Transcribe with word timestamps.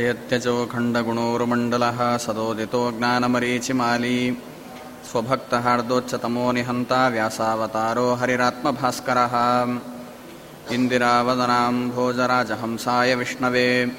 जयत्यजो 0.00 0.66
खण्डगुणोरुमण्डलः 0.66 2.18
सदोदितो 2.18 2.92
ज्ञानमरीचिमाली। 2.92 4.38
स्वभक्तहार्दोच्चतमो 5.12 6.52
निहन्ता 6.52 7.08
व्यासावतारो 7.08 8.14
हरिरात्मभास्करः। 8.14 9.34
इन्दिरावदनां 10.74 11.90
भोजराजहंसाय 11.90 13.14
विष्णवे। 13.14 13.92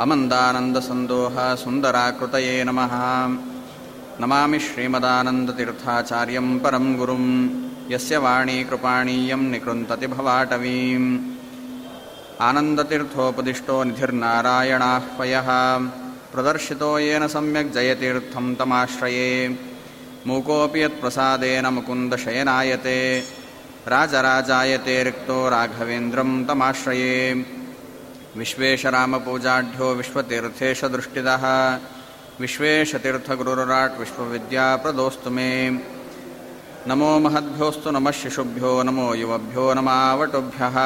अमन्दानन्दसन्दोह 0.00 1.54
सुन्दराकृतये 1.54 2.64
नमः। 2.64 2.90
नमामि 4.20 4.58
श्रीमदानन्दतीर्थाचार्यं 4.58 6.58
परं 6.58 6.98
गुरुं 6.98 7.50
यस्य 7.90 8.16
वाणी 8.16 8.64
कृपाणीयं 8.64 9.36
निकृन्तति 9.36 10.06
भवाटवीम् 10.06 11.31
आनन्दतीर्थोपदिष्टो 12.42 13.84
निधिर्नारायणाह्वयः। 13.84 15.48
प्रदर्शितो 16.32 16.98
येन 16.98 17.26
सम्यक् 17.28 17.72
जयतीर्थं 17.72 18.54
तमाश्रये। 18.54 19.58
मूकोऽपि 20.26 20.82
यत्प्रसादेन 20.82 21.66
मुकुन्दशयनायते। 21.66 22.98
राजराजायते 23.88 25.02
रिक्तो 25.04 25.48
राघवेन्द्रं 25.48 26.44
तमाश्रये। 26.44 27.14
विश्वेशरामपूजाढ्यो 28.36 29.94
विश्वतीर्थेशदृष्टिदः 29.94 31.44
विश्वेशतीर्थगुरुराट् 32.40 34.00
विश्वविद्याप्रदोस्तु 34.00 35.30
मे। 35.30 35.70
नमो 36.88 37.18
महद्भ्योऽस्तु 37.18 37.90
नमः 37.90 38.10
शिशुभ्यो 38.10 38.82
नमो 38.82 39.14
युवभ्यो 39.14 39.74
नमावटुभ्यः 39.74 40.76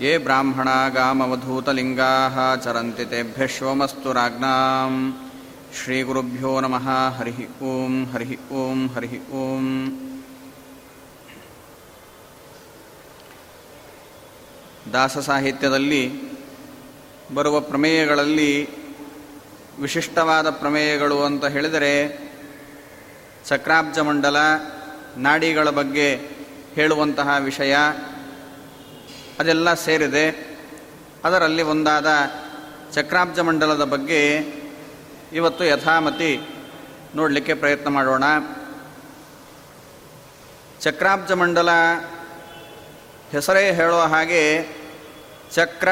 ये 0.00 0.12
ब्राह्मणा 0.18 0.76
गामवधूतलिङ्गाः 0.90 2.36
चरन्ति 2.56 3.04
तेभ्यश्वमस्तु 3.06 4.12
राज्ञाम् 4.12 5.00
श्रीगुरुभ्यो 5.74 6.52
नमः 6.60 6.86
हरिः 7.16 7.40
ॐ 7.66 7.98
हरिः 8.12 8.32
ॐ 8.60 8.86
हरिः 8.94 9.16
ॐ 9.40 9.66
ದಾಸ 14.86 15.18
ಸಾಹಿತ್ಯದಲ್ಲಿ 15.26 16.02
ಬರುವ 17.34 17.56
ಪ್ರಮೇಯಗಳಲ್ಲಿ 17.60 18.52
ವಿಶಿಷ್ಟವಾದ 19.80 20.48
ಪ್ರಮೇಯಗಳು 20.60 21.18
ಅಂತ 21.26 21.44
ಹೇಳಿದರೆ 21.54 21.92
ಚಕ್ರಾಬ್ಜ 23.48 23.98
ಮಂಡಲ 24.08 24.38
ನಾಡಿಗಳ 25.26 25.68
ಬಗ್ಗೆ 25.78 26.08
ಹೇಳುವಂತಹ 26.76 27.28
ವಿಷಯ 27.44 27.74
ಅದೆಲ್ಲ 29.39 29.73
ಸೇರಿದೆ. 29.73 30.55
ಅದರಲ್ಲಿ 31.25 31.61
ಒಂದಾದ 31.61 32.07
ಚಕ್ರಾಬ್ಜ 32.93 33.39
ಮಂಡಲದ 33.39 33.83
ಬಗ್ಗೆ 33.83 34.37
ಇವತ್ತು 35.33 35.65
ಯಥಾಮತಿ 35.65 36.49
ನೋಡಲಿಕ್ಕೆ 37.15 37.53
ಪ್ರಯತ್ನ 37.53 37.89
ಮಾಡೋಣ. 37.89 38.23
ಚಕ್ರಾಬ್ಜ 40.81 41.31
ಮಂಡಲ 41.31 41.69
ಹೆಸರೇ 43.31 43.73
ಹೇಳುವ 43.73 44.01
ಹಾಗೆ 44.01 44.67
ಚಕ್ರ 45.51 45.89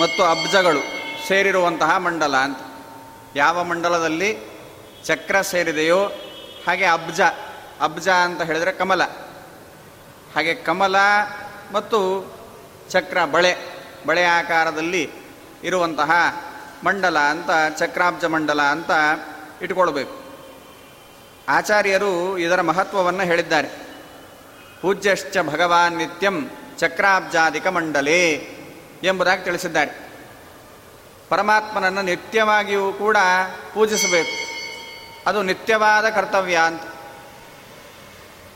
ಮತ್ತು 0.00 0.24
ಅಬ್ಜಗಳು 0.24 0.80
ಸೇರಿರುವಂತಹ 1.28 1.96
ಮಂಡಲ 1.96 2.36
ಅಂತ. 2.36 2.58
ಯಾವ 3.36 3.64
ಮಂಡಲದಲ್ಲಿ 3.64 4.38
ಚಕ್ರ 5.04 5.40
ಸೇರಿದೆಯೋ 5.40 6.04
ಹಾಗೆ 6.66 6.84
ಅಬ್ಜ 6.84 7.20
ಅಬ್ಜ 7.80 8.08
ಅಂತ 8.08 8.42
ಹೇಳಿದರೆ 8.42 8.72
ಕಮಲ. 8.72 9.04
ಹಾಗೆ 10.34 10.54
ಕಮಲ 10.54 10.96
ಮತ್ತು 11.72 12.26
ಚಕ್ರ 12.90 13.24
ಬಳೆ 13.24 13.56
ಬಳೆ 14.06 14.24
ಆಕಾರದಲ್ಲಿ 14.24 15.10
ಇರುವಂತಹ 15.64 16.10
ಮಂಡಲ 16.84 17.18
ಅಂತ, 17.18 17.78
ಚಕ್ರಾಬ್ಜ 17.78 18.24
ಮಂಡಲ 18.24 18.62
ಅಂತ 18.62 18.90
ಇಟ್ಕೊಳ್ಬೇಕು. 19.62 20.26
ಆಚಾರ್ಯರು 21.48 22.38
ಇದರ 22.38 22.60
ಮಹತ್ವವನ್ನು 22.60 23.22
ಹೇಳಿದ್ದಾರೆ. 23.22 23.68
ಪೂಜ್ಯಶ್ಚ 24.82 25.38
ಭಗವಾನ್ 25.38 25.96
ನಿತ್ಯಂ 25.96 26.50
ಚಕ್ರಾಬ್ಜಾಧಿಕ 26.78 27.66
ಮಂಡಲೇ 27.66 28.50
ಎಂಬುದಾಗಿ 29.02 29.44
ತಿಳಿಸಿದ್ದಾರೆ. 29.44 30.06
ಪರಮಾತ್ಮನನ್ನು 31.28 32.02
ನಿತ್ಯವಾಗಿಯೂ 32.02 32.92
ಕೂಡ 32.92 33.16
ಪೂಜಿಸಬೇಕು. 33.74 34.46
ಅದು 35.26 35.42
ನಿತ್ಯವಾದ 35.42 36.08
ಕರ್ತವ್ಯ 36.08 36.56
ಅಂತ. 36.56 36.82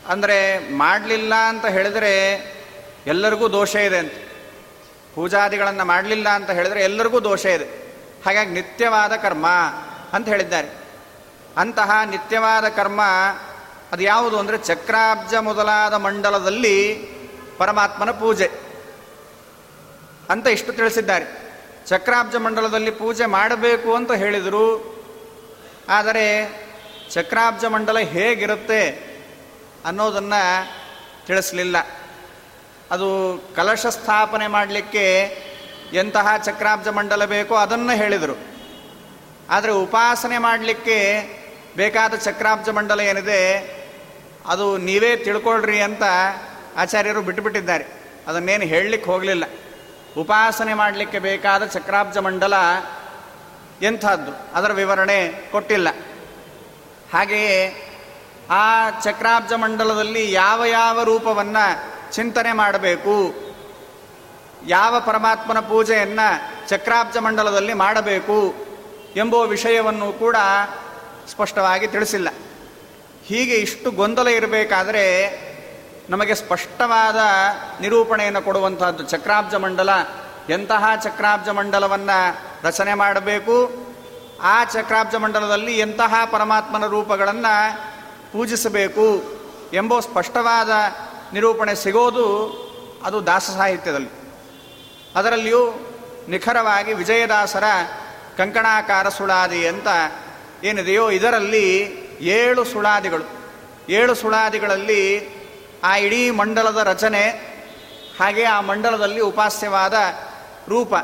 ಅಂದರೆ 0.07 0.71
ಮಾಡಲಿಲ್ಲ 0.73 1.35
ಅಂತ 1.35 1.65
ಹೇಳಿದರೆ 1.65 2.37
ಎಲ್ಲರಿಗೂ 3.07 3.51
ದೋಷ 3.51 3.75
ಇದೆ 3.75 3.97
ಅಂತ. 3.97 4.11
ಪೂಜಾದಿಗಳನ್ನು 5.15 5.85
ಮಾಡಲಿಲ್ಲ 5.85 6.29
ಅಂತ 6.29 6.49
ಹೇಳಿದರೆ 6.49 6.83
ಎಲ್ಲರಿಗೂ 6.83 7.23
ದೋಷ 7.23 7.45
ಇದೆ. 7.45 7.65
ಹಾಗಾಗಿ 8.25 8.51
ನಿತ್ಯವಾದ 8.51 9.15
ಕರ್ಮ 9.15 9.47
ಅಂತ 10.13 10.27
ಹೇಳಿದ್ದಾರೆ. 10.27 10.67
ಅಂತಹ 11.57 11.91
ನಿತ್ಯವಾದ 12.09 12.67
ಕರ್ಮ 12.67 13.01
ಅದು 13.91 14.03
ಯಾವುದು 14.03 14.39
ಅಂದರೆ 14.39 14.57
ಚಕ್ರಾಬ್ಜ 14.57 15.33
ಮೊದಲಾದ 15.35 15.93
ಮಂಡಲದಲ್ಲಿ 15.93 16.93
ಪರಮಾತ್ಮನ 17.57 18.11
ಪೂಜೆ 18.11 18.51
ಅಂತ 20.29 20.47
ಇಷ್ಟು 20.47 20.73
ತಿಳಿಸಿದ್ದಾರೆ. 20.73 21.25
ಚಕ್ರಾಬ್ಜ 21.87 22.35
ಮಂಡಲದಲ್ಲಿ 22.35 22.91
ಪೂಜೆ 22.91 23.25
ಮಾಡಬೇಕು 23.25 23.95
ಅಂತ 23.95 24.11
ಹೇಳಿದರು. 24.11 24.91
ಆದರೆ 25.89 26.49
ಚಕ್ರಾಬ್ಜ 27.11 27.65
ಮಂಡಲ 27.65 27.99
ಹೇಗಿರುತ್ತೆ 27.99 28.89
ಅನ್ನೋದನ್ನು 29.85 30.71
ತಿಳಿಸಲಿಲ್ಲ. 31.27 32.00
ಅದು 32.91 33.39
ಕಲಶ 33.55 33.85
ಸ್ಥಾಪನೆ 33.85 34.47
ಮಾಡಲಿಕ್ಕೆ 34.47 35.21
ಎಂತಹ 35.93 36.37
ಚಕ್ರಾಬ್ಜ 36.37 36.87
ಮಂಡಲ 36.87 37.25
ಬೇಕೋ 37.25 37.55
ಅದನ್ನು 37.55 37.95
ಹೇಳಿದರು. 37.97 38.37
ಆದರೆ 39.49 39.71
ಉಪಾಸನೆ 39.71 40.37
ಮಾಡಲಿಕ್ಕೆ 40.37 41.29
ಬೇಕಾದ 41.75 42.13
ಚಕ್ರಾಬ್ಜ 42.13 42.69
ಮಂಡಲ 42.69 42.99
ಏನಿದೆ, 42.99 43.71
ಅದು 44.47 44.77
ನೀವೇ 44.77 45.15
ತಿಳ್ಕೊಳ್ರಿ 45.15 45.81
ಅಂತ 45.81 46.03
ಆಚಾರ್ಯರು 46.77 47.21
ಬಿಟ್ಟುಬಿಟ್ಟಿದ್ದಾರೆ. 47.21 47.85
ಅದನ್ನೇನು 48.27 48.63
ಹೇಳಲಿಕ್ಕೆ 48.63 49.11
ಹೋಗಲಿಲ್ಲ. 49.11 49.43
ಉಪಾಸನೆ 50.17 50.73
ಮಾಡಲಿಕ್ಕೆ 50.73 51.19
ಬೇಕಾದ 51.19 51.65
ಚಕ್ರಾಬ್ಜ 51.65 52.17
ಮಂಡಲ 52.17 52.53
ಎಂಥದ್ದು? 53.81 54.55
ಅದರ 54.55 54.71
ವಿವರಣೆ 54.71 55.47
ಕೊಟ್ಟಿಲ್ಲ. 55.51 55.87
ಹಾಗೆಯೇ 57.13 57.87
ಆ 58.49 58.89
ಚಕ್ರಾಬ್ಜ 58.89 59.53
ಮಂಡಲದಲ್ಲಿ 59.53 60.31
ಯಾವ 60.31 60.65
ಯಾವ 60.65 61.03
ರೂಪವನ್ನು 61.03 61.90
ಚಿಂತನೆ 62.11 62.53
ಮಾಡಬೇಕು. 62.53 63.33
ಯಾವ 64.67 64.99
ಪರಮಾತ್ಮನ 64.99 65.59
ಪೂಜೆಯನ್ನು 65.59 66.51
ಚಕ್ರಾಬ್ಜ 66.69 67.17
ಮಂಡಲದಲ್ಲಿ 67.17 67.73
ಮಾಡಬೇಕು 67.73 68.53
ಎಂಬುವ 69.15 69.43
ವಿಷಯವನ್ನು 69.43 70.13
ಕೂಡ 70.13 70.35
ಸ್ಪಷ್ಟವಾಗಿ 71.31 71.87
ತಿಳಿಸಿಲ್ಲ. 71.87 72.29
ಹೀಗೆ 73.25 73.53
ಇಷ್ಟು 73.53 73.91
ಗೊಂದಲ 73.91 74.27
ಇರಬೇಕಾದರೆ 74.27 75.07
ನಮಗೆ 76.09 76.35
ಸ್ಪಷ್ಟವಾದ 76.35 77.19
ನಿರೂಪಣೆಯನ್ನು 77.81 78.41
ಕೊಡುವಂತಹದ್ದು 78.41 79.03
ಚಕ್ರಾಬ್ಜ 79.03 79.55
ಮಂಡಲ. 79.55 79.89
ಎಂತಹ 80.49 80.85
ಚಕ್ರಾಬ್ಜ 81.03 81.49
ಮಂಡಲವನ್ನು 81.49 82.37
ರಚನೆ 82.63 82.93
ಮಾಡಬೇಕು? 82.93 83.71
ಆ 84.41 84.63
ಚಕ್ರಾಬ್ಜ 84.63 85.15
ಮಂಡಲದಲ್ಲಿ 85.15 85.79
ಎಂತಹ 85.79 86.13
ಪರಮಾತ್ಮನ 86.31 86.85
ರೂಪಗಳನ್ನು 86.85 87.77
ಪೂಜಿಸಬೇಕು 88.31 89.23
ಎಂಬ 89.73 89.99
ಸ್ಪಷ್ಟವಾದ 89.99 90.69
ನಿರೂಪಣೆ 91.33 91.75
ಸಿಗೋದು 91.75 92.27
ಅದು 93.03 93.25
ದಾಸ 93.25 93.49
ಸಾಹಿತ್ಯದಲ್ಲಿ. 93.49 94.09
ಅದರಲ್ಲಿಯೂ 95.15 95.73
ನಿಖರವಾಗಿ 96.29 96.93
ವಿಜಯದಾಸರ 96.93 97.63
ಕಂಕಣಾಕಾರ 98.37 99.09
ಸುಳಾದಿ 99.09 99.67
ಅಂತ 99.67 99.87
ಏನಿದೆಯೋ 100.63 101.09
ಇದರಲ್ಲಿ 101.09 101.67
ಏಳು 102.21 102.63
ಸುಳಾದಿಗಳು. 102.63 103.23
ಏಳು 103.89 104.15
ಸುಳಾದಿಗಳಲ್ಲಿ 104.15 105.29
ಆ 105.83 105.95
ಇಡೀ 105.95 106.29
ಮಂಡಲದ 106.29 106.77
ರಚನೆ, 106.83 107.23
ಹಾಗೆ 108.19 108.43
ಆ 108.43 108.61
ಮಂಡಲದಲ್ಲಿ 108.61 109.19
ಉಪಾಸ್ಯವಾದ 109.19 109.93
ರೂಪ, 110.69 110.95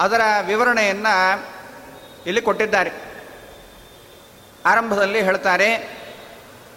ಅದರ 0.00 0.20
ವಿವರಣೆಯನ್ನು 0.46 1.44
ಇಲ್ಲಿ 2.26 2.42
ಕೊಟ್ಟಿದ್ದಾರೆ. 2.42 2.90
ಆರಂಭದಲ್ಲಿ 4.66 5.22
ಹೇಳ್ತಾರೆ, 5.22 5.70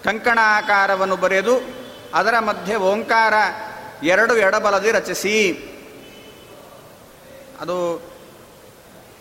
ಕಂಕಣಾಕಾರವನ್ನು 0.03 1.15
ಬರೆದು 1.15 1.84
ಅದರ 2.15 2.39
ಮಧ್ಯೆ 2.39 2.75
ಓಂಕಾರ 2.75 3.33
ಎರಡು 4.03 4.37
ಎಡಬಲದಿ 4.37 4.91
ರಚಿಸಿ. 4.91 5.37
ಅದು 7.59 7.75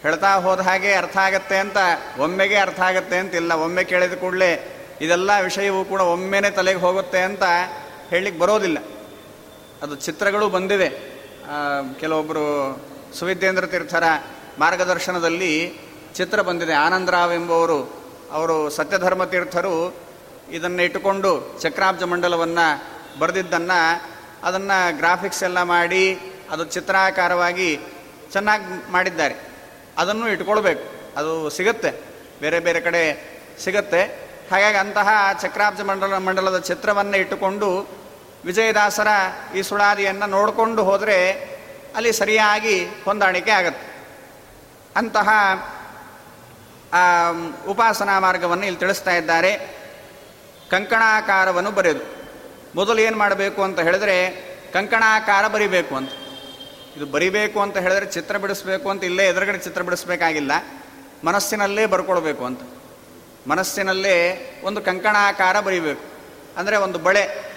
ಹೇಳ್ತಾ 0.03 0.35
ಹೋದ 0.35 0.61
ಹಾಗೆ 0.61 0.95
ಅರ್ಥ 0.95 1.17
ಆಗತ್ತೆ 1.17 1.57
ಅಂತ, 1.57 1.77
ಒಮ್ಮೆಗೆ 2.19 2.57
ಅರ್ಥ 2.57 2.81
ಆಗತ್ತೆ 2.81 3.17
ಅಂತಿಲ್ಲ. 3.17 3.53
ಒಮ್ಮೆ 3.53 3.85
ಕೇಳಿದ 3.85 4.13
ಕೂಡಲೇ 4.13 4.71
ಇದೆಲ್ಲ 5.01 5.31
ವಿಷಯವೂ 5.43 5.85
ಕೂಡ 5.85 6.01
ಒಮ್ಮೆನೆ 6.01 6.51
ತಲೆಗೆ 6.51 6.81
ಹೋಗುತ್ತೆ 6.81 7.21
ಅಂತ 7.23 7.43
ಹೇಳಲಿಕ್ಕೆ 8.09 8.41
ಬರೋದಿಲ್ಲ. 8.43 8.79
ಅದು 9.83 9.95
ಚಿತ್ರಗಳು 9.95 10.49
ಬಂದಿದೆ. 10.49 10.89
ಕೆಲವೊಬ್ಬರು 12.01 12.45
ಸುವಿದ್ಯೇಂದ್ರ 13.19 13.67
ತೀರ್ಥರ 13.67 14.05
ಮಾರ್ಗದರ್ಶನದಲ್ಲಿ 14.59 15.81
ಚಿತ್ರ 16.15 16.43
ಬಂದಿದೆ. 16.43 16.73
ಆನಂದರಾವ್ 16.73 17.33
ಎಂಬುವರು, 17.35 17.79
ಅವರು 18.33 18.71
ಸತ್ಯಧರ್ಮ 18.71 19.25
ತೀರ್ಥರು 19.25 20.04
ಇದನ್ನು 20.51 20.83
ಇಟ್ಟುಕೊಂಡು 20.83 21.59
ಚಕ್ರಾಬ್ಜ 21.61 22.03
ಮಂಡಲವನ್ನು 22.03 22.87
ಬರೆದಿದ್ದನ್ನು 23.19 24.03
ಅದನ್ನು 24.43 24.97
ಗ್ರಾಫಿಕ್ಸ್ 24.97 25.43
ಎಲ್ಲ 25.43 25.63
ಮಾಡಿ 25.63 26.19
ಅದು 26.51 26.65
ಚಿತ್ರಾಕಾರವಾಗಿ 26.65 27.81
ಚೆನ್ನಾಗಿ 28.33 28.93
ಮಾಡಿದ್ದಾರೆ. 28.93 29.35
ಅದನ್ನು 29.99 30.29
ಇಟ್ಕೊಳ್ಬೇಕು. 30.29 31.15
ಅದು 31.17 31.51
ಸಿಗುತ್ತೆ. 31.51 31.91
ಬೇರೆ 32.41 32.61
ಬೇರೆ 32.61 32.81
ಕಡೆ 32.81 33.35
ಸಿಗುತ್ತೆ. 33.65 34.03
ಹಾಗಾಗಿ 34.51 34.77
ಅಂತಹ 34.77 35.09
ಚಕ್ರಾಬ್ಜ 35.43 35.81
ಮಂಡಲ 35.81 36.19
ಮಂಡಲದ 36.19 36.59
ಚಿತ್ರವನ್ನು 36.59 37.17
ಇಟ್ಟುಕೊಂಡು 37.17 37.89
ವಿಜಯದಾಸರ 38.45 39.09
ಈ 39.57 39.63
ಸುಳಾದಿಯನ್ನು 39.63 40.27
ನೋಡಿಕೊಂಡು 40.27 40.85
ಹೋದರೆ 40.85 41.33
ಅಲ್ಲಿ 41.97 42.13
ಸರಿಯಾಗಿ 42.13 42.87
ಹೊಂದಾಣಿಕೆ 43.05 43.51
ಆಗುತ್ತೆ. 43.51 43.95
ಅಂತಹ 44.97 45.29
ಉಪಾಸನಾ 47.69 48.21
ಮಾರ್ಗವನ್ನು 48.21 48.67
ಇಲ್ಲಿ 48.67 48.81
ತಿಳಿಸ್ತಾ 48.81 49.11
ಇದ್ದಾರೆ. 49.11 49.84
ಕಂಕಣಾಕಾರವನ್ನು 50.71 51.71
ಬರೆಯೋದು 51.71 52.15
ಮೊದಲು 52.75 52.99
ಏನು 52.99 53.19
ಮಾಡಬೇಕು 53.19 53.63
ಅಂತ 53.63 53.81
ಹೇಳಿದ್ರೆ, 53.81 54.31
ಕಂಕಣಾಕಾರ 54.73 55.49
ಬರಿಬೇಕು 55.49 55.97
ಅಂತ. 55.97 56.11
ಇದು 56.97 57.07
ಬರಿಬೇಕು 57.07 57.61
ಅಂತ 57.61 57.77
ಹೇಳಿದ್ರೆ 57.77 58.07
ಚಿತ್ರ 58.07 58.37
ಬಿಡಿಸ್ಬೇಕು 58.37 58.91
ಅಂತ, 58.91 59.05
ಇಲ್ಲೇ 59.05 59.27
ಎದುರುಗಡೆ 59.27 59.59
ಚಿತ್ರ 59.59 59.83
ಬಿಡಿಸ್ಬೇಕಾಗಿಲ್ಲ. 59.83 60.53
ಮನಸ್ಸಿನಲ್ಲೇ 61.25 61.87
ಬರ್ಕೊಳ್ಬೇಕು 61.87 62.45
ಅಂತ. 62.45 62.61
ಮನಸ್ಸಿನಲ್ಲೇ 63.49 64.51
ಒಂದು 64.65 64.81
ಕಂಕಣಾಕಾರ 64.81 65.61
ಬರಿಬೇಕು. 65.61 66.03
ಅಂದರೆ 66.59 66.77
ಒಂದು 66.77 66.99
ಬಳೆ. 66.99 67.55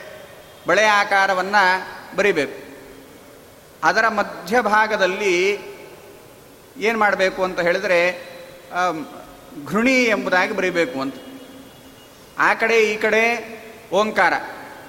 ಬಳೆ 0.68 0.86
ಆಕಾರವನ್ನು 0.86 1.64
ಬರಿಬೇಕು. 2.16 2.68
ಅದರ 3.84 4.08
ಮಧ್ಯಭಾಗದಲ್ಲಿ 4.08 5.60
ಏನು 6.78 7.00
ಮಾಡಬೇಕು 7.00 7.44
ಅಂತ 7.44 7.60
ಹೇಳಿದರೆ 7.60 8.30
ಘೃಣಿ 9.66 10.04
ಎಂಬುದಾಗಿ 10.04 10.54
ಬರಿಬೇಕು 10.54 11.02
ಅಂತ. 11.02 11.16
ಆ 12.38 12.54
ಕಡೆ, 12.54 12.94
ಈ 12.94 12.98
ಕಡೆ, 12.98 13.24
ಓಂಕಾರ. 13.94 14.34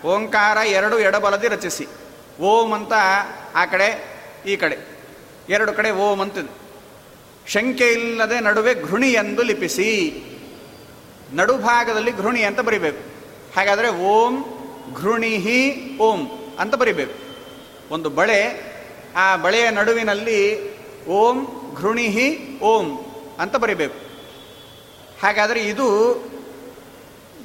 ಓಂಕಾರ 0.06 0.56
ಎರಡು 0.56 0.98
ಎಡಬಲದಿ 0.98 1.48
ರಚಿಸಿ. 1.48 1.86
ಓಂ 2.40 2.72
ಅಂತ 2.72 2.92
ಆ 3.54 3.64
ಕಡೆ, 3.64 4.04
ಈ 4.46 4.56
ಕಡೆ. 4.56 4.76
ಎರಡು 5.48 5.72
ಕಡೆ 5.72 5.90
ಓಂ 5.90 6.20
ಅಂತಿದೆ 6.20 6.68
ಶಂಕೆ 7.46 7.88
ಇಲ್ಲದೆ 7.88 8.40
ನಡುವೆ 8.40 8.74
ಘೃಣಿ 8.74 9.12
ಎಂದು 9.12 9.42
ಲಿಪಿಸಿ. 9.42 10.22
ನಡುಭಾಗದಲ್ಲಿ 11.32 12.16
ಘೃಣಿ 12.16 12.42
ಅಂತ 12.42 12.60
ಬರಿಬೇಕು. 12.60 13.02
ಹಾಗಾದರೆ 13.56 13.88
ಓಂ 13.88 14.44
ಘೃಣಿಹಿ 14.94 15.98
ಓಂ 15.98 16.26
ಅಂತ 16.58 16.74
ಬರಿಬೇಕು. 16.74 17.14
ಒಂದು 17.94 18.10
ಬಳೆ, 18.10 18.62
ಆ 19.16 19.36
ಬಳೆಯ 19.36 19.70
ನಡುವಿನಲ್ಲಿ 19.70 20.70
ಓಂ 21.06 21.46
ಘೃಣಿಹಿ 21.76 22.60
ಓಂ 22.60 22.98
ಅಂತ 23.40 23.56
ಬರಿಬೇಕು. 23.56 23.94
ಹಾಗಾದರೆ 25.22 25.60
ಇದು 25.60 26.14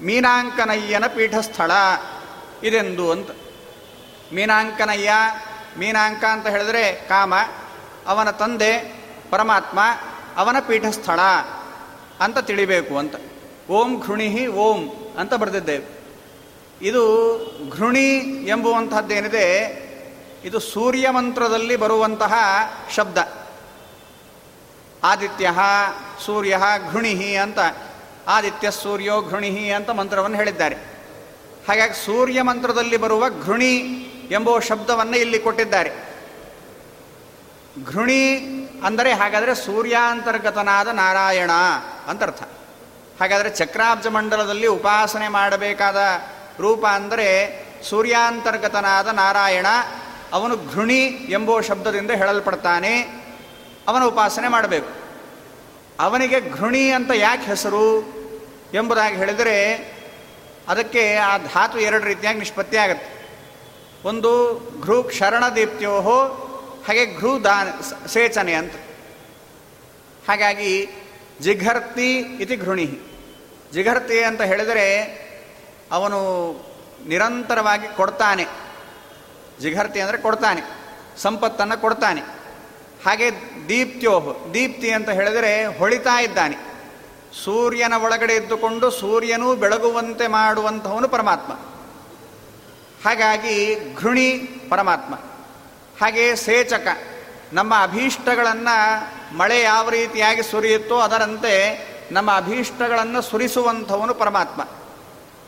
ಮೀನಾಂಕನಯ್ಯನ 0.03 1.07
ಪೀಠಸ್ಥಳ 1.07 1.71
ಇದೆಂದು 2.63 3.11
ಅಂತ. 3.11 3.29
ಮೀನಾಂಕನಯ್ಯ, 4.33 5.11
ಮೀನಾಂಕ 5.77 6.23
ಅಂತ 6.23 6.47
ಹೇಳಿದ್ರೆ 6.47 6.93
ಕಾಮ, 6.93 7.33
ಅವನ 8.07 8.31
ತಂದೆ 8.31 9.01
ಪರಮಾತ್ಮ, 9.29 9.79
ಅವನ 10.37 10.59
ಪೀಠಸ್ಥಳ 10.59 11.19
ಅಂತ 12.19 12.39
ತಿಳಿಬೇಕು 12.39 12.97
ಅಂತ. 12.97 13.15
ಓಂ 13.69 13.99
ಘೃಣಿಹಿ 13.99 14.47
ಓಂ 14.47 14.89
ಅಂತ 15.19 15.33
ಬರೆದಿದ್ದೇವೆ 15.33 16.03
ಇದು 16.81 17.03
ಘೃಣಿ 17.69 18.07
ಎಂಬುವಂತಹದ್ದೇನಿದೆ 18.47 19.47
ಇದು 20.43 20.59
ಸೂರ್ಯ 20.59 21.09
ಮಂತ್ರದಲ್ಲಿ 21.09 21.75
ಬರುವಂತಹ 21.75 22.33
ಶಬ್ದ. 22.95 23.17
ಆದಿತ್ಯ 25.03 25.51
ಸೂರ್ಯ 26.25 26.59
ಘೃಣಿಹಿ 26.91 27.35
ಅಂತ 27.35 27.59
ಆದಿತ್ಯ 28.27 28.71
ಸೂರ್ಯೋ 28.71 29.21
ಘೃಣಿಹಿ 29.21 29.71
ಅಂತ 29.71 29.89
ಮಂತ್ರವನ್ನು 29.89 30.37
ಹೇಳಿದ್ದಾರೆ. 30.37 30.75
ಹಾಗಾಗಿ 31.67 32.05
ಸೂರ್ಯ 32.05 32.41
ಮಂತ್ರದಲ್ಲಿ 32.41 32.97
ಬರುವ 32.97 33.29
ಘೃಣಿ 33.29 33.75
ಎಂಬುವ 34.31 34.59
ಶಬ್ದವನ್ನು 34.59 35.17
ಇಲ್ಲಿ 35.17 35.39
ಕೊಟ್ಟಿದ್ದಾರೆ. 35.39 35.91
ಘೃಣಿ 37.85 38.37
ಅಂದರೆ 38.83 39.13
ಹಾಗಾದರೆ 39.13 39.55
ಸೂರ್ಯಾಂತರ್ಗತನಾದ 39.55 40.87
ನಾರಾಯಣ 40.87 41.51
ಅಂತ 42.07 42.23
ಅರ್ಥ. 42.23 42.43
ಹಾಗಾದರೆ 43.21 43.49
ಚಕ್ರಾಬ್ಜ 43.49 44.07
ಮಂಡಲದಲ್ಲಿ 44.07 44.67
ಉಪಾಸನೆ 44.67 45.27
ಮಾಡಬೇಕಾದ 45.27 45.97
ರೂಪ 46.59 46.85
ಅಂದರೆ 46.85 47.29
ಸೂರ್ಯಾಂತರ್ಗತನಾದ 47.89 49.07
ನಾರಾಯಣ, 49.07 49.65
ಅವನು 50.33 50.73
ಘೃಣಿ 50.73 51.01
ಎಂಬೋ 51.05 51.61
ಶಬ್ದದಿಂದ 51.61 52.11
ಹೇಳಲ್ಪಡ್ತಾನೆ, 52.11 52.99
ಅವನ 53.87 54.03
ಉಪಾಸನೆ 54.03 54.47
ಮಾಡಬೇಕು. 54.47 55.02
ಅವನಿಗೆ 56.03 56.39
ಘೃಣಿ 56.49 56.83
ಅಂತ 56.91 57.11
ಯಾಕೆ 57.15 57.45
ಹೆಸರು 57.45 57.85
ಎಂಬುದಾಗಿ 58.73 59.15
ಹೇಳಿದರೆ 59.15 59.57
ಅದಕ್ಕೆ 60.67 61.03
ಆ 61.15 61.37
ಧಾತು 61.37 61.77
ಎರಡು 61.79 62.03
ರೀತಿಯಾಗಿ 62.05 62.39
ನಿಷ್ಪತ್ತಿ 62.39 62.77
ಆಗುತ್ತೆ. 62.77 63.07
ಒಂದು 64.09 64.31
ಘೃ 64.81 64.97
ಕ್ಷರಣ 65.03 65.43
ದೀಪ್ತಿಯೋಹೋ 65.55 66.17
ಹಾಗೆ 66.87 67.03
ಘೃ 67.19 67.31
ದಾನ 67.39 67.67
ಸೇಚನೆ 68.07 68.53
ಅಂತ. 68.53 68.75
ಹಾಗಾಗಿ 70.27 70.71
ಜಿಘರ್ತಿ 71.41 72.09
ಇತಿ 72.43 72.55
ಘೃಣಿ. 72.57 72.87
ಜಿಘರ್ತಿ 73.73 74.17
ಅಂತ 74.23 74.41
ಹೇಳಿದರೆ 74.41 74.87
ಅವನು 75.91 76.19
ನಿರಂತರವಾಗಿ 77.07 77.87
ಕೊಡ್ತಾನೆ. 77.95 78.45
ಜಿಘರ್ತಿ 79.61 79.99
ಅಂದರೆ 80.01 80.17
ಕೊಡ್ತಾನೆ, 80.17 80.61
ಸಂಪತ್ತನ್ನು 81.21 81.77
ಕೊಡ್ತಾನೆ. 81.81 82.21
ಹಾಗೆ 83.05 83.27
ದೀಪ್ತ್ಯೋಹ್, 83.69 84.53
ದೀಪ್ತಿ 84.53 84.91
ಅಂತ 84.91 85.09
ಹೇಳಿದರೆ 85.09 85.65
ಹೊಳಿತಾ 85.65 86.21
ಇದ್ದಾನೆ. 86.21 86.73
ಸೂರ್ಯನ 87.43 87.93
ಒಳಗಡೆ 87.93 88.35
ಇದ್ದುಕೊಂಡು 88.35 88.91
ಸೂರ್ಯನೂ 88.91 89.55
ಬೆಳಗುವಂತೆ 89.55 90.27
ಮಾಡುವಂಥವನು 90.27 91.07
ಪರಮಾತ್ಮ. 91.07 91.53
ಹಾಗಾಗಿ 93.07 93.75
ಘೃಣಿ 93.95 94.33
ಪರಮಾತ್ಮ. 94.69 95.15
ಹಾಗೆ 96.01 96.35
ಸೇಚಕ. 96.35 96.87
ನಮ್ಮ 97.53 97.73
ಅಭೀಷ್ಟಗಳನ್ನು 97.83 99.37
ಮಳೆ 99.37 99.61
ಯಾವ 99.61 99.89
ರೀತಿಯಾಗಿ 99.89 100.43
ಸುರಿಯುತ್ತೋ 100.43 100.99
ಅದರಂತೆ 100.99 101.87
ನಮ್ಮ 102.11 102.31
ಅಭೀಷ್ಟಗಳನ್ನು 102.31 103.21
ಸುರಿಸುವಂಥವನು 103.21 104.13
ಪರಮಾತ್ಮ. 104.13 104.61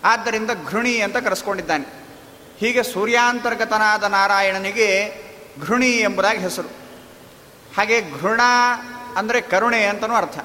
ಆದ್ದರಿಂದ 0.04 0.52
ಘೃಣಿ 0.70 1.00
ಅಂತ 1.00 1.18
ಕರೆಸ್ಕೊಂಡಿದ್ದಾನೆ. 1.18 2.06
ಹೀಗೆ 2.60 2.84
ಸೂರ್ಯಾಂತರ್ಗತನಾದ 2.84 4.04
ನಾರಾಯಣನಿಗೆ 4.04 5.16
ಘೃಣಿ 5.66 5.92
ಎಂಬುದಾಗಿ 5.92 6.40
ಹೆಸರು. 6.40 6.85
ಹಾಗೆ 7.78 8.22
ಘೃಣ 8.22 8.42
ಅಂದರೆ 9.18 9.42
ಕರುಣೆ 9.42 9.86
ಅಂತನೂ 9.86 10.16
ಅರ್ಥ. 10.16 10.40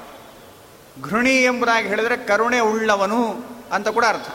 ಘೃಣಿ 1.03 1.43
ಎಂಬುದಾಗಿ 1.43 1.87
ಹೇಳಿದರೆ 1.87 2.17
ಕರುಣೆ 2.17 2.59
ಉಳ್ಳವನು 2.59 3.45
ಅಂತ 3.73 3.87
ಕೂಡ 3.87 4.05
ಅರ್ಥ. 4.05 4.29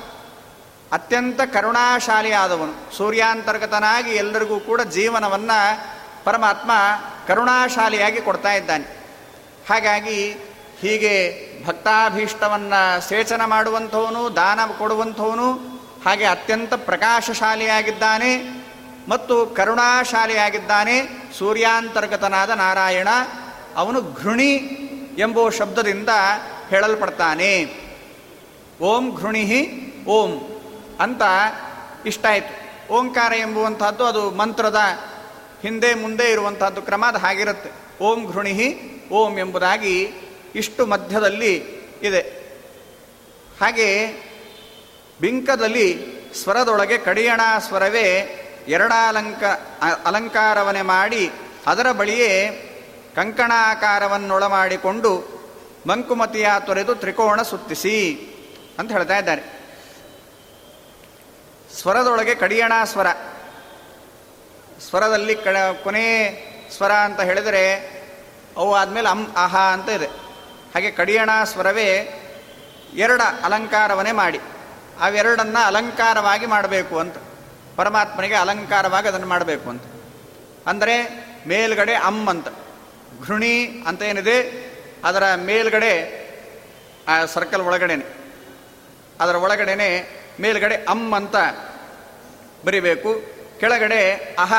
ಅತ್ಯಂತ 0.93 1.41
ಕರುಣಾಶಾಲಿಯಾದವನು, 1.41 2.97
ಸೂರ್ಯಾಂತರ್ಗತನಾಗಿ 2.97 4.11
ಎಲ್ಲರಿಗೂ 4.11 4.61
ಕೂಡ 4.61 4.81
ಜೀವನವನ್ನು 4.81 5.97
ಪರಮಾತ್ಮ 6.25 6.71
ಕರುಣಾಶಾಲಿಯಾಗಿ 7.26 8.21
ಕೊಡ್ತಾ 8.21 8.53
ಇದ್ದಾನೆ. 8.53 8.97
ಹಾಗಾಗಿ 9.69 10.33
ಹೀಗೆ 10.81 11.47
ಭಕ್ತಾಭೀಷ್ಟವನ್ನು 11.67 13.09
ಸೇಚನ 13.09 13.45
ಮಾಡುವಂಥವನು, 13.45 14.37
ದಾನ 14.37 14.61
ಕೊಡುವಂಥವನು 14.79 15.53
ಹಾಗೆ 16.05 16.25
ಅತ್ಯಂತ 16.25 16.75
ಪ್ರಕಾಶಶಾಲಿಯಾಗಿದ್ದಾನೆ. 16.75 18.65
ಮತ್ತು 19.09 19.47
ಕರುಣಾಶಾಲಿಯಾಗಿದ್ದಾನೆ 19.47 21.23
ಸೂರ್ಯಾಂತರ್ಗತನಾದ 21.39 22.51
ನಾರಾಯಣ. 22.51 23.09
ಅವನು 23.77 24.03
ಘೃಣಿ 24.03 24.53
ಎಂಬೋ 25.19 25.51
ಶಬ್ದದಿಂದ 25.51 26.09
ಹೇಳಲ್ಪಡ್ತಾನೆ. 26.69 27.67
ಓಂ 28.81 29.15
ಘೃಣಿಹಿ 29.15 29.95
ಓಂ 30.07 30.31
ಅಂತ 31.01 31.23
ಇಷ್ಟ 32.07 32.27
ಆಯಿತು. 32.27 32.67
ಓಂಕಾರ 32.93 33.33
ಎಂಬುವಂಥದ್ದು 33.33 34.05
ಅದು 34.05 34.31
ಮಂತ್ರದ 34.31 34.81
ಹಿಂದೆ 35.63 35.95
ಮುಂದೆ 35.95 36.31
ಇರುವಂತಹದ್ದು 36.31 36.83
ಕ್ರಮ, 36.83 37.05
ಅದು 37.09 37.19
ಹಾಗಿರುತ್ತೆ. 37.19 37.71
ಓಂ 38.05 38.33
ಘೃಣಿಹಿ 38.33 39.03
ಓಂ 39.13 39.39
ಎಂಬುದಾಗಿ 39.39 40.13
ಇಷ್ಟು 40.55 40.87
ಮಧ್ಯದಲ್ಲಿ 40.87 41.55
ಇದೆ. 42.03 42.47
ಹಾಗೆ 43.61 44.07
ಬಿಂಕದಲ್ಲಿ 45.21 46.17
ಸ್ವರದೊಳಗೆ 46.43 46.99
ಕಡಿಯಣ 46.99 47.41
ಸ್ವರವೇ 47.59 48.43
ಎರಡಾಲಂಕ 48.68 49.44
ಅಲಂಕಾರವನೆ 50.04 50.82
ಮಾಡಿ 50.82 51.32
ಅದರ 51.66 51.92
ಬಳಿಯೇ 51.92 52.62
ಕಂಕಣಾಕಾರವನ್ನೊಳ 53.16 54.46
ಮಾಡಿಕೊಂಡು 54.46 55.37
ಮಂಕುಮತಿಯ 55.88 56.49
ತೊರೆದು 56.66 56.94
ತ್ರಿಕೋಣ 56.94 57.42
ಸುತ್ತಿಸಿ 57.42 58.26
ಅಂತ 58.78 58.92
ಹೇಳ್ತಾ 58.92 59.18
ಇದ್ದಾರೆ. 59.18 59.42
ಸ್ವರದೊಳಗೆ 61.75 62.35
ಕಡಿಯಣ 62.35 62.73
ಸ್ವರ. 62.85 63.06
ಸ್ವರದಲ್ಲಿ 64.88 65.35
ಕಡ 65.35 65.56
ಕೊನೆ 65.56 66.06
ಸ್ವರ 66.76 66.92
ಅಂತ 66.92 67.20
ಹೇಳಿದರೆ 67.20 67.75
ಅವು 68.56 68.75
ಆದಮೇಲೆ 68.75 69.08
ಅಂ 69.08 69.35
ಆಹಾ 69.37 69.73
ಅಂತ 69.73 69.88
ಇದೆ. 69.88 70.06
ಹಾಗೆ 70.75 70.90
ಕಡಿಯಣ 70.90 71.30
ಸ್ವರವೇ 71.44 72.23
ಎರಡ 72.94 73.23
ಅಲಂಕಾರವನ್ನೇ 73.44 74.12
ಮಾಡಿ. 74.12 74.40
ಅವೆರಡನ್ನು 75.00 75.66
ಅಲಂಕಾರವಾಗಿ 75.66 76.46
ಮಾಡಬೇಕು 76.46 76.99
ಅಂತ. 76.99 77.16
ಪರಮಾತ್ಮನಿಗೆ 77.76 78.35
ಅಲಂಕಾರವಾಗಿ 78.35 79.09
ಅದನ್ನು 79.09 79.26
ಮಾಡಬೇಕು 79.26 79.71
ಅಂತ. 79.71 79.83
ಅಂದರೆ 80.66 81.02
ಮೇಲ್ಗಡೆ 81.49 81.95
ಅಮ್ 81.95 82.28
ಅಂತ. 82.28 82.49
ಘೃಣಿ 83.26 83.85
ಅಂತ 83.87 84.02
ಏನಿದೆ? 84.02 84.66
ಅದರ 85.04 85.23
ಮೇಲ್ಗಡೆ, 85.37 86.26
ಆ 87.09 87.25
ಸರ್ಕಲ್ 87.25 87.62
ಒಳಗಡೆನೆ. 87.62 88.04
ಅದರ 89.21 89.37
ಒಳಗಡೆನೆ 89.37 90.09
ಮೇಲ್ಗಡೆ 90.40 90.75
ಅಮ್ 90.75 91.14
ಅಂತ 91.14 91.37
ಬರಿಬೇಕು. 92.64 93.37
ಕೆಳಗಡೆ 93.61 94.12
ಅಹ 94.38 94.54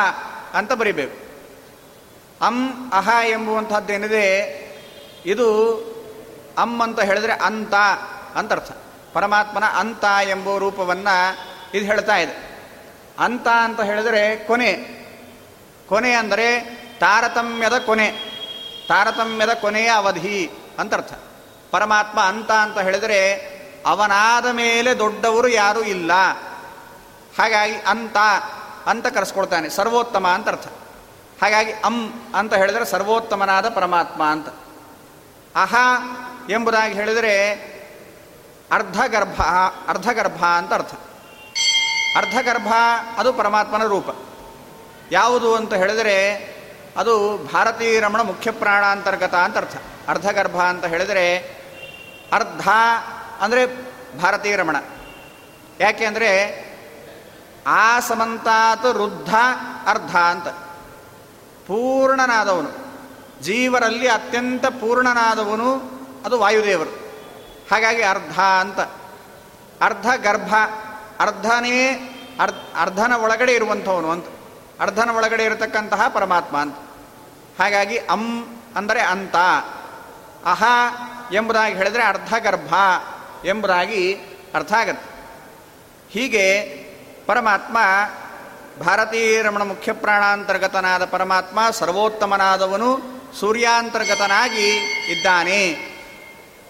ಅಂತ 0.54 0.74
ಬರಿಬೇಕು. 0.74 1.18
ಅಂ, 2.46 2.90
ಅಹ 2.94 3.10
ಎಂಬುವಂಥದ್ದೇನಿದೆ 3.30 4.58
ಇದು 5.26 5.74
ಅಮ್ 6.58 6.82
ಅಂತ 6.82 7.00
ಹೇಳಿದ್ರೆ 7.00 7.34
ಅಂತ 7.34 7.74
ಅಂತ 8.36 8.52
ಅರ್ಥ. 8.52 8.72
ಪರಮಾತ್ಮನ 9.14 9.64
ಅಂತ 9.64 10.04
ಎಂಬ 10.30 10.58
ರೂಪವನ್ನು 10.58 11.38
ಇದು 11.78 11.86
ಹೇಳ್ತಾ 11.86 12.16
ಇದೆ. 12.16 12.47
ಅಂತ 13.20 13.48
ಅಂತ 13.48 13.82
ಹೇಳಿದರೆ 13.82 14.36
ಕೊನೆ. 14.36 14.98
ಕೊನೆ 15.88 16.12
ಅಂದರೆ 16.12 16.60
ತಾರತಮ್ಯದ 17.00 17.78
ಕೊನೆ. 17.78 18.12
ತಾರತಮ್ಯದ 18.88 19.54
ಕೊನೆಯ 19.54 19.88
ಅವಧಿ 19.88 20.52
ಅಂತ 20.80 20.94
ಅರ್ಥ. 20.94 21.14
ಪರಮಾತ್ಮ 21.72 22.20
ಅಂತ 22.20 22.52
ಅಂತ 22.52 22.80
ಹೇಳಿದರೆ 22.80 23.34
ಅವನಾದ 23.86 24.46
ಮೇಲೆ 24.46 25.00
ದೊಡ್ಡವರು 25.00 25.48
ಯಾರೂ 25.48 25.82
ಇಲ್ಲ. 25.82 26.12
ಹಾಗಾಗಿ 27.40 27.74
ಅಂತ 27.74 28.18
ಅಂತ 28.86 29.08
ಕರೆಸ್ಕೊಳ್ತಾನೆ. 29.08 29.70
ಸರ್ವೋತ್ತಮ 29.70 30.28
ಅಂತ 30.28 30.48
ಅರ್ಥ. 30.48 30.68
ಹಾಗಾಗಿ 31.42 31.72
ಅಂ 31.72 32.14
ಅಂತ 32.36 32.54
ಹೇಳಿದರೆ 32.54 32.86
ಸರ್ವೋತ್ತಮನಾದ 32.86 33.70
ಪರಮಾತ್ಮ 33.70 34.24
ಅಂತ. 34.24 34.50
ಅಹ 35.56 35.76
ಎಂಬುದಾಗಿ 36.50 36.94
ಹೇಳಿದರೆ 36.94 37.54
ಅರ್ಧಗರ್ಭ 38.72 39.42
ಅರ್ಧಗರ್ಭ 39.88 40.46
ಅಂತ 40.46 40.74
ಅರ್ಥ. 40.74 41.07
ಅರ್ಧಗರ್ಭ, 42.18 42.74
ಅದು 43.18 43.34
ಪರಮಾತ್ಮನ 43.34 43.84
ರೂಪ. 43.84 44.08
ಯಾವುದು 45.12 45.56
ಅಂತ 45.56 45.74
ಹೇಳಿದರೆ 45.74 46.36
ಅದು 46.98 47.38
ಭಾರತೀಯ 47.54 48.00
ರಮಣ 48.00 48.22
ಮುಖ್ಯ 48.22 48.52
ಪ್ರಾಣಾಂತರ್ಗತ 48.52 49.36
ಅಂತ 49.36 49.58
ಅರ್ಥ. 49.58 49.78
ಅರ್ಧಗರ್ಭ 50.08 50.58
ಅಂತ 50.62 50.86
ಹೇಳಿದರೆ 50.86 51.38
ಅರ್ಧ 52.34 52.70
ಅಂದರೆ 53.42 53.66
ಭಾರತೀಯ 54.20 54.56
ರಮಣ. 54.56 54.76
ಯಾಕೆ 55.80 56.06
ಅಂದರೆ 56.06 56.32
ಆ 57.68 58.00
ಸಮಂತಾತ 58.00 58.86
ವೃದ್ಧ 58.86 59.36
ಅರ್ಧ 59.86 60.16
ಅಂತ. 60.16 60.48
ಪೂರ್ಣನಾದವನು. 61.68 62.88
ಜೀವರಲ್ಲಿ 63.42 64.08
ಅತ್ಯಂತ 64.08 64.66
ಪೂರ್ಣನಾದವನು 64.66 65.76
ಅದು 66.26 66.40
ವಾಯುದೇವರು. 66.40 66.90
ಹಾಗಾಗಿ 67.72 68.02
ಅರ್ಧ 68.02 68.40
ಅಂತ. 68.40 68.80
ಅರ್ಧ 69.82 70.08
ಗರ್ಭ 70.24 70.56
ಅರ್ಧನೇ 71.20 72.14
ಅರ್ಧ 72.40 72.56
ಅರ್ಧನ 72.76 73.14
ಒಳಗಡೆ 73.14 73.54
ಇರುವಂಥವನು 73.54 74.12
ಅಂತ. 74.12 74.26
ಅರ್ಧನ 74.80 75.10
ಒಳಗಡೆ 75.10 75.44
ಇರತಕ್ಕಂತಹ 75.44 76.08
ಪರಮಾತ್ಮ 76.08 76.58
ಅಂತ. 76.58 76.76
ಹಾಗಾಗಿ 77.62 77.98
ಅಂ 77.98 78.58
ಅಂದರೆ 78.76 79.02
ಅಂತ. 79.02 79.36
ಅಹ 80.46 80.64
ಎಂಬುದಾಗಿ 81.34 81.76
ಹೇಳಿದರೆ 81.76 82.04
ಅರ್ಧಗರ್ಭ 82.04 82.74
ಎಂಬುದಾಗಿ 83.46 84.14
ಅರ್ಥ 84.56 84.74
ಆಗತ್ತೆ. 84.74 85.18
ಹೀಗೆ 86.10 86.62
ಪರಮಾತ್ಮ 87.26 87.78
ಭಾರತೀಯ 88.86 89.42
ರಮಣ 89.42 89.64
ಮುಖ್ಯ 89.64 89.94
ಪ್ರಾಣಾಂತರ್ಗತನಾದ 89.94 91.06
ಪರಮಾತ್ಮ 91.06 91.60
ಸರ್ವೋತ್ತಮನಾದವನು 91.72 93.00
ಸೂರ್ಯಾಂತರ್ಗತನಾಗಿ 93.40 94.70
ಇದ್ದಾನೆ. 95.12 95.74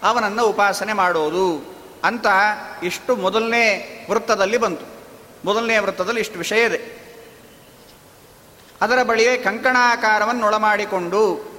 ಅವನನ್ನು 0.04 0.46
ಉಪಾಸನೆ 0.46 0.94
ಮಾಡೋದು. 0.94 1.77
ಅಂತ 2.08 2.26
ಇಷ್ಟು 2.84 3.16
ಮೊದಲನೇ 3.16 4.08
ವೃತ್ತದಲ್ಲಿ 4.10 4.58
ಬಂತು. 4.58 4.86
ಮೊದಲನೇ 5.46 5.78
ವೃತ್ತದಲ್ಲಿ 5.78 6.22
ಇಷ್ಟು 6.22 6.38
ವಿಷಯ 6.38 6.66
ಇದೆ. 6.66 6.98
ಅದರ 8.82 9.04
ಬಳಿಯೇ 9.04 9.38
ಕಂಕಣಾಕಾರವನ್ನು 9.38 10.46
ಒಳಮಾಡಿಕೊಂಡು 10.46 11.52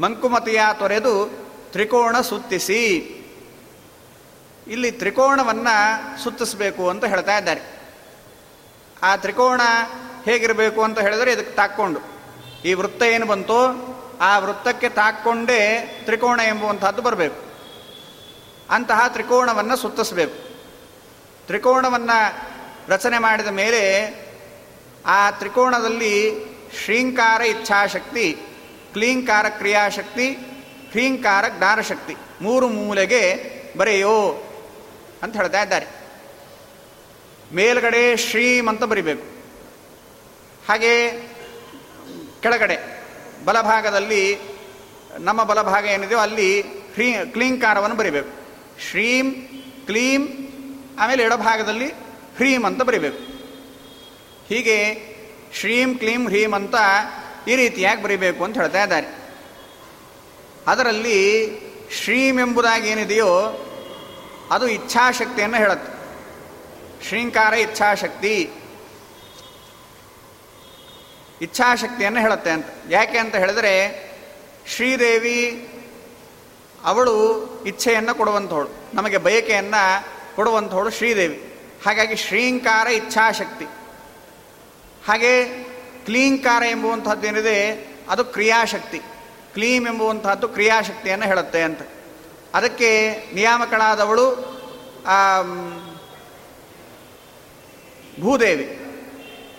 ಮಂಕುಮತಿಯ 0.00 0.60
ತೊರೆದು 0.78 1.30
ತ್ರಿಕೋಣ 1.72 2.20
ಸುತ್ತಿಸಿ. 2.20 2.86
ಇಲ್ಲಿ 4.66 4.90
ತ್ರಿಕೋಣವನ್ನು 4.90 6.22
ಸುತ್ತಿಸಬೇಕು 6.24 6.88
ಅಂತ 6.88 7.04
ಹೇಳ್ತಾ 7.04 7.38
ಇದ್ದಾರೆ. 7.38 7.80
ಆ 9.02 9.16
ತ್ರಿಕೋಣ 9.16 9.60
ಹೇಗಿರಬೇಕು 10.24 10.82
ಅಂತ 10.82 11.00
ಹೇಳಿದರೆ 11.00 11.32
ಇದಕ್ಕೆ 11.32 11.52
ತಾಕ್ಕೊಂಡು. 11.52 12.00
ಈ 12.64 12.74
ವೃತ್ತ 12.74 13.02
ಏನು 13.02 13.26
ಬಂತೋ 13.26 13.60
ಆ 14.20 14.38
ವೃತ್ತಕ್ಕೆ 14.38 14.88
ತಾಕ್ಕೊಂಡೇ 14.88 15.60
ತ್ರಿಕೋಣ 16.04 16.40
ಎಂಬುವಂಥದ್ದು 16.40 17.02
ಬರಬೇಕು. 17.02 17.49
ಅಂತಹ 18.70 19.08
ತ್ರಿಕೋಣವನ್ನು 19.08 19.76
ಸುತ್ತಿಸಬೇಕು. 19.76 20.50
ತ್ರಿಕೋಣವನ್ನು 21.46 22.50
ರಚನೆ 22.88 23.18
ಮಾಡಿದ 23.18 23.46
ಮೇಲೆ 23.46 23.82
ಆ 25.06 25.30
ತ್ರಿಕೋಣದಲ್ಲಿ 25.30 26.44
ಶ್ರೀಂಕಾರ 26.84 27.40
ಇಚ್ಛಾಶಕ್ತಿ, 27.40 28.36
ಕ್ಲೀಂಕಾರ 28.92 29.48
ಕ್ರಿಯಾಶಕ್ತಿ 29.48 30.30
ಹ್ರೀಂಕಾರ 30.90 31.44
ಜ್ಞಾನಶಕ್ತಿ 31.48 32.16
ಮೂರು 32.40 32.68
ಮೂಲೆಗೆ 32.68 33.50
ಬರೆಯೋ 33.76 34.46
ಅಂತ 35.22 35.36
ಹೇಳ್ತಾ 35.36 35.62
ಇದ್ದಾರೆ. 35.62 35.86
ಮೇಲ್ಗಡೆ 37.52 38.16
ಶ್ರೀಮ್ 38.16 38.68
ಅಂತ 38.68 38.84
ಬರಿಬೇಕು. 38.84 39.22
ಹಾಗೆ 40.68 41.10
ಕೆಳಗಡೆ 42.40 43.06
ಬಲಭಾಗದಲ್ಲಿ 43.44 44.38
ನಮ್ಮ 45.18 45.42
ಬಲಭಾಗ 45.42 45.84
ಏನಿದೆಯೋ 45.84 46.20
ಅಲ್ಲಿ 46.20 46.60
ಹ್ರೀ 46.60 47.12
ಕ್ಲೀಂಕಾರವನ್ನು 47.24 47.96
ಬರಿಬೇಕು. 47.96 48.39
ಶ್ರೀಂ, 48.80 49.32
ಕ್ಲೀಂ, 49.86 50.28
ಆಮೇಲೆ 50.98 51.22
ಎಡಭಾಗದಲ್ಲಿ 51.22 51.86
ಹ್ರೀಂ 52.36 52.64
ಅಂತ 52.64 52.82
ಬರಿಬೇಕು. 52.82 53.18
ಹೀಗೆ 54.48 55.02
ಶ್ರೀಂ, 55.54 55.94
ಕ್ಲೀಂ, 55.94 56.26
ಹ್ರೀಂ 56.26 56.52
ಅಂತ 56.52 56.74
ಈ 57.48 57.56
ರೀತಿಯಾಗಿ 57.56 58.02
ಬರಿಬೇಕು 58.02 58.44
ಅಂತ 58.44 58.58
ಹೇಳ್ತಾ 58.58 58.82
ಇದ್ದಾರೆ. 58.82 59.18
ಅದರಲ್ಲಿ 60.66 61.50
ಶ್ರೀಂ 61.92 62.38
ಎಂಬುದಾಗಿ 62.38 62.88
ಏನಿದೆಯೋ 62.88 63.66
ಅದು 64.50 64.68
ಇಚ್ಛಾಶಕ್ತಿಯನ್ನು 64.68 65.56
ಹೇಳುತ್ತೆ. 65.56 66.00
ಶ್ರೀಂಕಾರ 67.08 67.52
ಇಚ್ಛಾಶಕ್ತಿ. 67.52 68.50
ಇಚ್ಛಾಶಕ್ತಿಯನ್ನು 71.42 72.20
ಹೇಳುತ್ತೆ 72.20 72.50
ಅಂತ. 72.50 72.66
ಯಾಕೆ 72.90 73.18
ಅಂತ 73.18 73.36
ಹೇಳಿದರೆ 73.36 74.10
ಶ್ರೀದೇವಿ 74.66 75.68
ಅವಳು 76.84 77.46
ಇಚ್ಛೆಯನ್ನು 77.66 78.14
ಕೊಡುವಂಥವಳು 78.14 78.68
ನಮಗೆ 78.94 79.18
ಬಯಕೆಯನ್ನು 79.18 80.04
ಕೊಡುವಂಥವಳು 80.36 80.90
ಶ್ರೀದೇವಿ. 80.90 81.46
ಹಾಗಾಗಿ 81.86 82.16
ಶ್ರೀಂಕಾರ 82.16 82.86
ಇಚ್ಛಾಶಕ್ತಿ. 82.86 83.64
ಹಾಗೆ 85.08 85.44
ಕ್ಲೀಂಕಾರ 86.04 86.62
ಎಂಬುವಂಥದ್ದು 86.62 87.26
ಏನಿದೆ, 87.26 87.88
ಅದು 88.10 88.24
ಕ್ರಿಯಾಶಕ್ತಿ. 88.24 88.98
ಕ್ಲೀಂ 89.54 89.86
ಎಂಬುವಂಥದ್ದು 89.86 90.48
ಕ್ರಿಯಾಶಕ್ತಿಯನ್ನು 90.48 91.26
ಹೇಳುತ್ತೆ 91.26 91.62
ಅಂತ. 91.62 91.80
ಅದಕ್ಕೆ 92.54 93.16
ನಿಯಾಮಕಳಾದವಳು 93.34 94.34
ಭೂದೇವಿ. 98.20 98.66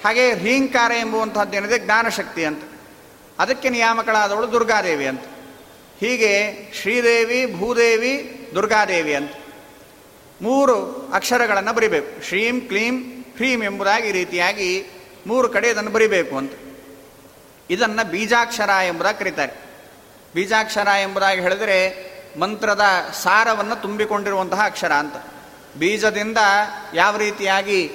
ಹಾಗೆ 0.05 0.33
ಹ್ರೀಂಕಾರ 0.33 0.91
ಎಂಬುವಂಥದ್ದು 0.91 1.57
ಏನಿದೆ, 1.57 1.79
ಜ್ಞಾನಶಕ್ತಿ 1.79 2.45
ಅಂತ. 2.45 2.63
ಅದಕ್ಕೆ 3.39 3.69
ನಿಯಾಮಕಳಾದವಳು 3.69 4.51
ದುರ್ಗಾದೇವಿ 4.51 5.07
ಅಂತ. 5.07 5.21
ಹೀಗೆ 6.01 6.67
ಶ್ರೀದೇವಿ, 6.81 7.55
ಭೂದೇವಿ, 7.55 8.48
ದುರ್ಗಾದೇವಿ 8.55 9.15
ಅಂತ 9.15 9.31
ಮೂರು 10.41 11.08
ಅಕ್ಷರಗಳನ್ನು 11.13 11.74
ಬರಿಬೇಕು. 11.74 12.24
ಶ್ರೀಂ, 12.24 12.62
ಕ್ಲೀಂ, 12.62 13.25
ಹ್ರೀಂ 13.36 13.63
ಎಂಬುದಾಗಿ 13.63 14.12
ರೀತಿಯಾಗಿ 14.12 14.86
ಮೂರು 15.27 15.50
ಕಡೆ 15.50 15.70
ಇದನ್ನು 15.70 15.91
ಬರಿಬೇಕು 15.91 16.38
ಅಂತ. 16.38 16.51
ಇದನ್ನು 17.70 18.12
ಬೀಜಾಕ್ಷರ 18.12 18.70
ಎಂಬುದಾಗಿ 18.88 19.17
ಕರೀತಾರೆ. 19.17 19.53
ಬೀಜಾಕ್ಷರ 20.36 20.88
ಎಂಬುದಾಗಿ 21.01 21.41
ಹೇಳಿದರೆ 21.41 22.12
ಮಂತ್ರದ 22.39 22.81
ಸಾರವನ್ನು 23.24 23.81
ತುಂಬಿಕೊಂಡಿರುವಂತಹ 23.81 24.65
ಅಕ್ಷರ 24.65 24.91
ಅಂತ. 24.91 25.13
ಬೀಜದಿಂದ 25.79 26.38
ಯಾವ 26.93 27.17
ರೀತಿಯಾಗಿ 27.17 27.91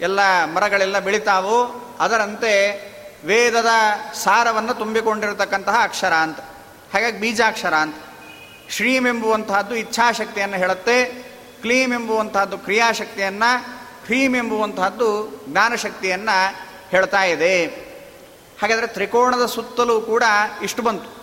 ಎಲ್ಲ 0.00 0.44
ಮರಗಳೆಲ್ಲ 0.44 0.98
ಬೆಳಿತಾವೋ 0.98 1.84
ಅದರಂತೆ 2.00 2.72
ವೇದದ 3.26 3.68
ಸಾರವನ್ನು 4.14 4.74
ತುಂಬಿಕೊಂಡಿರತಕ್ಕಂತಹ 4.74 5.76
ಅಕ್ಷರ 5.82 6.12
ಅಂತ. 6.12 6.38
ಹಾಗಾಗಿ 6.92 7.20
ಬೀಜಾಕ್ಷರ 7.20 7.74
ಅಂತ. 7.74 7.96
ಶ್ರೀಮ್ 8.70 9.06
ಎಂಬುವಂತಹದ್ದು 9.06 9.74
ಇಚ್ಛಾಶಕ್ತಿಯನ್ನು 9.74 10.56
ಹೇಳುತ್ತೆ 10.56 11.04
ಕ್ಲೀಮ್ 11.62 11.92
ಎಂಬುವಂತಹದ್ದು 11.92 12.58
ಕ್ರಿಯಾಶಕ್ತಿಯನ್ನು 12.58 13.64
ಹ್ರೀಮ್ 14.06 14.36
ಎಂಬುವಂತಹದ್ದು 14.36 15.42
ಜ್ಞಾನಶಕ್ತಿಯನ್ನು 15.48 16.54
ಹೇಳ್ತಾ 16.90 17.24
ಇದೆ. 17.24 17.66
ಹಾಗಾದರೆ 18.62 18.86
ತ್ರಿಕೋಣದ 18.86 19.46
ಸುತ್ತಲೂ 19.46 20.00
ಕೂಡ 20.00 20.24
ಇಷ್ಟು 20.62 20.82
ಬಂತು. 20.82 21.18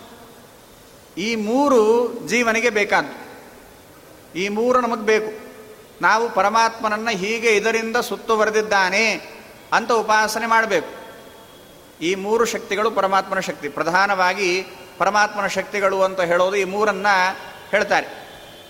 ಈ 1.20 1.34
ಮೂರು 1.34 2.12
ಜೀವನಿಗೆ 2.26 2.70
ಬೇಕಾದ್ದು. 2.70 3.26
ಈ 4.38 4.48
ಮೂರು 4.48 4.80
ನಮಗೆ 4.80 5.00
ಬೇಕು. 5.00 5.46
ನಾವು 6.02 6.30
ಪರಮಾತ್ಮನನ್ನು 6.30 7.10
ಹೀಗೆ 7.10 7.56
ಇದರಿಂದ 7.56 7.96
ಸುತ್ತುವರೆದಿದ್ದಾನೆ 7.96 9.12
ಅಂತ 9.72 9.92
ಉಪಾಸನೆ 9.92 10.46
ಮಾಡಬೇಕು. 10.46 11.06
ಈ 12.00 12.14
ಮೂರು 12.14 12.44
ಶಕ್ತಿಗಳು 12.44 12.90
ಪರಮಾತ್ಮನ 12.90 13.40
ಶಕ್ತಿ. 13.40 13.68
ಪ್ರಧಾನವಾಗಿ 13.68 14.66
ಪರಮಾತ್ಮನ 14.98 15.46
ಶಕ್ತಿಗಳು 15.46 16.02
ಅಂತ 16.02 16.20
ಹೇಳೋದು 16.20 16.56
ಈ 16.56 16.64
ಮೂರನ್ನು 16.64 17.36
ಹೇಳ್ತಾರೆ. 17.70 18.06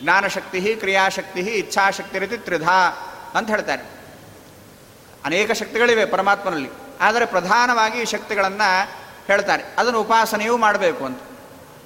ಜ್ಞಾನಶಕ್ತಿ 0.02 0.76
ಕ್ರಿಯಾಶಕ್ತಿ 0.76 1.40
ಇಚ್ಛಾಶಕ್ತಿ 1.40 2.18
ರೀತಿ 2.18 2.36
ತ್ರಿಧಾ 2.36 2.88
ಅಂತ 3.34 3.50
ಹೇಳ್ತಾರೆ. 3.50 3.82
ಅನೇಕ 5.24 5.52
ಶಕ್ತಿಗಳಿವೆ 5.52 6.06
ಪರಮಾತ್ಮನಲ್ಲಿ, 6.06 6.70
ಆದರೆ 7.00 7.26
ಪ್ರಧಾನವಾಗಿ 7.26 7.98
ಈ 7.98 8.04
ಶಕ್ತಿಗಳನ್ನು 8.04 8.90
ಹೇಳ್ತಾರೆ. 9.26 9.62
ಅದನ್ನು 9.78 10.00
ಉಪಾಸನೆಯೂ 10.00 10.56
ಮಾಡಬೇಕು 10.56 11.04
ಅಂತ. 11.04 11.18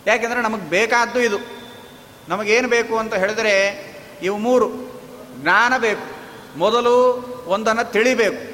ಯಾಕೆಂದರೆ 0.07 0.43
ನಮಗೆ 0.43 0.63
ಬೇಕಾದ್ದು 0.63 1.21
ಇದು. 1.21 1.39
ನಮಗೇನು 2.29 2.69
ಬೇಕು 2.69 2.99
ಅಂತ 2.99 3.15
ಹೇಳಿದರೆ 3.15 3.87
ಇವು 4.23 4.39
ಮೂರು. 4.39 4.69
ಜ್ಞಾನ 5.43 5.79
ಬೇಕು. 5.79 6.21
ಮೊದಲು 6.59 6.95
ಒಂದನ್ನು 7.47 7.93
ತಿಳಿಬೇಕು. 7.93 8.51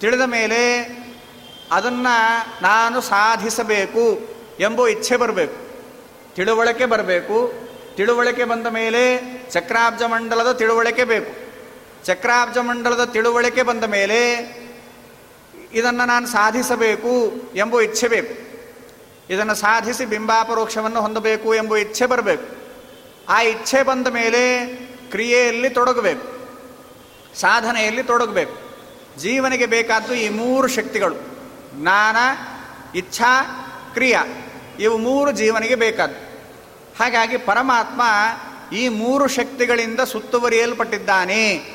ತಿಳಿದ 0.00 0.20
ಮೇಲೆ 0.20 0.82
ಅದನ್ನು 1.72 2.62
ನಾನು 2.62 3.00
ಸಾಧಿಸಬೇಕು. 3.00 4.35
ಎಂಬ 4.60 4.86
ಇಚ್ಛೆ 4.86 5.16
ಬರಬೇಕು. 5.16 5.66
ತಿಳುವಳಿಕೆ 6.34 6.86
ಬರಬೇಕು. 6.86 7.52
ತಿಳುವಳಿಕೆ 7.96 8.44
ಬಂದ 8.44 8.66
ಮೇಲೆ 8.66 9.20
ಚಕ್ರಾಬ್ಜ 9.50 10.02
ಮಂಡಲದ 10.02 10.52
ತಿಳುವಳಿಕೆ 10.52 11.04
ಬೇಕು. 11.04 11.46
ಚಕ್ರಾಬ್ಜ 12.04 12.58
ಮಂಡಲದ 12.58 13.04
ತಿಳುವಳಿಕೆ 13.04 13.62
ಬಂದ 13.62 13.84
ಮೇಲೆ 13.84 14.32
ಇದನ್ನು 15.72 16.06
ನಾನು 16.06 16.26
ಸಾಧಿಸಬೇಕು 16.26 17.32
ಎಂಬ 17.54 17.80
ಇಚ್ಛೆ 17.80 18.08
ಬೇಕು. 18.08 18.46
ಇದನ್ನು 19.32 19.54
ಸಾಧಿಸಿ 19.54 20.04
ಬಿಂಬಾಪರೋಕ್ಷವನ್ನು 20.04 21.00
ಹೊಂದಬೇಕು 21.00 21.54
ಎಂಬ 21.54 21.76
ಇಚ್ಛೆ 21.76 22.06
ಬರಬೇಕು. 22.06 22.56
ಆ 23.28 23.42
ಇಚ್ಛೆ 23.42 23.82
ಬಂದ 23.82 24.06
ಮೇಲೆ 24.06 24.66
ಕ್ರಿಯೆಯಲ್ಲಿ 25.10 25.70
ತೊಡಗಬೇಕು. 25.70 26.36
ಸಾಧನೆಯಲ್ಲಿ 27.40 28.02
ತೊಡಗಬೇಕು. 28.02 28.66
ಜೀವನಿಗೆ 29.18 29.66
ಬೇಕಾದ್ದು 29.66 30.14
ಈ 30.14 30.28
ಮೂರು 30.28 30.68
ಶಕ್ತಿಗಳು. 30.68 31.14
ಜ್ಞಾನ, 31.74 32.16
ಇಚ್ಛಾ, 32.94 33.42
ಕ್ರಿಯಾ. 33.94 34.24
ಇವು 34.80 34.98
ಮೂರು 34.98 35.32
ಜೀವನಿಗೆ 35.32 35.74
ಬೇಕಾದ್ದು. 35.74 36.20
ಹಾಗಾಗಿ 36.98 37.36
ಪರಮಾತ್ಮ 37.36 38.02
ಈ 38.76 38.88
ಮೂರು 38.88 39.28
ಶಕ್ತಿಗಳಿಂದ 39.28 40.00
ಸುತ್ತುವರಿಯಲ್ಪಟ್ಟಿದ್ದಾನೆ. 40.00 41.74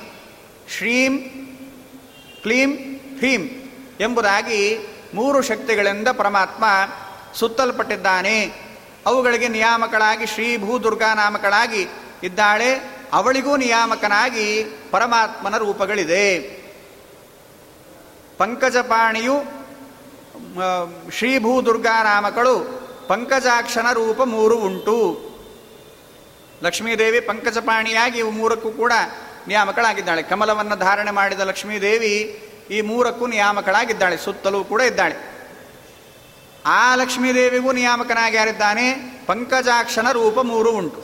ಶ್ರೀಂ, 0.78 1.18
ಕ್ಲೀಂ 2.42 2.72
ಹ್ರೀಂ 3.18 3.42
ಎಂಬುದಾಗಿ 4.00 4.78
ಮೂರು 5.14 5.42
ಶಕ್ತಿಗಳಿಂದ 5.42 6.08
ಪರಮಾತ್ಮ 6.08 6.66
ಸುತ್ತಲ್ಪಟ್ಟಿದ್ದಾನೆ. 7.36 8.54
ಅವುಗಳಿಗೆ 9.06 9.48
ನಿಯಾಮಕಳಾಗಿ 9.48 10.26
ಶ್ರೀ 10.26 10.58
ಭೂ 10.58 10.84
ದುರ್ಗಾ 10.84 11.14
ನಾಮಕಳಾಗಿ 11.14 11.88
ಇದ್ದಾಳೆ. 12.24 13.02
ಅವಳಿಗೂ 13.14 13.58
ನಿಯಾಮಕನಾಗಿ 13.58 14.64
ಪರಮಾತ್ಮನ 14.92 15.58
ರೂಪಗಳಿದೆ. 15.58 16.40
ಪಂಕಜಪಾಣಿಯು 18.38 19.62
ಶ್ರೀಭೂ 21.12 21.62
ದುರ್ಗಾ 21.62 22.04
ನಾಮಕಳು 22.04 22.82
ಪಂಕಜಾಕ್ಷನ 23.12 23.92
ರೂಪ 23.94 24.22
ಮೂರು 24.22 24.58
ಉಂಟು. 24.58 25.30
ಲಕ್ಷ್ಮೀದೇವಿ 26.64 27.20
ಪಂಕಜಪಾಣಿಯಾಗಿ 27.20 28.20
ಇವು 28.20 28.32
ಮೂರಕ್ಕೂ 28.32 28.72
ಕೂಡ 28.72 28.94
ನಿಯಾಮಕಳಾಗಿದ್ದಾಳೆ. 29.48 30.22
ಕಮಲವನ್ನು 30.22 30.76
ಧಾರಣೆ 30.76 31.12
ಮಾಡಿದ 31.12 31.40
ಲಕ್ಷ್ಮೀದೇವಿ 31.40 32.14
ಈ 32.72 32.82
ಮೂರಕ್ಕೂ 32.82 33.28
ನಿಯಾಮಕಳಾಗಿದ್ದಾಳೆ, 33.28 34.18
ಸುತ್ತಲೂ 34.18 34.64
ಕೂಡ 34.64 34.82
ಇದ್ದಾಳೆ. 34.82 35.16
ಆ 36.66 36.96
ಲಕ್ಷ್ಮೀದೇವಿಗೂ 36.96 37.72
ನಿಯಾಮಕನಾಗಿ 37.72 38.38
ಯಾರಿದ್ದಾನೆ? 38.38 38.94
ಪಂಕಜಾಕ್ಷಣ 39.26 40.12
ರೂಪ 40.12 40.40
ಮೂರು 40.40 40.72
ಉಂಟು. 40.72 41.04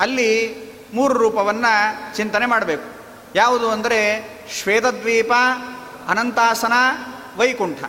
ಅಲ್ಲಿ 0.00 0.56
ಮೂರು 0.94 1.14
ರೂಪವನ್ನು 1.14 2.16
ಚಿಂತನೆ 2.16 2.46
ಮಾಡಬೇಕು. 2.46 2.84
ಯಾವುದು 3.34 3.70
ಅಂದರೆ 3.70 4.30
ಶ್ವೇತದ್ವೀಪ, 4.62 5.32
ಅನಂತಾಸನ, 6.08 6.72
ವೈಕುಂಠ. 7.36 7.84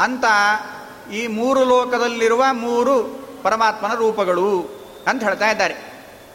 ಅಂತ 0.00 0.24
ಈ 1.12 1.26
ಮೂರು 1.26 1.64
ಲೋಕದಲ್ಲಿರುವ 1.64 2.44
ಮೂರು 2.52 3.24
ಪರಮಾತ್ಮನ 3.42 3.94
ರೂಪಗಳು 3.94 4.68
ಅಂತ 5.06 5.24
ಹೇಳ್ತಾ 5.24 5.50
ಇದ್ದಾರೆ. 5.50 5.74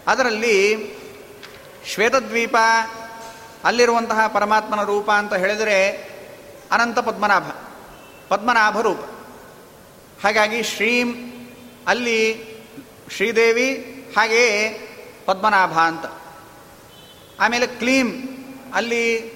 ಅದರಲ್ಲಿ 0.07 0.77
ಶ್ವೇತದ್ವೀಪ, 1.93 2.55
ಅಲ್ಲಿರುವಂತಹ 3.63 4.27
ಪರಮಾತ್ಮನ 4.27 4.83
ರೂಪ 4.83 5.11
ಅಂತ 5.11 5.33
ಹೇಳಿದರೆ 5.33 6.09
ಅನಂತ 6.71 6.99
ಪದ್ಮನಾಭ 6.99 7.43
ಪದ್ಮನಾಭ 8.29 8.79
ರೂಪ. 8.79 8.99
ಹಾಗಾಗಿ 10.23 10.63
ಶ್ರೀಂ 10.63 11.13
ಅಲ್ಲಿ 11.87 12.49
ಶ್ರೀದೇವಿ 13.15 13.75
ಹಾಗೆಯೇ 14.17 14.85
ಪದ್ಮನಾಭ 15.25 15.71
ಅಂತ. 15.71 16.05
ಆಮೇಲೆ 17.39 17.67
ಕ್ಲೀಂ 17.67 18.07
ಅಲ್ಲಿ 18.73 19.33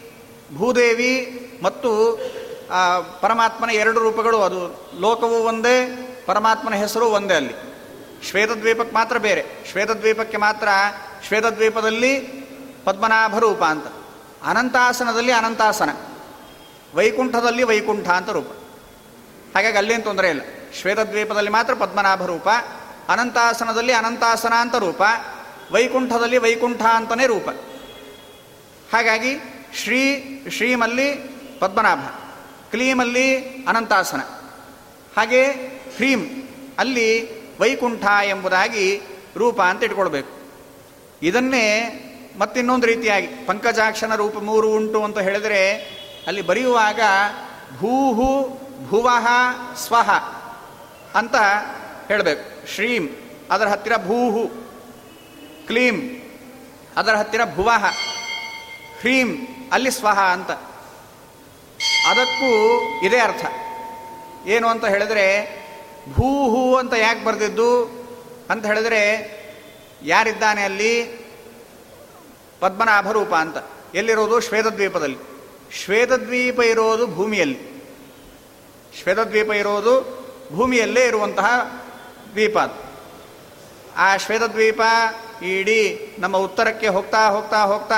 ಭೂದೇವಿ 0.55 1.39
ಮತ್ತು 1.63 2.19
ಪರಮಾತ್ಮನ 3.21 3.69
ಎರಡು 3.69 3.99
ರೂಪಗಳು 3.99 4.41
ಅದು. 4.41 4.91
ಲೋಕವು 4.99 5.43
ಒಂದೇ, 5.43 5.85
ಪರಮಾತ್ಮನ 6.25 6.73
ಹೆಸರು 6.73 7.05
ಒಂದೇ 7.05 7.33
ಅಲ್ಲಿ. 7.33 7.73
ಶ್ವೇತದ್ವೀಪಕ್ಕೆ 8.29 8.95
ಮಾತ್ರ 8.95 9.17
ಬೇರೆ. 9.17 9.45
ಶ್ವೇತದ್ವೀಪಕ್ಕೆ 9.71 10.37
ಮಾತ್ರ 10.37 10.67
ಶ್ವೇತದ್ವೀಪದಲ್ಲಿ 11.27 12.19
ಪದ್ಮನಾಭ 12.83 13.37
ರೂಪ 13.37 13.63
ಅಂತ. 13.63 13.85
ಅನಂತಾಸನದಲ್ಲಿ 14.43 15.31
ಅನಂತಾಸನ. 15.31 15.89
ವೈಕುಂಠದಲ್ಲಿ 16.95 17.63
ವೈಕುಂಠ 17.63 18.09
ಅಂತ 18.09 18.29
ರೂಪ. 18.29 18.47
ಹಾಗಾಗಿ 19.55 19.77
ಅಲ್ಲೇನು 19.77 20.03
ತೊಂದರೆ 20.03 20.29
ಇಲ್ಲ. 20.29 20.41
ಶ್ವೇತದ್ವೀಪದಲ್ಲಿ 20.81 21.49
ಮಾತ್ರ 21.49 21.73
ಪದ್ಮನಾಭ 21.73 22.25
ರೂಪ 22.25 22.49
ಅನಂತಾಸನದಲ್ಲಿ 23.09 23.93
ಅನಂತಾಸನ 23.93 24.53
ಅಂತ 24.57 24.75
ರೂಪ, 24.75 25.01
ವೈಕುಂಠದಲ್ಲಿ 25.71 26.37
ವೈಕುಂಠ 26.37 26.81
ಅಂತಲೇ 26.81 27.25
ರೂಪ. 27.27 27.49
ಹಾಗಾಗಿ 28.93 29.37
ಶ್ರೀ 29.75 30.23
ಶ್ರೀಮಲ್ಲಿ 30.49 31.13
ಪದ್ಮನಾಭ. 31.59 31.99
ಕ್ಲೀಮಲ್ಲಿ 32.73 33.37
ಅನಂತಾಸನ. 33.63 34.21
ಹಾಗೆ 35.17 35.53
ಕ್ರೀಮ್ 35.95 36.29
ಅಲ್ಲಿ 36.79 37.09
ವೈಕುಂಠ 37.59 38.05
ಎಂಬುದಾಗಿ 38.23 39.01
ರೂಪ 39.35 39.61
ಅಂತ 39.61 39.83
ಇಟ್ಕೊಳ್ಬೇಕು. 39.83 40.29
ಇದನ್ನೇ 41.21 41.69
ಮತ್ತಿನ್ನೊಂದು 42.39 42.87
ರೀತಿಯಾಗಿ 42.87 43.27
ಪಂಕಜಾಕ್ಷನ 43.27 44.15
ರೂಪ 44.15 44.37
ಮೂರು 44.37 44.73
ಉಂಟು 44.73 45.03
ಅಂತ 45.03 45.19
ಹೇಳಿದರೆ 45.19 45.75
ಅಲ್ಲಿ 46.27 46.41
ಬರೆಯುವಾಗ 46.41 47.01
ಭೂಹು 47.77 48.59
ಭುವಃ 48.87 49.27
ಸ್ವಹ 49.75 50.09
ಅಂತ 51.15 51.35
ಹೇಳಬೇಕು. 52.07 52.67
ಶ್ರೀಂ 52.75 53.07
ಅದರ 53.51 53.67
ಹತ್ತಿರ 53.67 53.93
ಭೂಹು, 53.97 54.47
ಕ್ಲೀಂ 55.67 55.95
ಅದರ 56.97 57.15
ಹತ್ತಿರ 57.15 57.41
ಭುವಃ, 57.55 57.85
ಹ್ರೀಂ 58.99 59.47
ಅಲ್ಲಿ 59.71 59.91
ಸ್ವಹ 59.91 60.19
ಅಂತ. 60.19 60.51
ಅದಕ್ಕೂ 62.09 62.79
ಇದೇ 63.03 63.19
ಅರ್ಥ. 63.19 63.45
ಏನು 64.47 64.67
ಅಂತ 64.67 64.85
ಹೇಳಿದ್ರೆ 64.85 65.41
ಹೂ 66.15 66.75
ಅಂತ 66.75 66.93
ಯಾಕೆ 66.93 67.23
ಬರೆದಿದ್ದು? 67.23 67.85
ಅಂತ 68.49 68.65
ಹೇಳಿದ್ರೆ, 68.65 69.33
ಯಾರಿದ್ದಾನೆ 70.03 70.63
ಅಲ್ಲಿ? 70.63 71.23
ಪದ್ಮನಾಭ 72.59 73.11
ರೂಪ 73.11 73.33
ಅಂತ. 73.33 73.57
ಎಲ್ಲಿರೋದು? 73.95 74.39
ಶ್ವೇತದ್ವೀಪದಲ್ಲಿ. 74.39 75.17
ಶ್ವೇತದ್ವೀಪ 75.83 76.59
ಇರೋದು 76.59 77.07
ಭೂಮಿಯಲ್ಲಿ. 77.07 77.73
ಶ್ವೇತದ್ವೀಪ 79.03 79.51
ಇರೋದು 79.51 80.23
ಭೂಮಿಯಲ್ಲೇ 80.55 81.05
ಇರುವಂತಹ 81.05 81.79
ದ್ವೀಪ 82.31 82.59
ಅದು. 82.59 82.93
ಆ 83.97 84.17
ಶ್ವೇತದ್ವೀಪ 84.17 84.81
ಇಡೀ 85.41 86.15
ನಮ್ಮ 86.19 86.37
ಉತ್ತರಕ್ಕೆ 86.37 86.87
ಹೋಗ್ತಾ 86.87 87.29
ಹೋಗ್ತಾ 87.29 87.61
ಹೋಗ್ತಾ 87.61 87.95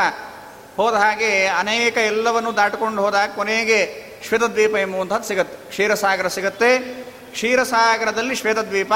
ಹೋದ 0.75 0.93
ಹಾಗೆ 0.93 1.45
ಅನೇಕ 1.45 1.97
ಎಲ್ಲವನ್ನು 1.97 2.55
ದಾಟಿಕೊಂಡು 2.55 3.01
ಹೋದಾಗ 3.01 3.29
ಕೊನೆಗೆ 3.29 4.05
ಶ್ವೇತದ್ವೀಪ 4.27 4.75
ಎಂಬುವಂಥದ್ದು 4.75 5.27
ಸಿಗುತ್ತೆ. 5.27 5.69
ಕ್ಷೀರಸಾಗರ 5.69 6.27
ಸಿಗುತ್ತೆ. 6.27 6.79
ಕ್ಷೀರಸಾಗರದಲ್ಲಿ 7.31 8.35
ಶ್ವೇತದ್ವೀಪ. 8.35 8.93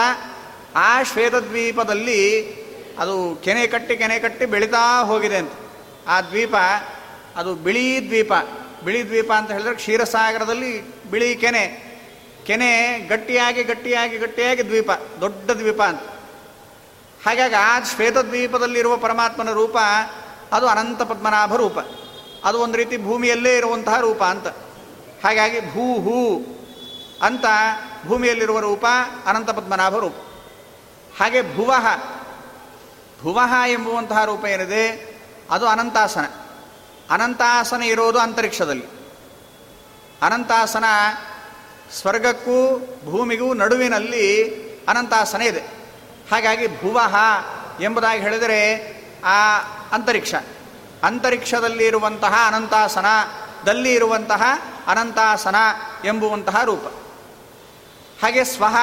ಆ 0.76 1.04
ಶ್ವೇತದ್ವೀಪದಲ್ಲಿ 1.04 2.54
ಅದು 3.00 3.42
ಕೆನೆ 3.44 3.68
ಕಟ್ಟಿ 3.68 3.98
ಕೆನೆ 3.98 4.20
ಕಟ್ಟಿ 4.20 4.46
ಬೆಳೀತಾ 4.46 5.04
ಹೋಗಿದೆ 5.04 5.38
ಅಂತ. 5.38 5.52
ಆ 6.08 6.22
ದ್ವೀಪ, 6.22 6.56
ಅದು 7.36 7.56
ಬಿಳಿ 7.56 8.06
ದ್ವೀಪ. 8.08 8.34
ಬಿಳಿ 8.86 9.06
ದ್ವೀಪ 9.06 9.32
ಅಂತ 9.32 9.52
ಹೇಳಿದ್ರೆ 9.52 9.76
ಕ್ಷೀರಸಾಗರದಲ್ಲಿ 9.76 11.04
ಬಿಳಿ 11.12 11.36
ಕೆನೆ. 11.36 11.90
ಕೆನೆ 12.46 13.00
ಗಟ್ಟಿಯಾಗಿ 13.00 13.64
ಗಟ್ಟಿಯಾಗಿ 13.64 14.18
ಗಟ್ಟಿಯಾಗಿ 14.18 14.66
ದ್ವೀಪ, 14.66 14.92
ದೊಡ್ಡ 15.22 15.52
ದ್ವೀಪ 15.52 15.82
ಅಂತ. 15.82 16.02
ಹಾಗಾಗಿ 17.26 17.56
ಆ 17.56 17.80
ಶ್ವೇತದ್ವೀಪದಲ್ಲಿರುವ 17.80 18.98
ಪರಮಾತ್ಮನ 18.98 19.52
ರೂಪ 19.52 19.78
ಅದು 20.52 20.68
ಅನಂತ 20.68 21.02
ಪದ್ಮನಾಭ 21.02 21.56
ರೂಪ. 21.56 21.78
ಅದು 22.44 22.60
ಒಂದು 22.60 22.78
ರೀತಿ 22.78 22.98
ಭೂಮಿಯಲ್ಲೇ 22.98 23.58
ಇರುವಂತಹ 23.58 24.00
ರೂಪ 24.00 24.24
ಅಂತ. 24.24 24.48
ಹಾಗಾಗಿ 25.26 25.60
ಭೂ, 25.60 26.02
ಹೂ 26.02 26.46
ಅಂತ 27.22 27.46
ಭೂಮಿಯಲ್ಲಿರುವ 28.08 28.60
ರೂಪ 28.60 28.86
ಅನಂತ 29.26 29.50
ಪದ್ಮನಾಭ 29.50 29.98
ರೂಪ. 29.98 30.16
ಹಾಗೆ 31.22 31.56
ಭುವಃ 31.56 31.86
ಭುವಃ 33.22 33.54
ಎಂಬುವಂತಹ 33.68 34.26
ರೂಪ 34.26 34.46
ಏನಿದೆ, 34.46 35.16
ಅದು 35.52 35.68
ಅನಂತಾಸನ. 35.68 36.26
ಅನಂತಾಸನ 37.10 37.82
ಇರೋದು 37.82 38.20
ಅಂತರಿಕ್ಷದಲ್ಲಿ. 38.20 38.86
ಅನಂತಾಸನ 40.22 40.84
ಸ್ವರ್ಗಕ್ಕೂ 41.92 42.80
ಭೂಮಿಗೂ 43.12 43.54
ನಡುವಿನಲ್ಲಿ 43.54 44.54
ಅನಂತಾಸನ 44.88 45.42
ಇದೆ. 45.42 45.60
ಹಾಗಾಗಿ 46.32 46.68
ಭುವಃ 46.68 47.16
ಎಂಬುದಾಗಿ 47.82 48.22
ಹೇಳಿದರೆ 48.22 48.99
ಆ 49.24 49.60
ಅಂತರಿಕ್ಷ. 49.92 50.36
ಅಂತರಿಕ್ಷದಲ್ಲಿ 51.04 51.86
ಇರುವಂತಹ 51.86 52.36
ಅನಂತಾಸನದಲ್ಲಿ 52.48 53.94
ಇರುವಂತಹ 53.94 54.44
ಅನಂತಾಸನ 54.88 55.56
ಎಂಬುವಂತಹ 56.06 56.64
ರೂಪ. 56.64 56.88
ಹಾಗೆ 58.24 58.44
ಸ್ವಹ 58.44 58.76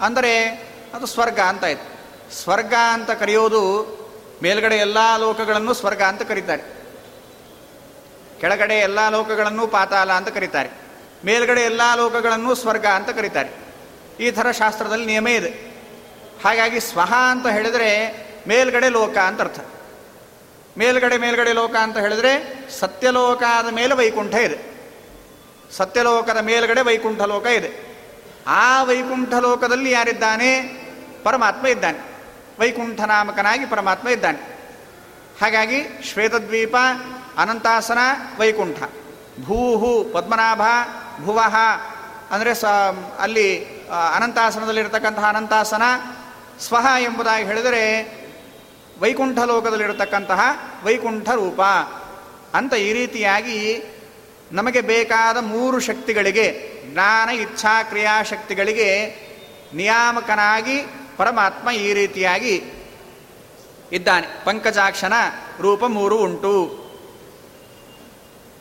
ಅಂದರೆ 0.00 0.46
ಅದು 0.94 1.06
ಸ್ವರ್ಗ 1.06 1.40
ಅಂತ 1.40 1.64
ಇತ್ತು 1.64 1.94
ಸ್ವರ್ಗ 2.34 2.74
ಅಂತ 2.92 3.10
ಕರೆಯೋದು 3.10 3.94
ಮೇಲ್ಗಡೆ 4.42 4.76
ಎಲ್ಲ 4.76 5.16
ಲೋಕಗಳನ್ನು 5.16 5.74
ಸ್ವರ್ಗ 5.74 6.02
ಅಂತ 6.02 6.22
ಕರೀತಾರೆ. 6.22 6.62
ಕೆಳಗಡೆ 8.40 8.74
ಎಲ್ಲ 8.74 9.08
ಲೋಕಗಳನ್ನು 9.08 9.66
ಪಾತಾಲ 9.66 10.12
ಅಂತ 10.12 10.28
ಕರೀತಾರೆ. 10.28 10.70
ಮೇಲ್ಗಡೆ 11.24 11.60
ಎಲ್ಲ 11.60 11.80
ಲೋಕಗಳನ್ನು 11.96 12.54
ಸ್ವರ್ಗ 12.54 12.86
ಅಂತ 12.86 13.10
ಕರೀತಾರೆ. 13.10 13.50
ಈ 14.20 14.30
ಥರ 14.30 14.50
ಶಾಸ್ತ್ರದಲ್ಲಿ 14.50 15.06
ನಿಯಮ 15.06 15.28
ಇದೆ. 15.28 15.74
ಹಾಗಾಗಿ 16.44 16.80
ಸ್ವಹ 16.80 17.14
ಅಂತ 17.30 17.46
ಹೇಳಿದರೆ 17.46 18.24
ಮೇಲ್ಗಡೆ 18.48 18.88
ಲೋಕ 18.88 19.16
ಅಂತ 19.16 19.40
ಅರ್ಥ. 19.40 19.60
ಮೇಲ್ಗಡೆ 20.78 21.18
ಮೇಲ್ಗಡೆ 21.18 21.52
ಲೋಕ 21.52 21.74
ಅಂತ 21.74 21.98
ಹೇಳಿದ್ರೆ 21.98 22.64
ಸತ್ಯಲೋಕದ 22.80 23.72
ಮೇಲೆ 23.72 23.94
ವೈಕುಂಠ 23.94 24.34
ಇದೆ. 24.34 24.74
ಸತ್ಯಲೋಕದ 25.72 26.36
ಮೇಲ್ಗಡೆ 26.36 26.80
ವೈಕುಂಠ 26.80 27.20
ಲೋಕ 27.20 27.46
ಇದೆ. 27.46 27.94
ಆ 28.46 28.82
ವೈಕುಂಠ 28.82 29.34
ಲೋಕದಲ್ಲಿ 29.34 29.90
ಯಾರಿದ್ದಾನೆ? 29.90 30.62
ಪರಮಾತ್ಮ 31.22 31.66
ಇದ್ದಾನೆ. 31.66 31.98
ವೈಕುಂಠ 32.60 33.00
ನಾಮಕನಾಗಿ 33.00 33.66
ಪರಮಾತ್ಮ 33.66 34.08
ಇದ್ದಾನೆ. 34.08 34.38
ಹಾಗಾಗಿ 35.42 36.02
ಶ್ವೇತದ್ವೀಪ, 36.12 36.76
ಅನಂತಾಸನ, 37.38 37.98
ವೈಕುಂಠ. 38.38 38.78
ಭೂಹು, 39.44 40.04
ಪದ್ಮನಾಭ, 40.12 40.60
ಭುವಹ. 41.24 41.56
ಅಂದರೆ 42.30 42.54
ಸ, 42.54 42.64
ಅಲ್ಲಿ 43.18 43.80
ಅನಂತಾಸನದಲ್ಲಿರ್ತಕ್ಕಂತಹ 44.14 45.24
ಅನಂತಾಸನ 45.28 45.82
ಸ್ವಹ 46.60 46.86
ಎಂಬುದಾಗಿ 46.98 47.46
ಹೇಳಿದರೆ 47.46 48.02
ವೈಕುಂಠ 49.00 49.38
ಲೋಕದಲ್ಲಿರತಕ್ಕಂತಹ 49.38 50.40
ವೈಕುಂಠ 50.84 51.30
ರೂಪ 51.30 51.62
ಅಂತ 52.54 52.74
ಈ 52.74 52.92
ರೀತಿಯಾಗಿ 52.92 53.82
ನಮಗೆ 54.52 54.80
ಬೇಕಾದ 54.80 55.36
ಮೂರು 55.36 55.80
ಶಕ್ತಿಗಳಿಗೆ, 55.80 56.72
ಜ್ಞಾನ, 56.92 57.30
ಇಚ್ಛಾ 57.30 57.82
ಕ್ರಿಯಾಶಕ್ತಿಗಳಿಗೆ 57.82 58.90
ನಿಯಾಮಕನಾಗಿ 59.74 60.76
ಪರಮಾತ್ಮ 61.16 61.70
ಈ 61.70 61.92
ರೀತಿಯಾಗಿ 61.92 62.62
ಇದ್ದಾನೆ. 63.92 64.44
ಪಂಕಜಾಕ್ಷನ 64.44 65.12
ರೂಪ 65.60 65.84
ಮೂರು 65.84 66.18
ಉಂಟು. 66.18 66.84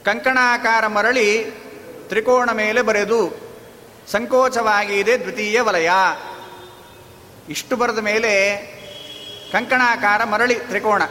ಕಂಕಣಾಕಾರ 0.05 0.87
ಮರಳಿ 0.87 1.51
ತ್ರಿಕೋಣ 2.09 2.51
ಮೇಲೆ 2.51 2.81
ಬರೆದು, 2.81 3.21
ಸಂಕೋಚವಾಗಿ 4.11 4.99
ಇದೆ 4.99 5.19
ದ್ವಿತೀಯ 5.19 5.61
ವಲಯ. 5.61 5.89
ಇಷ್ಟು 7.49 7.75
ಬರೆದ 7.75 7.97
ಮೇಲೆ 7.97 8.33
ಕಂಕಣಾಕಾರ 9.53 10.23
ಮರಳಿ 10.23 10.55
ತ್ರಿಕೋಣ. 10.55 11.01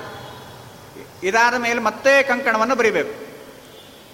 ಇದಾದ 1.22 1.54
ಮೇಲೆ 1.54 1.80
ಮತ್ತೆ 1.80 2.22
ಕಂಕಣವನ್ನು 2.22 2.76
ಬರಿಬೇಕು. 2.76 3.14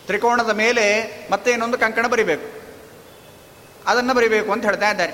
ತ್ರಿಕೋಣದ 0.07 0.51
ಮೇಲೆ 0.51 0.85
ಮತ್ತೆ 1.31 1.51
ಇನ್ನೊಂದು 1.51 1.79
ಕಂಕಣ 1.79 2.07
ಬರಿಬೇಕು. 2.07 2.47
ಅದನ್ನು 3.87 4.15
ಬರಿಬೇಕು 4.15 4.53
ಅಂತ 4.53 4.65
ಹೇಳ್ತಾ 4.65 4.91
ಇದ್ದಾರೆ. 4.91 5.13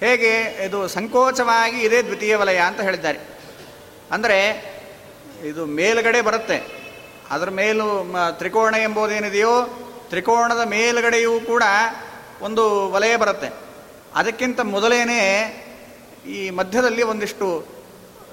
ಹೇಗೆ 0.00 0.64
ಇದು 0.64 0.88
ಸಂಕೋಚವಾಗಿ 0.88 1.80
ಇದೇ 1.82 2.02
ದ್ವಿತೀಯ 2.02 2.36
ವಲಯ 2.36 2.58
ಅಂತ 2.58 2.80
ಹೇಳಿದ್ದಾರೆ. 2.80 3.18
ಅಂದರೆ 4.12 4.38
ಇದು 5.44 5.66
ಮೇಲುಗಡೆ 5.66 6.20
ಬರುತ್ತೆ. 6.20 6.58
ಅದರ 7.30 7.50
ಮೇಲೂ 7.50 8.16
ತ್ರಿಕೋಣ 8.30 8.74
ಎಂಬುದೇನಿದೆಯೋ 8.74 9.66
ತ್ರಿಕೋಣದ 10.08 10.60
ಮೇಲುಗಡೆಯೂ 10.64 11.40
ಕೂಡ 11.40 11.62
ಒಂದು 12.40 12.92
ವಲಯ 12.92 13.16
ಬರುತ್ತೆ. 13.16 13.48
ಅದಕ್ಕಿಂತ 14.14 14.60
ಮೊದಲೇನೆ 14.60 15.20
ಈ 16.26 16.50
ಮಧ್ಯದಲ್ಲಿ 16.50 17.02
ಒಂದಿಷ್ಟು 17.02 17.66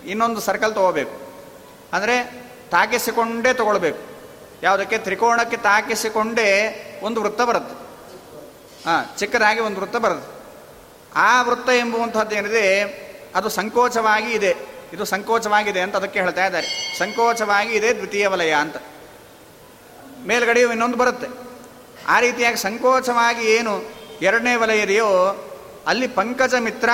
ಇನ್ನೊಂದು 0.06 0.41
ಸರ್ಕಲ್ 0.41 0.73
ತಗೋಬೇಕು. 0.73 1.34
ಅಂದರೆ 1.93 2.43
ತಾಕಿಸಿಕೊಂಡೇ 2.71 3.53
ತಗೊಳ್ಬೇಕು. 3.53 3.99
ಯಾವುದಕ್ಕೆ? 4.63 4.97
ತ್ರಿಕೋಣಕ್ಕೆ 4.97 5.58
ತಾಕಿಸಿಕೊಂಡೇ 5.58 6.79
ಒಂದು 7.03 7.21
ವೃತ್ತ 7.21 7.41
ಬರುತ್ತೆ. 7.41 7.84
ಹಾಂ, 8.89 9.06
ಚಿಕ್ಕದಾಗಿ 9.17 9.60
ಒಂದು 9.60 9.82
ವೃತ್ತ 9.82 9.95
ಬರುತ್ತೆ. 9.95 10.43
ಆ 11.15 11.41
ವೃತ್ತ 11.41 11.69
ಎಂಬುವಂಥದ್ದು 11.69 12.36
ಏನಿದೆ? 12.36 12.82
ಅದು 13.36 13.49
ಸಂಕೋಚವಾಗಿ 13.49 14.32
ಇದೆ. 14.32 14.56
ಇದು 14.93 15.06
ಸಂಕೋಚವಾಗಿದೆ 15.06 15.79
ಅಂತ 15.79 15.95
ಅದಕ್ಕೆ 15.95 16.21
ಹೇಳ್ತಾ 16.21 16.45
ಇದ್ದಾರೆ. 16.45 16.95
ಸಂಕೋಚವಾಗಿ 16.99 17.73
ಇದೆ 17.73 17.95
ದ್ವಿತೀಯ 17.95 18.27
ವಲಯ 18.27 18.53
ಅಂತ. 18.53 18.77
ಮೇಲ್ಗಡೆಯೂ 20.27 20.71
ಇನ್ನೊಂದು 20.71 20.97
ಬರುತ್ತೆ. 20.97 21.27
ಆ 22.08 22.19
ರೀತಿಯಾಗಿ 22.19 22.58
ಸಂಕೋಚವಾಗಿ 22.58 23.45
ಏನು 23.51 23.84
ಎರಡನೇ 24.21 24.56
ವಲಯ 24.56 24.82
ಇದೆಯೋ 24.82 25.08
ಅಲ್ಲಿ 25.88 26.08
ಪಂಕಜ 26.08 26.54
ಮಿತ್ರ, 26.54 26.89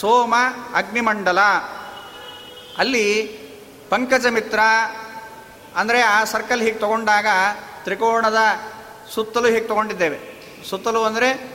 ಸೋಮ, 0.00 0.34
ಅಗ್ನಿಮಂಡಲ. 0.74 1.38
ಅಲ್ಲಿ 2.78 3.22
ಪಂಕಜ 3.90 4.26
ಮಿತ್ರ, 4.26 4.58
ಅಂದರೆ 5.76 6.00
ಆ 6.00 6.24
ಸರ್ಕಲ್ 6.24 6.62
ಹೀಗೆ 6.62 6.78
ತಗೊಂಡಾಗ 6.78 7.26
ತ್ರಿಕೋಣದ 7.84 8.36
ಸುತ್ತಲೂ 9.14 9.46
ಹೀಗೆ 9.46 9.60
ತಗೊಂಡಿದ್ದೇವೆ. 9.60 10.18
ಸುತ್ತಲೂ 10.70 11.04
ಅಂದರೆ 11.04 11.50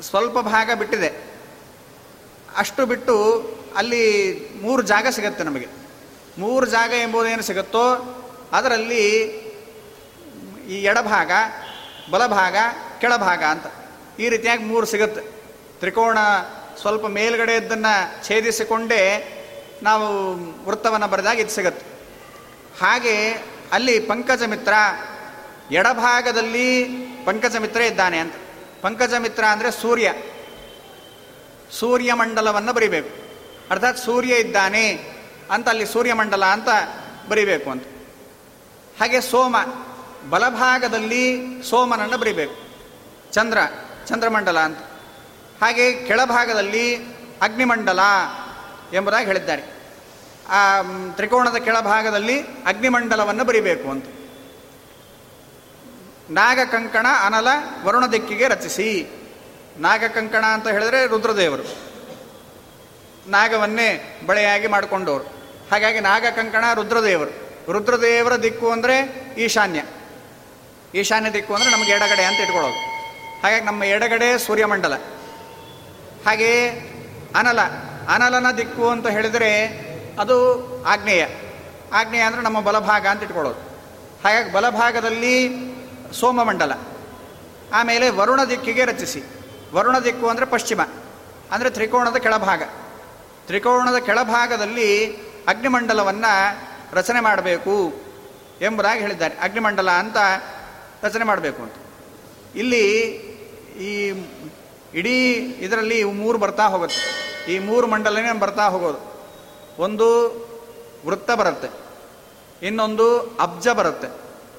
ಸ್ವಲ್ಪ 0.00 0.38
ಭಾಗ 0.38 0.70
ಬಿಟ್ಟಿದೆ. 0.72 1.24
ಅಷ್ಟು 2.56 2.86
ಬಿಟ್ಟು 2.86 3.14
ಅಲ್ಲಿ 3.76 4.04
ಮೂರು 4.62 4.82
ಜಾಗ 4.82 5.06
ಸಿಗುತ್ತೆ 5.06 5.44
ನಮಗೆ. 5.44 5.68
ಮೂರು 6.38 6.66
ಜಾಗ 6.66 6.90
ಎಂಬುದೇನು 6.90 7.42
ಸಿಗುತ್ತೋ 7.42 8.16
ಅದರಲ್ಲಿ 8.52 9.04
ಈ 10.68 10.74
ಎಡಭಾಗ, 10.82 11.30
ಬಲಭಾಗ, 12.10 12.56
ಕೆಳಭಾಗ 13.00 13.42
ಅಂತ 13.42 13.66
ಈ 14.20 14.28
ರೀತಿಯಾಗಿ 14.28 14.64
ಮೂರು 14.64 14.86
ಸಿಗುತ್ತೆ. 14.86 15.35
ತ್ರಿಕೋಣ 15.78 16.18
ಸ್ವಲ್ಪ 16.80 17.06
ಮೇಲ್ಗಡೆ 17.06 17.56
ಇದ್ದನ್ನು 17.56 18.26
ಛೇದಿಸಿಕೊಂಡೇ 18.26 19.32
ನಾವು 19.82 20.34
ವೃತ್ತವನ್ನು 20.64 21.08
ಬರೆದಾಗ 21.08 21.40
ಇದು 21.40 21.50
ಸಿಗುತ್ತೆ. 21.50 21.86
ಹಾಗೆ 22.80 23.32
ಅಲ್ಲಿ 23.72 24.00
ಪಂಕಜ 24.00 24.42
ಮಿತ್ರ 24.42 24.72
ಎಡಭಾಗದಲ್ಲಿ 25.72 26.84
ಪಂಕಜ 27.24 27.56
ಮಿತ್ರ 27.56 27.80
ಇದ್ದಾನೆ 27.80 28.18
ಅಂತ. 28.18 28.34
ಪಂಕಜ 28.82 29.14
ಮಿತ್ರ 29.14 29.44
ಅಂದರೆ 29.44 29.70
ಸೂರ್ಯ. 29.70 30.12
ಸೂರ್ಯಮಂಡಲವನ್ನು 31.70 32.72
ಬರಿಬೇಕು. 32.72 33.08
ಅರ್ಥಾತ್ 33.70 33.98
ಸೂರ್ಯ 33.98 34.34
ಇದ್ದಾನೆ 34.34 35.16
ಅಂತ 35.50 35.68
ಅಲ್ಲಿ 35.68 35.86
ಸೂರ್ಯಮಂಡಲ 35.86 36.44
ಅಂತ 36.44 36.68
ಬರಿಬೇಕು 37.28 37.70
ಅಂತ. 37.70 37.84
ಹಾಗೆ 39.00 39.20
ಸೋಮ, 39.20 39.56
ಬಲಭಾಗದಲ್ಲಿ 40.30 41.38
ಸೋಮನನ್ನು 41.62 42.18
ಬರಿಬೇಕು. 42.18 42.54
ಚಂದ್ರ, 43.32 43.58
ಚಂದ್ರಮಂಡಲ 44.06 44.58
ಅಂತ. 44.58 44.78
ಹಾಗೆ 45.60 45.92
ಕೆಳಭಾಗದಲ್ಲಿ 45.92 46.96
ಅಗ್ನಿಮಂಡಲ 47.42 48.00
ಎಂಬುದಾಗಿ 48.92 49.26
ಹೇಳಿದ್ದಾರೆ. 49.26 49.62
ಆ 50.48 50.82
ತ್ರಿಕೋಣದ 51.10 51.56
ಕೆಳಭಾಗದಲ್ಲಿ 51.56 52.40
ಅಗ್ನಿಮಂಡಲವನ್ನು 52.42 53.44
ಬರಿಬೇಕು 53.44 53.90
ಅಂತ. 53.90 54.04
ನಾಗಕಂಕಣ 56.30 57.06
ಅನಲ 57.26 57.48
ವರುಣ 57.84 58.06
ದಿಕ್ಕಿಗೆ 58.06 58.48
ರಚಿಸಿ. 58.48 59.06
ನಾಗಕಂಕಣ 59.78 60.44
ಅಂತ 60.44 60.68
ಹೇಳಿದ್ರೆ 60.68 61.06
ರುದ್ರದೇವರು. 61.06 61.62
ನಾಗವನ್ನೇ 63.30 64.20
ಬಳೆಯಾಗಿ 64.26 64.66
ಮಾಡಿಕೊಂಡವರು 64.66 65.24
ಹಾಗಾಗಿ 65.70 66.00
ನಾಗಕಂಕಣ 66.00 66.64
ರುದ್ರದೇವರು. 66.74 67.46
ರುದ್ರದೇವರ 67.72 68.36
ದಿಕ್ಕು 68.36 68.70
ಅಂದರೆ 68.70 68.96
ಈಶಾನ್ಯ. 69.38 69.82
ಈಶಾನ್ಯ 70.94 71.32
ದಿಕ್ಕು 71.32 71.54
ಅಂದರೆ 71.54 71.70
ನಮಗೆ 71.70 71.92
ಎಡಗಡೆ 71.92 72.24
ಅಂತ 72.24 72.40
ಇಟ್ಕೊಳ್ಳೋದು. 72.40 72.78
ಹಾಗಾಗಿ 73.42 73.64
ನಮ್ಮ 73.64 73.84
ಎಡಗಡೆ 73.84 74.38
ಸೂರ್ಯಮಂಡಲ. 74.38 74.92
ಹಾಗೆ 76.26 76.50
ಅನಲ, 77.36 77.60
ಅನಲನ 78.14 78.48
ದಿಕ್ಕು 78.50 78.84
ಅಂತ 78.90 79.06
ಹೇಳಿದರೆ 79.06 79.50
ಅದು 80.20 80.36
ಆಗ್ನೇಯ 80.84 81.24
ಆಗ್ನೇಯ 81.92 82.22
ಅಂದರೆ 82.22 82.42
ನಮ್ಮ 82.42 82.60
ಬಲಭಾಗ 82.60 83.04
ಅಂತ 83.06 83.22
ಇಟ್ಕೊಳ್ಳೋದು. 83.22 83.60
ಹಾಗಾಗಿ 84.24 84.48
ಬಲಭಾಗದಲ್ಲಿ 84.52 85.34
ಸೋಮಮಂಡಲ, 86.12 86.72
ಆಮೇಲೆ 87.72 88.06
ವರುಣ 88.10 88.40
ದಿಕ್ಕಿಗೆ 88.44 88.84
ರಚಿಸಿ. 88.84 89.22
ವರುಣ 89.74 89.96
ದಿಕ್ಕು 89.98 90.26
ಅಂದರೆ 90.28 90.46
ಪಶ್ಚಿಮ, 90.46 90.82
ಅಂದರೆ 91.52 91.70
ತ್ರಿಕೋಣದ 91.70 92.16
ಕೆಳಭಾಗ. 92.16 92.62
ತ್ರಿಕೋಣದ 93.46 93.98
ಕೆಳಭಾಗದಲ್ಲಿ 93.98 94.90
ಅಗ್ನಿಮಂಡಲವನ್ನು 95.48 96.32
ರಚನೆ 96.96 97.20
ಮಾಡಬೇಕು 97.20 97.76
ಎಂಬುದಾಗಿ 98.60 99.00
ಹೇಳಿದ್ದಾರೆ. 99.00 99.34
ಅಗ್ನಿಮಂಡಲ 99.42 99.90
ಅಂತ 100.02 100.16
ರಚನೆ 101.02 101.24
ಮಾಡಬೇಕು 101.24 101.60
ಅಂತ. 101.62 101.76
ಇಲ್ಲಿ 102.54 102.84
ಈ 103.80 103.92
ಇಡೀ 104.96 105.32
ಇದರಲ್ಲಿ 105.58 105.98
ಇವು 105.98 106.12
ಮೂರು 106.12 106.38
ಬರ್ತಾ 106.38 106.66
ಹೋಗುತ್ತೆ. 106.66 107.26
ಈ 107.52 107.58
ಮೂರು 107.58 107.86
ಮಂಡಲನೇ 107.86 108.32
ಬರ್ತಾ 108.32 108.68
ಹೋಗೋದು. 108.68 108.98
ಒಂದು 109.78 110.06
ವೃತ್ತ 111.06 111.30
ಬರುತ್ತೆ. 111.30 111.68
ಇನ್ನೊಂದು 112.66 113.20
ಅಬ್ಜ 113.20 113.68
ಬರುತ್ತೆ. 113.68 114.08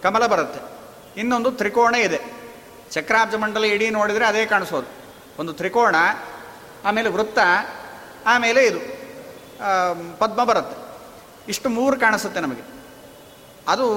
ಕಮಲ 0.01 0.27
ಬರುತ್ತೆ. 0.27 0.77
ಇನ್ನೊಂದು 1.19 1.51
ತ್ರಿಕೋಣ 1.51 1.95
ಇದೆ. 1.95 2.19
ಚಕ್ರಾಬ್ಜ 2.91 3.35
ಮಂಡಲ 3.35 3.65
ಇಡೀ 3.65 3.89
ನೋಡಿದರೆ 3.89 4.25
ಅದೇ 4.25 4.45
ಕಾಣಿಸೋದು. 4.45 4.87
ಒಂದು 5.39 5.53
ತ್ರಿಕೋಣ, 5.53 5.95
ಆಮೇಲೆ 6.85 7.09
ವೃತ್ತ, 7.09 7.39
ಆಮೇಲೆ 8.25 8.65
ಇದು 8.65 8.79
ಪದ್ಮ 10.19 10.43
ಬರುತ್ತೆ. 10.43 10.87
ಇಷ್ಟು 11.47 11.69
ಮೂರು 11.69 11.99
ಕಾಣಿಸುತ್ತೆ 11.99 12.39
ನಮಗೆ. 12.39 12.61
ಅದು 13.67 13.87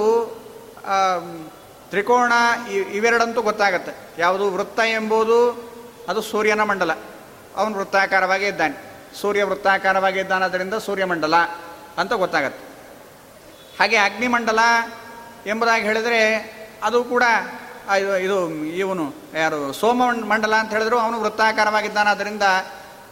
ತ್ರಿಕೋಣ 1.90 2.32
ಇವೆರಡಂತೂ 2.92 3.42
ಗೊತ್ತಾಗತ್ತೆ. 3.42 3.92
ಯಾವುದು 4.18 4.52
ವೃತ್ತ 4.52 4.80
ಎಂಬುದು 4.80 5.69
ಅದು 6.10 6.22
ಸೂರ್ಯನ 6.22 6.62
ಮಂಡಲ. 6.62 6.92
ಅವನು 7.56 7.78
ವೃತ್ತಾಕಾರವಾಗಿ 7.78 8.46
ಇದ್ದಾನೆ. 8.46 8.76
ಸೂರ್ಯ 9.20 9.44
ವೃತ್ತಾಕಾರವಾಗಿ 9.44 10.18
ಸೂರ್ಯ 10.18 10.74
ಸೂರ್ಯಮಂಡಲ 10.74 11.36
ಅಂತ 11.98 12.12
ಗೊತ್ತಾಗತ್ತೆ. 12.12 12.70
ಹಾಗೆ 13.80 13.96
ಅಗ್ನಿಮಂಡಲ 13.96 14.58
ಎಂಬುದಾಗಿ 15.46 15.84
ಹೇಳಿದರೆ 15.84 16.24
ಅದು 16.82 17.04
ಕೂಡ 17.04 17.22
ಇದು 18.20 18.50
ಇವನು 18.54 19.14
ಯಾರು, 19.34 19.72
ಸೋಮ 19.72 20.04
ಮಂಡಲ 20.04 20.54
ಅಂತ 20.54 20.70
ಹೇಳಿದ್ರು, 20.70 20.98
ಅವನು 20.98 21.20
ವೃತ್ತಾಕಾರವಾಗಿದ್ದಾನಾದ್ದರಿಂದ 21.20 22.42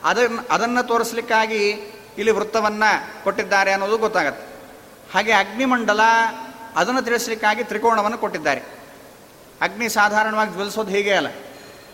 ಅದನ್ನು 0.05 0.49
ಅದನ್ನು 0.51 0.83
ತೋರಿಸ್ಲಿಕ್ಕಾಗಿ 0.83 1.71
ಇಲ್ಲಿ 2.19 2.31
ವೃತ್ತವನ್ನು 2.31 3.25
ಕೊಟ್ಟಿದ್ದಾರೆ 3.25 3.73
ಅನ್ನೋದು 3.73 3.99
ಗೊತ್ತಾಗತ್ತೆ. 3.99 4.47
ಹಾಗೆ 5.15 5.33
ಅಗ್ನಿಮಂಡಲ 5.33 6.01
ಅದನ್ನು 6.77 7.03
ತಿಳಿಸ್ಲಿಕ್ಕಾಗಿ 7.03 7.65
ತ್ರಿಕೋಣವನ್ನು 7.65 8.19
ಕೊಟ್ಟಿದ್ದಾರೆ. 8.19 8.63
ಅಗ್ನಿ 9.61 9.89
ಸಾಧಾರಣವಾಗಿ 9.89 10.53
ಜ್ವಲಿಸೋದು 10.53 10.91
ಹೀಗೆ 10.91 11.13
ಅಲ್ಲ. 11.13 11.29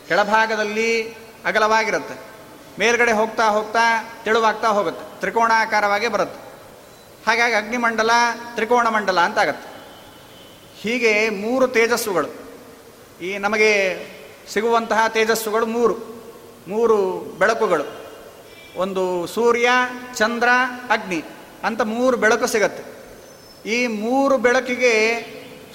ಕೆಳಭಾಗದಲ್ಲಿ 0.08 1.10
ಅಗಲವಾಗಿರುತ್ತೆ. 1.44 2.34
ಮೇಲ್ಗಡೆ 2.78 3.12
ಹೋಗ್ತಾ 3.12 3.48
ಹೋಗ್ತಾ 3.48 4.12
ತೆಳುವಾಗ್ತಾ 4.24 4.68
ಹೋಗುತ್ತೆ. 4.68 5.20
ತ್ರಿಕೋಣಾಕಾರವಾಗಿ 5.20 6.08
ಬರುತ್ತೆ. 6.08 6.44
ಹಾಗಾಗಿ 7.26 7.54
ಅಗ್ನಿಮಂಡಲ 7.54 8.10
ತ್ರಿಕೋಣ 8.54 8.88
ಮಂಡಲ 8.88 9.20
ಅಂತಾಗತ್ತೆ. 9.20 9.74
ಹೀಗೆ 10.80 11.28
ಮೂರು 11.28 11.68
ತೇಜಸ್ಸುಗಳು. 11.68 12.28
ಈ 13.22 13.38
ನಮಗೆ 13.38 14.06
ಸಿಗುವಂತಹ 14.52 15.06
ತೇಜಸ್ಸುಗಳು 15.08 15.66
ಮೂರು. 15.66 15.94
ಮೂರು 16.68 17.10
ಬೆಳಕುಗಳು. 17.38 17.84
ಒಂದು 18.76 19.26
ಸೂರ್ಯ, 19.26 19.68
ಚಂದ್ರ, 20.14 20.48
ಅಗ್ನಿ 20.90 21.24
ಅಂತ 21.64 21.80
ಮೂರು 21.80 22.16
ಬೆಳಕು 22.16 22.46
ಸಿಗತ್ತೆ. 22.46 22.94
ಈ 23.70 23.86
ಮೂರು 23.86 24.38
ಬೆಳಕಿಗೆ 24.38 25.26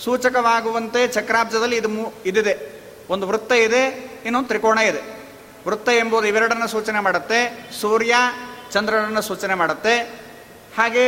ಸೂಚಕವಾಗುವಂತೆ 0.03 1.07
ಚಕ್ರಾಬ್ಜದಲ್ಲಿ 1.07 1.75
ಇದು 1.75 1.89
ಮೂ 1.89 2.13
ಇದಿದೆ. 2.25 2.79
ಒಂದು 3.09 3.27
ವೃತ್ತ 3.27 3.51
ಇದೆ 3.51 4.08
ಇನ್ನೊಂದು 4.23 4.47
ತ್ರಿಕೋಣ 4.47 4.77
ಇದೆ. 4.77 5.01
ವೃತ್ತ 5.67 5.89
ಎಂಬುದು 5.89 6.27
ಇವೆರಡನ್ನು 6.27 6.67
ಸೂಚನೆ 6.67 6.99
ಮಾಡುತ್ತೆ. 6.99 7.39
ಸೂರ್ಯ 7.81 8.15
ಚಂದ್ರನನ್ನು 8.71 9.21
ಸೂಚನೆ 9.21 9.53
ಮಾಡುತ್ತೆ. 9.53 9.95
ಹಾಗೆ 10.77 11.05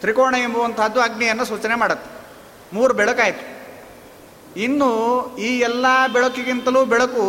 ತ್ರಿಕೋಣ 0.00 0.34
ಎಂಬುವಂತಹದ್ದು 0.34 1.00
ಅಗ್ನಿಯನ್ನು 1.00 1.44
ಸೂಚನೆ 1.44 1.74
ಮಾಡುತ್ತೆ. 1.74 2.10
ಮೂರು 2.76 2.94
ಬೆಳಕಾಯಿತು. 2.94 3.52
ಇನ್ನು 4.60 4.90
ಈ 5.36 5.58
ಎಲ್ಲ 5.58 5.86
ಬೆಳಕಿಗಿಂತಲೂ 6.12 6.84
ಬೆಳಕು 6.84 7.24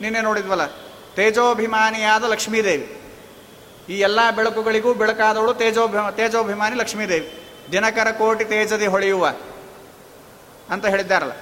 ನಿನ್ನೆ 0.00 0.20
ನೋಡಿದ್ವಲ್ಲ, 0.20 0.66
ತೇಜೋಭಿಮಾನಿಯಾದ 1.14 2.24
ಲಕ್ಷ್ಮೀದೇವಿ. 2.24 2.86
ಈ 3.88 3.98
ಎಲ್ಲ 4.00 4.30
ಬೆಳಕುಗಳಿಗೂ 4.30 4.94
ಬೆಳಕಾದವಳು 4.94 5.54
ತೇಜೋಭಿ, 5.54 6.16
ತೇಜೋಭಿಮಾನಿ 6.16 6.76
ಲಕ್ಷ್ಮೀದೇವಿ. 6.76 7.28
ದಿನಕರ 7.72 8.10
ಕೋಟಿ 8.10 8.44
ತೇಜದಿ 8.44 8.86
ಹೊಳೆಯುವ 8.86 9.26
ಅಂತ 10.70 10.86
ಹೇಳಿದ್ದಾರಲ್ಲ. 10.86 11.32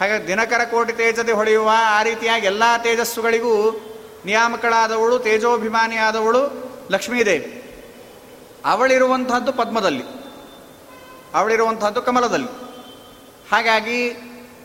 ಹಾಗೆ 0.00 0.26
ದಿನಕರ 0.26 0.64
ಕೋಟಿ 0.64 0.92
ತೇಜದೆ 0.92 1.32
ಹೊಳೆಯುವ 1.32 1.70
ಆ 1.74 2.02
ರೀತಿಯಾಗಿ 2.02 2.46
ಎಲ್ಲ 2.46 2.62
ತೇಜಸ್ಸುಗಳಿಗೂ 2.82 3.70
ನಿಯಾಮಕಳಾದವಳು, 4.24 5.18
ತೇಜೋಭಿಮಾನಿಯಾದವಳು 5.18 6.64
ಲಕ್ಷ್ಮೀದೇವಿ. 6.90 7.60
ಅವಳಿರುವಂತಹದ್ದು 8.64 9.52
ಪದ್ಮದಲ್ಲಿ. 9.52 10.02
ಅವಳಿರುವಂತಹದ್ದು 11.34 12.02
ಕಮಲದಲ್ಲಿ. 12.02 12.46
ಹಾಗಾಗಿ 13.52 14.16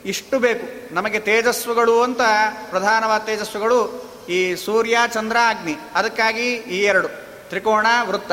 ಇಷ್ಟು 0.06 0.40
ಬೇಕು. 0.40 0.94
ನಮಗೆ 0.94 1.20
ತೇಜಸ್ಸುಗಳು 1.20 2.04
ಅಂತ 2.04 2.22
ಪ್ರಧಾನವಾದ 2.70 3.22
ತೇಜಸ್ಸುಗಳು 3.22 4.10
ಈ 4.30 4.56
ಸೂರ್ಯ, 4.56 4.98
ಚಂದ್ರ, 5.14 5.38
ಅಗ್ನಿ. 5.50 5.76
ಅದಕ್ಕಾಗಿ 5.96 6.54
ಈ 6.54 6.84
ಎರಡು. 6.84 7.08
ತ್ರಿಕೋಣ, 7.50 7.88
ವೃತ್ತ. 8.04 8.32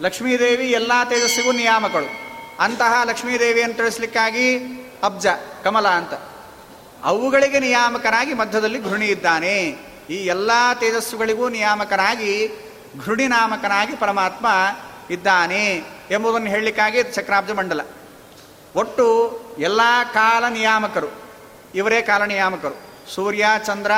ಲಕ್ಷ್ಮೀದೇವಿ 0.00 0.70
ಎಲ್ಲ 0.70 0.92
ತೇಜಸ್ಸಿಗೂ 1.08 1.52
ನಿಯಾಮಕಳು. 1.52 2.26
ಅಂತಹ 2.60 3.00
ಲಕ್ಷ್ಮೀದೇವಿಯನ್ನು 3.04 3.76
ತಿಳಿಸ್ಲಿಕ್ಕಾಗಿ 3.76 4.58
ಅಬ್ಜ. 5.02 5.26
ಕಮಲ 5.66 5.88
ಅಂತ. 5.88 6.14
ಅವುಗಳಿಗೆ 7.04 7.60
ನಿಯಾಮಕನಾಗಿ 7.60 8.34
ಮಧ್ಯದಲ್ಲಿ 8.34 8.84
ಘೃಣಿ 8.84 9.06
ಇದ್ದಾನೆ. 9.06 9.56
ಈ 10.10 10.14
ಎಲ್ಲ 10.14 10.50
ತೇಜಸ್ಸುಗಳಿಗೂ 10.80 11.48
ನಿಯಾಮಕನಾಗಿ, 11.48 12.32
ಘೃಣಿ 13.04 13.26
ನಾಮಕನಾಗಿ 13.26 13.96
ಪರಮಾತ್ಮ 13.96 14.46
ಇದ್ದಾನೆ 15.10 15.82
ಎಂಬುದನ್ನು 16.10 16.50
ಹೇಳಲಿಕ್ಕಾಗಿ 16.50 17.02
ಚಕ್ರಾಬ್ಜ 17.02 17.50
ಮಂಡಲ. 17.50 17.80
ಒಟ್ಟು 18.76 19.06
ಎಲ್ಲ 19.58 19.80
ಕಾಲ 20.14 20.44
ನಿಯಾಮಕರು. 20.48 21.08
ಇವರೇ 21.74 22.02
ಕಾಲ 22.02 22.24
ನಿಯಾಮಕರು. 22.24 22.76
ಸೂರ್ಯ, 23.14 23.46
ಚಂದ್ರ, 23.66 23.90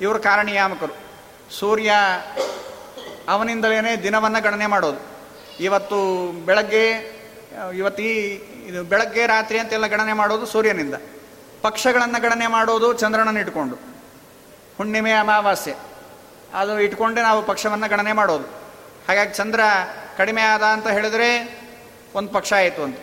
ಇವರು 0.00 0.18
ಕಾಲ 0.18 0.40
ನಿಯಾಮಕರು. 0.40 0.94
ಸೂರ್ಯ 1.54 1.92
ಅವನಿಂದಲೇ 3.28 3.96
ದಿನವನ್ನು 4.02 4.42
ಗಣನೆ 4.42 4.66
ಮಾಡೋದು. 4.66 5.00
ಇವತ್ತು 5.60 6.32
ಬೆಳಗ್ಗೆ, 6.32 6.88
ಇವತ್ತು 7.76 8.02
ಇದು 8.68 8.84
ಬೆಳಗ್ಗೆ, 8.84 9.26
ರಾತ್ರಿ 9.26 9.58
ಅಂತೆಲ್ಲ 9.58 9.86
ಗಣನೆ 9.86 10.12
ಮಾಡೋದು 10.12 10.46
ಸೂರ್ಯನಿಂದ. 10.46 10.94
ಪಕ್ಷಗಳನ್ನು 11.62 12.22
ಗಣನೆ 12.22 12.46
ಮಾಡೋದು 12.46 12.92
ಚಂದ್ರನನ್ನು 12.92 13.40
ಇಟ್ಕೊಂಡು. 13.40 13.74
ಹುಣ್ಣಿಮೆ 14.76 15.12
ಅಮಾವಾಸ್ಯೆ. 15.12 15.74
ಅದು 16.54 16.80
ಇಟ್ಕೊಂಡೇ 16.80 17.22
ನಾವು 17.22 17.42
ಪಕ್ಷವನ್ನು 17.42 17.88
ಗಣನೆ 17.88 18.12
ಮಾಡೋದು. 18.12 18.44
ಹಾಗಾಗಿ 19.08 19.34
ಚಂದ್ರ 19.34 19.60
ಕಡಿಮೆ 20.16 20.42
ಆದ 20.42 20.62
ಅಂತ 20.62 20.88
ಹೇಳಿದ್ರೆ 20.88 21.60
ಒಂದು 22.14 22.28
ಪಕ್ಷ 22.28 22.52
ಆಯಿತು 22.52 22.82
ಅಂತ. 22.82 22.98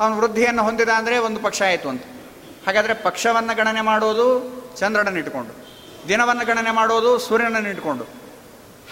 ಅವನು 0.00 0.18
ವೃದ್ಧಿಯನ್ನು 0.18 0.62
ಹೊಂದಿದ 0.62 0.88
ಅಂದರೆ 0.88 1.18
ಒಂದು 1.18 1.40
ಪಕ್ಷ 1.40 1.62
ಆಯಿತು 1.62 1.88
ಅಂತ. 1.88 2.02
ಹಾಗಾದರೆ 2.66 2.94
ಪಕ್ಷವನ್ನು 2.94 3.56
ಗಣನೆ 3.56 3.80
ಮಾಡೋದು 3.80 4.26
ಚಂದ್ರನನ್ನು 4.76 5.18
ಇಟ್ಕೊಂಡು. 5.18 5.68
ದಿನವನ್ನು 6.08 6.46
ಗಣನೆ 6.46 6.70
ಮಾಡೋದು 6.70 7.18
ಸೂರ್ಯನನ್ನು 7.18 7.68
ಇಟ್ಕೊಂಡು. 7.68 8.04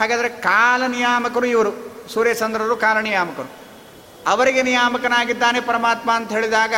ಹಾಗಾದರೆ 0.01 0.29
ಕಾಲ 0.29 0.87
ನಿಯಾಮಕರು 0.87 1.47
ಇವರು. 1.47 1.97
ಸೂರ್ಯಚಂದ್ರರು 2.09 2.77
ಕಾಲ 2.77 2.99
ನಿಯಾಮಕರು 2.99 3.66
ಅವರಿಗೆ 4.27 4.63
ನಿಯಾಮಕನಾಗಿದ್ದಾನೆ 4.63 5.61
ಪರಮಾತ್ಮ 5.61 6.13
ಅಂತ 6.13 6.33
ಹೇಳಿದಾಗ 6.33 6.75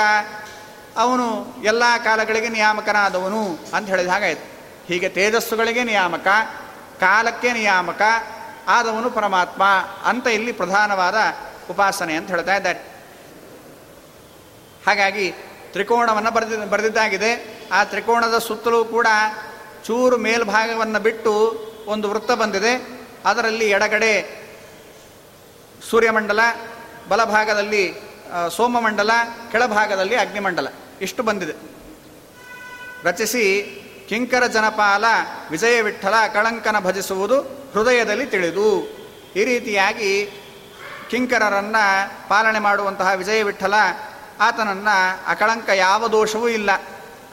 ಅವನು 0.96 1.54
ಎಲ್ಲ 1.62 1.82
ಕಾಲಗಳಿಗೆ 2.04 2.48
ನಿಯಾಮಕನಾದವನು 2.48 3.58
ಅಂತ 3.74 3.88
ಹೇಳಿದ 3.88 4.08
ಹಾಗಾಯಿತು 4.08 4.58
ಹೀಗೆ 4.86 5.08
ತೇಜಸ್ಸುಗಳಿಗೆ 5.08 5.84
ನಿಯಾಮಕ, 5.84 6.26
ಕಾಲಕ್ಕೆ 7.00 7.52
ನಿಯಾಮಕ 7.52 8.02
ಆದವನು 8.68 9.10
ಪರಮಾತ್ಮ 9.10 9.62
ಅಂತ 10.04 10.26
ಇಲ್ಲಿ 10.26 10.52
ಪ್ರಧಾನವಾದ 10.52 11.14
ಉಪಾಸನೆ 11.70 12.14
ಅಂತ 12.14 12.30
ಹೇಳ್ತಾ 12.30 12.56
ಇದ್ದಾರೆ. 12.56 12.78
ಹಾಗಾಗಿ 14.86 15.30
ತ್ರಿಕೋಣವನ್ನು 15.72 16.30
ಬರೆದ, 16.30 16.64
ಬರೆದಿದ್ದಾಗಿದೆ. 16.64 17.60
ಆ 17.72 17.84
ತ್ರಿಕೋಣದ 17.84 18.38
ಸುತ್ತಲೂ 18.38 18.84
ಕೂಡ 18.84 19.06
ಚೂರು 19.86 20.16
ಮೇಲ್ಭಾಗವನ್ನು 20.16 21.00
ಬಿಟ್ಟು 21.00 21.32
ಒಂದು 21.86 22.10
ವೃತ್ತ 22.10 22.30
ಬಂದಿದೆ. 22.30 23.00
ಅದರಲ್ಲಿ 23.24 23.70
ಎಡಗಡೆ 23.70 24.44
ಸೂರ್ಯಮಂಡಲ 25.90 26.40
ಬಲಭಾಗದಲ್ಲಿ 27.08 27.82
ಸೋಮಮಂಡಲ, 28.56 29.12
ಕೆಳಭಾಗದಲ್ಲಿ 29.52 30.16
ಅಗ್ನಿಮಂಡಲ. 30.16 30.68
ಇಷ್ಟು 31.00 31.22
ಬಂದಿದೆ. 31.22 31.54
ರಚಿಸಿ 33.04 33.44
ಕಿಂಕರ 34.08 34.44
ಜನಪಾಲ, 34.46 35.04
ವಿಜಯ 35.50 35.76
ವಿಠಲ 35.82 36.14
ಕಳಂಕನ 36.34 36.76
ಭಜಿಸುವುದು 36.80 37.38
ಹೃದಯದಲ್ಲಿ 37.72 38.26
ತಿಳಿದು, 38.26 38.68
ಈ 39.36 39.42
ರೀತಿಯಾಗಿ 39.44 40.12
ಕಿಂಕರರನ್ನು 41.10 41.84
ಪಾಲನೆ 42.28 42.58
ಮಾಡುವಂತಹ 42.58 43.10
ವಿಜಯ 43.14 43.40
ವಿಠಲ 43.42 43.74
ಆತನನ್ನು 44.40 44.96
ಅಕಳಂಕ 45.30 45.68
ಯಾವ 45.74 46.08
ದೋಷವೂ 46.08 46.48
ಇಲ್ಲ. 46.48 46.70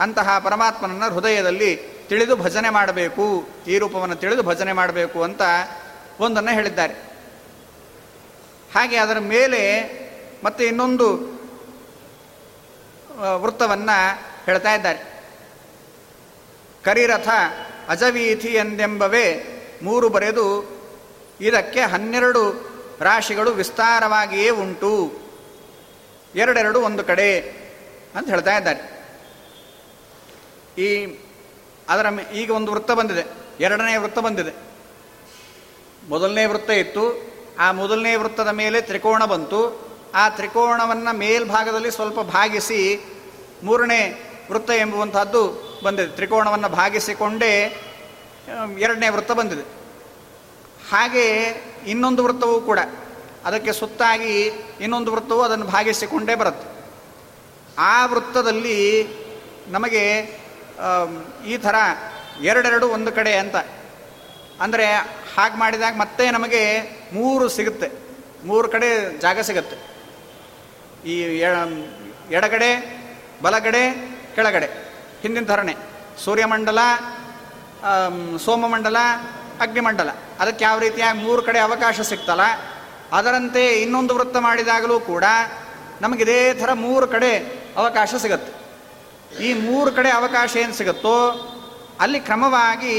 ಅಂತಹ 0.00 0.38
ಪರಮಾತ್ಮನನ್ನು 0.38 1.08
ಹೃದಯದಲ್ಲಿ 1.14 1.70
ತಿಳಿದು 2.08 2.34
ಭಜನೆ 2.36 2.70
ಮಾಡಬೇಕು, 2.70 3.26
ಈ 3.66 3.76
ರೂಪವನ್ನು 3.78 4.16
ತಿಳಿದು 4.16 4.42
ಭಜನೆ 4.42 4.72
ಮಾಡಬೇಕು 4.72 5.18
ಅಂತ 5.22 5.42
ಒಂದನ್ನು 6.20 6.50
ಹೇಳಿದ್ದಾರೆ. 6.50 6.94
ಹಾಗೆ 8.76 8.96
ಅದರ 8.96 9.18
ಮೇಲೆ 9.18 9.60
ಮತ್ತೆ 10.44 10.64
ಇನ್ನೊಂದು 10.64 11.06
ವೃತ್ತವನ್ನು 13.36 14.18
ಹೇಳ್ತಾ 14.46 14.74
ಇದ್ದಾರೆ. 14.74 15.22
ಕರಿರಥ 16.84 17.28
ಅಜವೀಥಿ 17.88 18.48
ಎಂದೆಂಬವೇ 18.48 19.52
ಮೂರು 19.82 20.08
ಬರೆದು 20.08 20.76
ಇದಕ್ಕೆ 21.40 21.80
ಹನ್ನೆರಡು 21.80 22.42
ರಾಶಿಗಳು 23.00 23.50
ವಿಸ್ತಾರವಾಗಿಯೇ 23.50 24.50
ಉಂಟು. 24.50 25.12
ಎರಡೆರಡು 26.34 26.80
ಒಂದು 26.80 27.04
ಕಡೆ 27.04 27.40
ಅಂತ 28.14 28.28
ಹೇಳ್ತಾ 28.28 28.56
ಇದ್ದಾರೆ. 28.56 28.80
ಈ 30.82 31.18
ಅದರ 31.88 32.06
ಈಗ 32.34 32.50
ಒಂದು 32.50 32.72
ವೃತ್ತ 32.72 32.90
ಬಂದಿದೆ. 32.90 33.24
ಎರಡನೇ 33.60 33.96
ವೃತ್ತ 33.96 34.18
ಬಂದಿದೆ. 34.18 34.54
ಮೊದಲನೇ 36.08 36.44
ವೃತ್ತ 36.44 36.70
ಇತ್ತು. 36.70 37.35
ಆ 37.58 37.72
ಮೊದಲನೇ 37.72 38.16
ವೃತ್ತದ 38.16 38.48
ಮೇಲೆ 38.48 38.80
ತ್ರಿಕೋಣ 38.80 39.24
ಬಂತು. 39.24 39.60
ಆ 40.14 40.28
ತ್ರಿಕೋಣವನ್ನು 40.28 41.16
ಮೇಲ್ಭಾಗದಲ್ಲಿ 41.16 41.90
ಸ್ವಲ್ಪ 41.90 42.20
ಭಾಗಿಸಿ 42.20 42.80
ಮೂರನೇ 43.62 44.00
ವೃತ್ತ 44.50 44.70
ಎಂಬುವಂತಹದ್ದು 44.70 45.42
ಬಂದಿದೆ. 45.84 46.08
ತ್ರಿಕೋಣವನ್ನು 46.08 46.68
ಭಾಗಿಸಿಕೊಂಡೇ 46.68 47.52
ಎರಡನೇ 48.78 49.08
ವೃತ್ತ 49.08 49.32
ಬಂದಿದೆ. 49.32 49.64
ಹಾಗೆ 50.90 51.26
ಇನ್ನೊಂದು 51.86 52.24
ವೃತ್ತವೂ 52.24 52.60
ಕೂಡ. 52.60 52.78
ಅದಕ್ಕೆ 53.44 53.72
ಸುತ್ತಾಗಿ 53.72 54.38
ಇನ್ನೊಂದು 54.80 55.12
ವೃತ್ತವು 55.12 55.42
ಅದನ್ನು 55.42 55.64
ಭಾಗಿಸಿಕೊಂಡೇ 55.64 56.34
ಬರುತ್ತೆ. 56.34 56.68
ಆ 57.78 58.06
ವೃತ್ತದಲ್ಲಿ 58.06 58.78
ನಮಗೆ 59.68 60.02
ಈ 61.46 61.56
ಥರ 61.56 61.74
ಎರಡೆರಡು 62.42 62.88
ಒಂದು 62.88 63.12
ಕಡೆ 63.12 63.36
ಅಂತ 63.36 63.56
ಅಂದರೆ 64.60 64.86
ಹಾಗೆ 65.34 65.56
ಮಾಡಿದಾಗ 65.58 65.94
ಮತ್ತೆ 65.96 66.24
ನಮಗೆ 66.30 66.62
ಮೂರು 67.12 67.48
ಸಿಗುತ್ತೆ. 67.56 67.88
ಮೂರು 68.44 68.68
ಕಡೆ 68.68 68.88
ಜಾಗ 69.20 69.40
ಸಿಗುತ್ತೆ. 69.48 69.76
ಈ 71.12 71.14
ಎಡಗಡೆ, 72.38 72.70
ಬಲಗಡೆ, 73.42 73.84
ಕೆಳಗಡೆ. 74.36 74.68
ಹಿಂದಿನ 75.22 75.44
ಧರಣೆ. 75.46 75.74
ಸೂರ್ಯಮಂಡಲ 76.24 76.78
ಸೋಮಮಂಡಲ, 78.44 78.96
ಅಗ್ನಿಮಂಡಲ. 79.60 80.10
ಅದಕ್ಕೆ 80.40 80.62
ಯಾವ 80.64 80.78
ರೀತಿಯಾಗಿ 80.78 81.18
ಮೂರು 81.18 81.42
ಕಡೆ 81.42 81.58
ಅವಕಾಶ 81.58 82.00
ಸಿಗ್ತಲ್ಲ 82.00 82.44
ಅದರಂತೆ 83.12 83.62
ಇನ್ನೊಂದು 83.82 84.12
ವೃತ್ತ 84.14 84.36
ಮಾಡಿದಾಗಲೂ 84.36 84.96
ಕೂಡ 85.00 85.24
ನಮಗಿದೇ 86.00 86.38
ಥರ 86.60 86.70
ಮೂರು 86.86 87.06
ಕಡೆ 87.14 87.32
ಅವಕಾಶ 87.76 88.14
ಸಿಗುತ್ತೆ. 88.22 88.52
ಈ 89.44 89.48
ಮೂರು 89.66 89.90
ಕಡೆ 89.92 90.10
ಅವಕಾಶ 90.10 90.56
ಏನು 90.56 90.74
ಸಿಗುತ್ತೋ, 90.80 91.16
ಅಲ್ಲಿ 92.00 92.20
ಕ್ರಮವಾಗಿ 92.20 92.94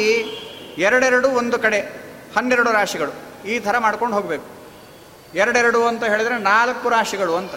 ಎರಡೆರಡು 0.77 1.29
ಒಂದು 1.29 1.59
ಕಡೆ, 1.59 1.79
ಹನ್ನೆರಡು 2.35 2.71
ರಾಶಿಗಳು, 2.71 3.13
ಈ 3.47 3.59
ಥರ 3.59 3.77
ಮಾಡ್ಕೊಂಡು 3.77 4.15
ಹೋಗಬೇಕು. 4.15 4.47
ಎರಡೆರಡು 5.33 5.87
ಅಂತ 5.87 6.03
ಹೇಳಿದರೆ 6.03 6.37
ನಾಲ್ಕು 6.37 6.89
ರಾಶಿಗಳು 6.89 7.35
ಅಂತ. 7.35 7.55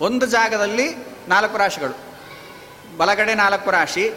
ಒಂದು 0.00 0.26
ಜಾಗದಲ್ಲಿ 0.26 0.86
ನಾಲ್ಕು 1.28 1.56
ರಾಶಿಗಳು. 1.58 1.94
ಬಲಗಡೆ 2.96 3.34
ನಾಲ್ಕು 3.34 3.70
ರಾಶಿ, 3.70 4.10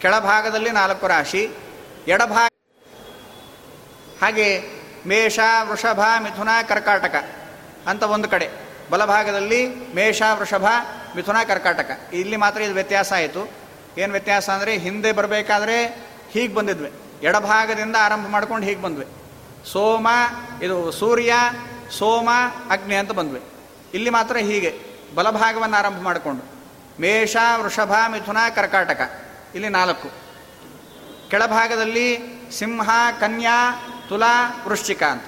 ಕೆಳಭಾಗದಲ್ಲಿ 0.00 0.70
ನಾಲ್ಕು 0.70 1.06
ರಾಶಿ, 1.06 1.42
ಎಡಭಾಗ 2.06 2.48
ಹಾಗೆ 4.22 4.48
ಮೇಷ, 5.06 5.38
ವೃಷಭ, 5.62 6.00
ಮಿಥುನ, 6.18 6.48
ಕರ್ಕಾಟಕ 6.68 7.14
ಅಂತ 7.86 8.02
ಒಂದು 8.02 8.28
ಕಡೆ. 8.28 8.48
ಬಲಭಾಗದಲ್ಲಿ 8.90 9.66
ಮೇಷ, 9.94 10.22
ವೃಷಭ, 10.34 10.66
ಮಿಥುನ, 11.16 11.36
ಕರ್ಕಾಟಕ. 11.48 11.90
ಇಲ್ಲಿ 12.12 12.36
ಮಾತ್ರ 12.36 12.60
ಇದು 12.62 12.74
ವ್ಯತ್ಯಾಸ 12.74 13.12
ಆಯಿತು. 13.12 13.42
ಏನು 13.98 14.12
ವ್ಯತ್ಯಾಸ 14.12 14.50
ಅಂದರೆ 14.50 14.76
ಹಿಂದೆ 14.76 15.12
ಬರಬೇಕಾದ್ರೆ 15.12 15.76
ಹೀಗೆ 16.30 16.54
ಬಂದಿದ್ವಿ. 16.54 16.90
ಎಡಭಾಗದಿಂದ 17.22 17.96
ಆರಂಭ 18.00 18.26
ಮಾಡ್ಕೊಂಡು 18.26 18.66
ಹೀಗೆ 18.66 18.82
ಬಂದ್ವಿ. 18.82 19.06
ಸೋಮ, 19.72 20.08
ಇದು 20.62 20.90
ಸೂರ್ಯ, 20.90 21.32
ಸೋಮ, 21.90 22.28
ಅಗ್ನಿ 22.70 22.94
ಅಂತ 22.94 23.12
ಬಂದ್ವಿ. 23.12 23.42
ಇಲ್ಲಿ 23.94 24.10
ಮಾತ್ರ 24.10 24.36
ಹೀಗೆ 24.36 24.80
ಬಲಭಾಗವನ್ನು 25.14 25.76
ಆರಂಭ 25.76 26.00
ಮಾಡಿಕೊಂಡು. 26.00 26.42
ಮೇಷ, 27.00 27.36
ವೃಷಭ, 27.56 27.92
ಮಿಥುನ, 28.08 28.36
ಕರ್ಕಾಟಕ. 28.54 29.10
ಇಲ್ಲಿ 29.54 29.68
ನಾಲ್ಕು. 29.68 30.10
ಕೆಳಭಾಗದಲ್ಲಿ 31.30 32.18
ಸಿಂಹ, 32.58 32.90
ಕನ್ಯಾ, 33.20 33.86
ತುಲಾ, 34.08 34.64
ವೃಶ್ಚಿಕ 34.68 35.02
ಅಂತ. 35.02 35.24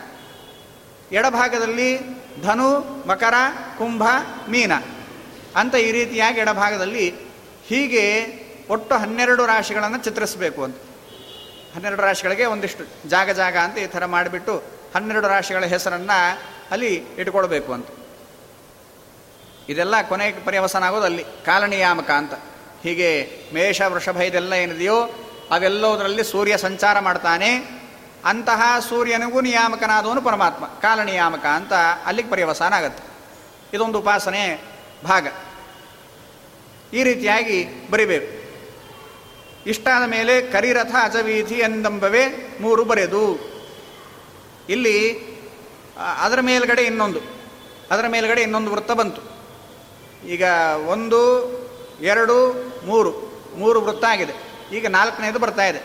ಎಡಭಾಗದಲ್ಲಿ 1.12 1.98
ಧನು, 2.42 2.80
ಮಕರ, 3.08 3.34
ಕುಂಭ, 3.78 4.02
ಮೀನ. 4.48 4.72
ಅಂತ 5.56 5.74
ಈ 5.74 5.92
ರೀತಿಯಾಗಿ 5.92 6.40
ಎಡಭಾಗದಲ್ಲಿ 6.40 7.14
ಹೀಗೆ 7.66 8.24
ಒಟ್ಟು 8.70 8.94
ಹನ್ನೆರಡು 8.94 9.46
ರಾಶಿಗಳನ್ನು 9.46 9.98
ಚಿತ್ರಿಸಬೇಕು 9.98 10.64
ಅಂತ. 10.64 10.76
ಹನ್ನೆರಡು 11.74 12.02
ರಾಶಿಗಳಿಗೆ 12.02 12.44
ಒಂದಿಷ್ಟು 12.44 13.08
ಜಾಗ 13.08 13.30
ಜಾಗ 13.30 13.56
ಅಂತ 13.56 13.78
ಈ 13.78 13.86
ಥರ 13.86 14.04
ಮಾಡಿಬಿಟ್ಟು 14.04 14.62
ಹನ್ನೆರಡು 14.94 15.28
ರಾಶಿಗಳ 15.28 15.64
ಹೆಸರನ್ನು 15.64 16.42
ಅಲ್ಲಿ 16.70 16.94
ಇಟ್ಕೊಳ್ಬೇಕು 16.94 17.72
ಅಂತ. 17.72 17.86
ಇದೆಲ್ಲ 19.68 20.02
ಕೊನೆಗೆ 20.02 20.44
ಪರ್ಯವಸಾನ 20.44 20.84
ಆಗೋದು 20.84 21.04
ಅಲ್ಲಿ. 21.04 21.24
ಕಾಲನಿಯಾಮಕ 21.24 22.10
ಅಂತ. 22.10 22.34
ಹೀಗೆ 22.82 23.30
ಮೇಷ, 23.54 23.82
ವೃಷಭ 23.82 24.20
ಇದೆಲ್ಲ 24.20 24.52
ಏನಿದೆಯೋ 24.52 25.04
ಅವೆಲ್ಲೋದರಲ್ಲಿ 25.50 26.24
ಸೂರ್ಯ 26.24 26.56
ಸಂಚಾರ 26.56 26.98
ಮಾಡ್ತಾನೆ. 26.98 27.82
ಅಂತಹ 28.24 28.78
ಸೂರ್ಯನಿಗೂ 28.88 29.40
ನಿಯಾಮಕನಾದವನು 29.40 30.22
ಪರಮಾತ್ಮ. 30.22 30.66
ಕಾಲನಿಯಾಮಕ 30.66 31.46
ಅಂತ 31.46 31.72
ಅಲ್ಲಿಗೆ 32.06 32.30
ಪರ್ಯವಸಾನ 32.30 32.72
ಆಗತ್ತೆ. 32.72 33.04
ಇದೊಂದು 33.76 33.98
ಉಪಾಸನೆ 33.98 34.64
ಭಾಗ. 35.04 35.26
ಈ 36.92 37.02
ರೀತಿಯಾಗಿ 37.02 37.66
ಬರಿಬೇಕು. 37.90 38.41
ಇಷ್ಟಾದ 39.66 40.08
ಮೇಲೆ 40.08 40.42
ಕರಿರಥ 40.42 40.94
ಅಜವೀಧಿ 41.02 41.54
ಎಂದಂಬವೇ 41.54 42.58
ಮೂರು 42.60 42.84
ಬರೆದು. 42.84 43.52
ಇಲ್ಲಿ 44.68 45.26
ಅದರ 46.22 46.40
ಮೇಲ್ಗಡೆ 46.40 46.82
ಇನ್ನೊಂದು, 46.82 47.18
ಅದರ 47.90 48.04
ಮೇಲ್ಗಡೆ 48.08 48.42
ಇನ್ನೊಂದು 48.42 48.70
ವೃತ್ತ 48.70 48.90
ಬಂತು. 48.90 49.22
ಈಗ 50.26 50.42
ಒಂದು, 50.86 51.20
ಎರಡು, 52.00 52.52
ಮೂರು 52.86 53.10
ಮೂರು 53.56 53.82
ವೃತ್ತ 53.82 54.04
ಆಗಿದೆ. 54.04 54.32
ಈಗ 54.72 54.86
ನಾಲ್ಕನೇದು 54.86 55.38
ಬರ್ತಾ 55.38 55.66
ಇದೆ. 55.66 55.78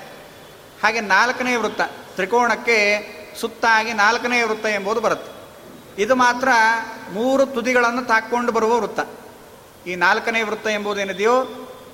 ಹಾಗೆ 0.83 1.01
ನಾಲ್ಕನೇ 1.01 1.55
ವೃತ್ತ, 1.55 1.81
ತ್ರಿಕೋಣಕ್ಕೆ 2.15 3.07
ಸುತ್ತಾಗಿ 3.41 3.93
ನಾಲ್ಕನೇ 3.93 4.43
ವೃತ್ತ 4.43 4.65
ಎಂಬುದು 4.65 5.01
ಬರುತ್ತೆ. 5.01 5.37
ಇದು 6.03 6.15
ಮಾತ್ರ 6.15 6.47
ಮೂರು 7.11 7.45
ತುದಿಗಳನ್ನು 7.45 8.05
ತಾಕ್ಕೊಂಡು 8.05 8.51
ಬರುವ 8.51 8.79
ವೃತ್ತ. 8.79 8.99
ಈ 9.87 9.95
ನಾಲ್ಕನೇ 9.95 10.41
ವೃತ್ತ 10.41 10.67
ಎಂಬುದೇನಿದೆಯೋ 10.67 11.43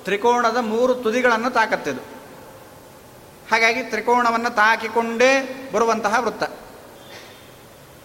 ತ್ರಿಕೋಣದ 0.04 0.56
ಮೂರು 0.56 0.94
ತುದಿಗಳನ್ನು 0.94 1.50
ತಾಕತ್ತಿದು. 1.50 2.00
ಹಾಗಾಗಿ 3.50 3.82
ತ್ರಿಕೋಣವನ್ನು 3.82 4.50
ತಾಕಿಕೊಂಡೇ 4.50 5.32
ಬರುವಂತಹ 5.74 6.14
ವೃತ್ತ. 6.20 6.42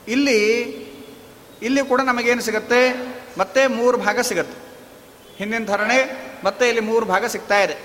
ಇಲ್ಲಿ 0.07 0.59
ಇಲ್ಲಿ 1.61 1.85
ಕೂಡ 1.85 2.01
ನಮಗೇನು 2.01 2.41
ಸಿಗುತ್ತೆ? 2.41 2.93
ಮತ್ತೆ 3.37 3.67
ಮೂರು 3.67 3.97
ಭಾಗ 3.97 4.19
ಸಿಗುತ್ತೆ. 4.19 4.57
ಹಿಂದಿನ 5.37 5.65
ಧರಣೆ 5.65 6.29
ಮತ್ತೆ 6.43 6.67
ಇಲ್ಲಿ 6.67 6.81
ಮೂರು 6.81 7.05
ಭಾಗ 7.05 7.25
ಸಿಗ್ತಾ 7.25 7.59
ಇದೆ. 7.59 7.77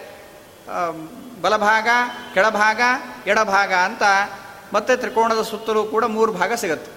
ಬಲಭಾಗ, 1.42 1.88
ಕೆಳಭಾಗ, 2.34 2.80
ಎಡಭಾಗ 3.26 3.72
ಅಂತ 3.74 4.02
ಮತ್ತೆ 4.72 4.96
ತ್ರಿಕೋಣದ 4.96 5.42
ಸುತ್ತಲೂ 5.42 5.84
ಕೂಡ 5.84 6.04
ಮೂರು 6.04 6.32
ಭಾಗ 6.32 6.52
ಸಿಗುತ್ತೆ. 6.52 6.90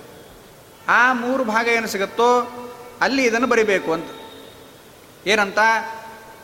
ಆ 0.88 1.14
ಮೂರು 1.14 1.44
ಭಾಗ 1.44 1.68
ಏನು 1.68 1.88
ಸಿಗುತ್ತೋ 1.88 2.42
ಅಲ್ಲಿ 3.02 3.24
ಇದನ್ನು 3.24 3.48
ಬರಿಬೇಕು 3.48 3.94
ಅಂತ. 3.94 4.08
ಏನಂತ? 5.28 5.58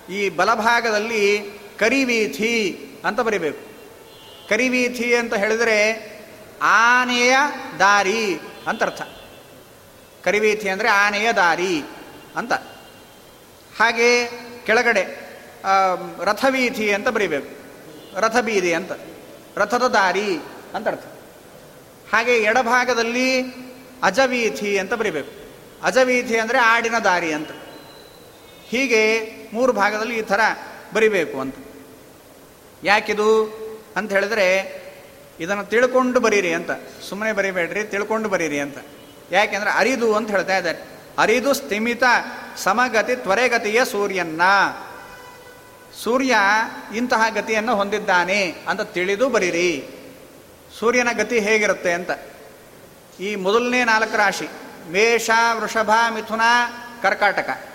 ಈ 0.10 0.30
ಬಲಭಾಗದಲ್ಲಿ 0.30 1.42
ಕರಿವೀಥಿ 1.80 2.78
ಅಂತ 3.06 3.20
ಬರಿಬೇಕು. 3.20 3.74
ಕರಿವೀಥಿ 4.50 5.16
ಅಂತ 5.16 5.34
ಹೇಳಿದರೆ 5.34 6.13
ಆನೆಯ 6.62 7.36
ದಾರಿ 7.80 8.39
ಅಂತ 8.68 8.84
ಅರ್ಥ. 8.84 9.02
ಕರಿವೀಥಿ 10.24 10.70
ಅಂದರೆ 10.70 10.89
ಆನೆಯ 10.89 11.34
ದಾರಿ 11.34 11.84
ಅಂತ. 12.36 12.54
ಹಾಗೆ 13.80 14.28
ಕೆಳಗಡೆ 14.66 15.24
ರಥವೀಥಿ 16.24 16.94
ಅಂತ 16.94 17.08
ಬರಿಬೇಕು. 17.08 17.63
ರಥಬೀದಿ 18.20 18.74
ಅಂತ. 18.74 18.92
ರಥದ 19.58 19.88
ದಾರಿ 19.88 20.38
ಅಂತ 20.74 20.88
ಅರ್ಥ. 20.88 21.06
ಹಾಗೆ 22.13 22.38
ಎಡಭಾಗದಲ್ಲಿ 22.38 23.42
ಅಜವೀಥಿ 24.04 24.78
ಅಂತ 24.78 24.94
ಬರಿಬೇಕು. 24.94 25.32
ಅಜವೀಥಿ 25.84 26.38
ಅಂದರೆ 26.38 26.58
ಆಡಿನ 26.58 27.00
ದಾರಿ 27.00 27.34
ಅಂತ. 27.34 27.52
ಹೀಗೆ 28.66 29.42
ಮೂರು 29.54 29.74
ಭಾಗದಲ್ಲಿ 29.74 30.20
ಈ 30.20 30.22
ಥರ 30.22 30.39
ಬರಿಬೇಕು 30.94 31.39
ಅಂತ. 31.39 31.56
ಯಾಕಿದು? 32.84 33.46
ಅಂತ 33.96 34.12
ಹೇಳಿದ್ರೆ, 34.12 34.82
ಇದನ್ನು 35.39 35.66
ತಿಳ್ಕೊಂಡು 35.66 36.20
ಬರೀರಿ 36.20 36.54
ಅಂತ. 36.54 36.72
ಸುಮ್ಮನೆ 37.10 37.32
ಬರಿಬೇಡ್ರಿ, 37.34 37.84
ತಿಳ್ಕೊಂಡು 37.84 38.30
ಬರೀರಿ 38.30 38.60
ಅಂತ. 38.60 38.78
ಯಾಕೆಂದ್ರೆ 39.32 39.72
ಅರಿದು 39.72 40.16
ಅಂತ 40.16 40.32
ಹೇಳ್ತಾ 40.32 40.58
ಇದ್ದಾರೆ. 40.58 40.80
ಅರಿದು 41.18 41.54
ಸ್ಥಿಮಿತ 41.54 42.04
ಸಮಗತಿ 42.58 43.16
ತ್ವರೆಗತಿಯ 43.16 43.86
ಸೂರ್ಯನ್ನ. 43.86 44.42
ಸೂರ್ಯ 46.04 46.36
ಇಂತಹ 46.96 47.24
ಗತಿಯನ್ನು 47.30 47.76
ಹೊಂದಿದ್ದಾನೆ 47.76 48.56
ಅಂತ 48.68 48.82
ತಿಳಿದು 48.82 49.30
ಬರೀರಿ. 49.30 49.89
ಸೂರ್ಯನ 50.80 51.08
ಗತಿ 51.18 51.39
ಹೇಗಿರುತ್ತೆ 51.39 51.94
ಅಂತ. 51.94 52.12
ಈ 53.20 53.36
ಮೊದಲನೇ 53.36 53.84
ನಾಲ್ಕು 53.84 54.18
ರಾಶಿ, 54.18 54.48
ಮೇಷ, 54.92 55.30
ವೃಷಭ, 55.54 55.92
ಮಿಥುನ, 56.13 56.42
ಕರ್ಕಾಟಕ. 57.02 57.72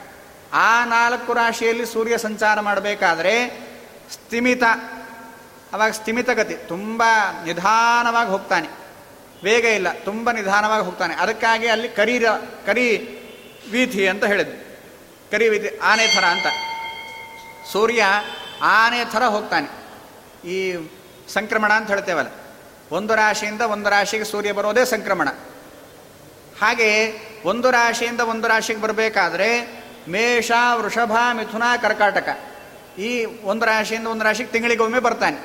ಆ 0.53 0.85
ನಾಲ್ಕು 0.85 1.33
ರಾಶಿಯಲ್ಲಿ 1.33 1.87
ಸೂರ್ಯ 1.87 2.19
ಸಂಚಾರ 2.19 2.61
ಮಾಡಬೇಕಾದ್ರೆ 2.61 3.35
ಸ್ಥಿಮಿತ, 4.13 4.65
ಅವಾಗ 5.73 5.91
ಸ್ಥಿಮಿತ 5.93 6.31
ಗತಿ, 6.31 6.55
ತುಂಬ 6.55 7.03
ನಿಧಾನವಾಗಿ 7.45 8.31
ಹೋಗ್ತಾನೆ. 8.31 8.69
ವೇಗ 9.45 9.65
ಇಲ್ಲ, 9.65 9.93
ತುಂಬ 9.93 10.31
ನಿಧಾನವಾಗಿ 10.31 10.85
ಹೋಗ್ತಾನೆ. 10.85 11.15
ಅದಕ್ಕಾಗಿ 11.15 11.67
ಅಲ್ಲಿ 11.67 11.89
ಕರಿ 11.89 12.25
ಕರಿ 12.67 12.87
ವೀಥಿ 13.71 14.09
ಅಂತ 14.09 14.25
ಹೇಳಿದ್ವಿ 14.25 14.59
ಕರಿ 15.31 15.49
ವೀಥಿ, 15.49 15.77
ಆನೆ 15.79 16.07
ಥರ 16.15 16.25
ಅಂತ. 16.25 16.47
ಸೂರ್ಯ 17.73 18.05
ಆನೆ 18.63 19.05
ಥರ 19.05 19.23
ಹೋಗ್ತಾನೆ. 19.25 19.69
ಈ 20.49 20.89
ಸಂಕ್ರಮಣ 21.29 21.73
ಅಂತ 21.73 21.89
ಹೇಳ್ತೇವಲ್ಲ, 21.89 22.31
ಒಂದು 22.93 23.15
ರಾಶಿಯಿಂದ 23.15 23.61
ಒಂದು 23.61 23.91
ರಾಶಿಗೆ 23.91 24.25
ಸೂರ್ಯ 24.25 24.53
ಬರೋದೇ 24.53 24.85
ಸಂಕ್ರಮಣ. 24.85 25.29
ಹಾಗೆ 26.61 26.91
ಒಂದು 27.45 27.71
ರಾಶಿಯಿಂದ 27.71 28.21
ಒಂದು 28.21 28.49
ರಾಶಿಗೆ 28.49 28.81
ಬರಬೇಕಾದ್ರೆ 28.81 29.78
ಮೇಷ, 30.09 30.51
ವೃಷಭ, 30.75 31.13
ಮಿಥುನ, 31.33 31.63
ಕರ್ಕಾಟಕ. 31.83 32.39
ಈ 32.99 33.25
ಒಂದು 33.25 33.67
ರಾಶಿಯಿಂದ 33.67 34.07
ಒಂದು 34.07 34.25
ರಾಶಿಗೆ 34.25 34.51
ತಿಂಗಳಿಗೊಮ್ಮೆ 34.51 35.01
ಬರ್ತಾನೆ. 35.01 35.37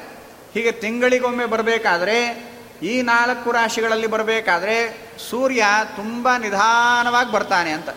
ಹೀಗೆ 0.53 0.71
ತಿಂಗಳಿಗೊಮ್ಮೆ 0.71 1.45
ಬರಬೇಕಾದ್ರೆ, 1.45 2.49
ಈ 2.83 3.01
ನಾಲ್ಕು 3.01 3.51
ರಾಶಿಗಳಲ್ಲಿ 3.51 4.07
ಬರಬೇಕಾದ್ರೆ, 4.07 5.07
ಸೂರ್ಯ 5.29 5.63
ತುಂಬ 5.95 6.29
ನಿಧಾನವಾಗಿ 6.37 7.31
ಬರ್ತಾನೆ 7.31 7.71
ಅಂತ. 7.71 7.89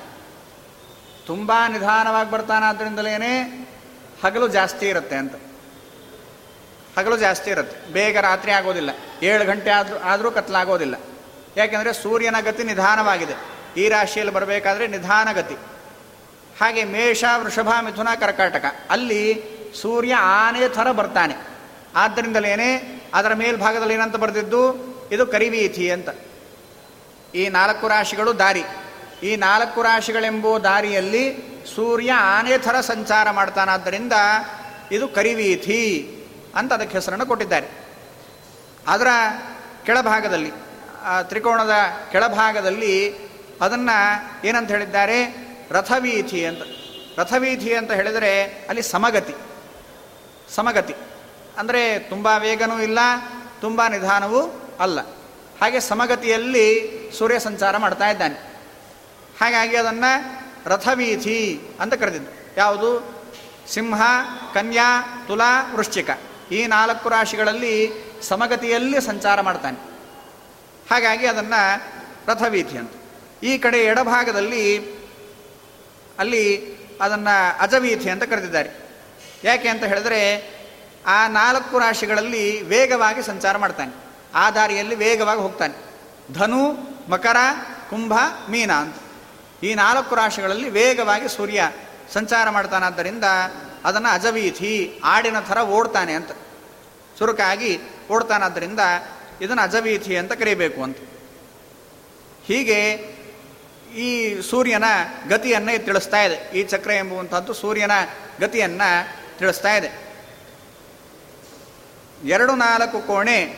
ತುಂಬ 1.27 1.53
ನಿಧಾನವಾಗಿ 1.69 2.31
ಬರ್ತಾನಾದ್ರಿಂದಲೇ 2.31 3.17
ಹಗಲು 4.25 4.49
ಜಾಸ್ತಿ 4.49 4.89
ಇರುತ್ತೆ 4.89 5.17
ಅಂತ. 5.17 5.35
ಹಗಲು 6.99 7.17
ಜಾಸ್ತಿ 7.17 7.51
ಇರುತ್ತೆ. 7.51 7.93
ಬೇಗ 7.93 8.19
ರಾತ್ರಿ 8.19 8.53
ಆಗೋದಿಲ್ಲ. 8.53 8.91
ಏಳು 9.23 9.45
ಗಂಟೆ 9.45 9.71
ಆದರೂ 9.71 9.99
ಆದರೂ 9.99 10.31
ಕತ್ಲಾಗೋದಿಲ್ಲ. 10.31 10.95
ಯಾಕೆಂದರೆ 11.57 11.93
ಸೂರ್ಯನ 11.93 12.37
ಗತಿ 12.41 12.63
ನಿಧಾನವಾಗಿದೆ. 12.63 13.35
ಈ 13.81 13.89
ರಾಶಿಯಲ್ಲಿ 13.89 14.35
ಬರಬೇಕಾದ್ರೆ 14.35 14.87
ನಿಧಾನ 14.87 15.33
ಗತಿ. 15.33 15.57
ಹಾಗೆ 16.61 16.85
ಮೇಷ 16.85 17.25
ವೃಷಭ 17.37 17.69
ಮಿಥುನ 17.81 18.09
ಕರ್ಕಾಟಕ. 18.21 18.65
ಅಲ್ಲಿ 18.91 19.43
ಸೂರ್ಯ 19.83 20.15
ಆನೆ 20.15 20.69
ಥರ 20.69 20.91
ಬರ್ತಾನೆ. 20.91 21.35
ಆದ್ದರಿಂದಲೇನೆ 21.97 23.03
ಅದರ 23.15 23.35
ಮೇಲ್ಭಾಗದಲ್ಲಿ 23.35 23.95
ಏನಂತ 23.95 24.17
ಬರೆದಿದ್ದು? 24.17 24.73
ಇದು 25.13 25.27
ಕರಿವೀಥಿ 25.27 25.91
ಅಂತ. 25.91 26.09
ಈ 27.35 27.49
ನಾಲ್ಕು 27.49 27.89
ರಾಶಿಗಳು 27.89 28.39
ದಾರಿ. 28.39 28.65
ಈ 29.23 29.37
ನಾಲ್ಕು 29.37 29.83
ರಾಶಿಗಳೆಂಬುವ 29.83 30.59
ದಾರಿಯಲ್ಲಿ 30.59 31.57
ಸೂರ್ಯ 31.75 32.13
ಆನೆ 32.13 32.59
ಥರ 32.59 32.81
ಸಂಚಾರ 32.81 33.31
ಮಾಡ್ತಾನಾದ್ದರಿಂದ 33.31 34.13
ಇದು 34.93 35.09
ಕರಿವೀಥಿ 35.09 36.13
ಅಂತ 36.57 36.73
ಅದಕ್ಕೆ 36.73 36.99
ಹೆಸರನ್ನು 36.99 37.27
ಕೊಟ್ಟಿದ್ದಾರೆ. 37.27 37.69
ಅದರ 38.87 39.07
ಕೆಳಭಾಗದಲ್ಲಿ 39.87 40.53
ತ್ರಿಕೋಣದ 41.23 41.73
ಕೆಳಭಾಗದಲ್ಲಿ 42.13 43.15
ಅದನ್ನು 43.61 44.47
ಏನಂತ 44.47 44.71
ಹೇಳಿದ್ದಾರೆ? 44.71 45.46
ರಥವೀಥಿ 45.71 46.47
ಅಂತ 46.47 46.63
ರಥವೀಥಿ 47.19 47.75
ಅಂತ 47.75 47.93
ಹೇಳಿದರೆ 47.93 48.45
ಅಲ್ಲಿ 48.45 48.83
ಸಮಗತಿ 48.83 49.35
ಸಮಗತಿ. 50.55 50.95
ಅಂದರೆ 51.59 51.99
ತುಂಬ 51.99 52.29
ವೇಗನೂ 52.39 52.81
ಇಲ್ಲ, 52.81 52.99
ತುಂಬ 53.61 53.83
ನಿಧಾನವೂ 53.89 54.71
ಅಲ್ಲ. 54.81 55.01
ಹಾಗೆ 55.61 55.81
ಸಮಗತಿಯಲ್ಲಿ 55.81 56.91
ಸೂರ್ಯ 57.19 57.39
ಸಂಚಾರ 57.39 57.77
ಮಾಡ್ತಾ 57.77 58.11
ಇದ್ದಾನೆ. 58.11 58.35
ಹಾಗಾಗಿ 59.41 59.77
ಅದನ್ನು 59.77 60.47
ರಥವೀಥಿ 60.69 61.61
ಅಂತ 61.81 61.95
ಕರೆದಿದ್ದು. 61.95 62.31
ಯಾವುದು? 62.57 63.17
ಸಿಂಹ, 63.69 64.03
ಕನ್ಯಾ, 64.55 65.03
ತುಲಾ, 65.29 65.73
ವೃಶ್ಚಿಕ. 65.75 66.11
ಈ 66.53 66.67
ನಾಲ್ಕು 66.67 67.09
ರಾಶಿಗಳಲ್ಲಿ 67.09 67.93
ಸಮಗತಿಯಲ್ಲಿ 68.23 69.01
ಸಂಚಾರ 69.01 69.41
ಮಾಡ್ತಾನೆ. 69.41 69.79
ಹಾಗಾಗಿ 70.91 71.27
ಅದನ್ನು 71.27 71.83
ರಥವೀಥಿ 72.27 72.79
ಅಂತ. 72.79 72.91
ಈ 73.43 73.59
ಕಡೆ 73.59 73.79
ಎಡಭಾಗದಲ್ಲಿ 73.79 74.97
ಅಲ್ಲಿ 76.19 76.77
ಅದನ್ನು 77.01 77.61
ಅಜವೀಥಿ 77.61 78.11
ಅಂತ 78.11 78.23
ಕರೆದಿದ್ದಾರೆ. 78.23 78.71
ಯಾಕೆ 79.45 79.69
ಅಂತ 79.69 79.85
ಹೇಳಿದ್ರೆ 79.85 80.51
ಆ 81.07 81.29
ನಾಲ್ಕು 81.29 81.79
ರಾಶಿಗಳಲ್ಲಿ 81.79 82.63
ವೇಗವಾಗಿ 82.63 83.23
ಸಂಚಾರ 83.23 83.57
ಮಾಡ್ತಾನೆ. 83.57 83.95
ಆ 84.35 84.51
ದಾರಿಯಲ್ಲಿ 84.51 84.95
ವೇಗವಾಗಿ 84.95 85.41
ಹೋಗ್ತಾನೆ. 85.41 85.75
ಧನು, 86.35 86.73
ಮಕರ, 87.11 87.37
ಕುಂಭ, 87.91 88.13
ಮೀನ 88.51 88.73
ಅಂತ. 88.73 88.97
ಈ 89.65 89.75
ನಾಲ್ಕು 89.75 90.15
ರಾಶಿಗಳಲ್ಲಿ 90.15 90.71
ವೇಗವಾಗಿ 90.71 91.29
ಸೂರ್ಯ 91.29 91.73
ಸಂಚಾರ 92.13 92.51
ಮಾಡ್ತಾನಾದ್ದರಿಂದ 92.51 93.25
ಅದನ್ನು 93.85 94.15
ಅಜವೀಥಿ 94.15 95.01
ಆಡಿನ 95.05 95.41
ಥರ 95.41 95.59
ಓಡ್ತಾನೆ 95.59 96.13
ಅಂತ. 96.13 96.31
ಚುರುಕಾಗಿ 97.19 97.79
ಓಡ್ತಾನಾದ್ದರಿಂದ 98.11 98.81
ಇದನ್ನು 99.43 99.63
ಅಜವೀಥಿ 99.63 100.17
ಅಂತ 100.17 100.33
ಕರೀಬೇಕು 100.33 100.83
ಅಂತ. 100.83 100.97
ಹೀಗೆ 102.45 102.97
ಈ 103.97 104.41
ಸೂರ್ಯನ 104.43 104.85
ಗತಿಯನ್ನೇ 105.29 105.79
ತಿಳಿಸ್ತಾ 105.79 106.23
ಇದೆ. 106.23 106.59
ಈ 106.59 106.63
ಚಕ್ರ 106.63 106.91
ಎಂಬುವಂಥದ್ದು 106.91 107.53
ಸೂರ್ಯನ 107.53 107.91
ಗತಿಯನ್ನ 108.41 108.83
ತಿಳಿಸ್ತಾ 109.39 109.75
ಇದೆ. 109.75 110.07
ಎರಡು 112.25 112.55
ನಾಲ್ಕು 112.55 113.01
ಕೋಣೆ 113.01 113.57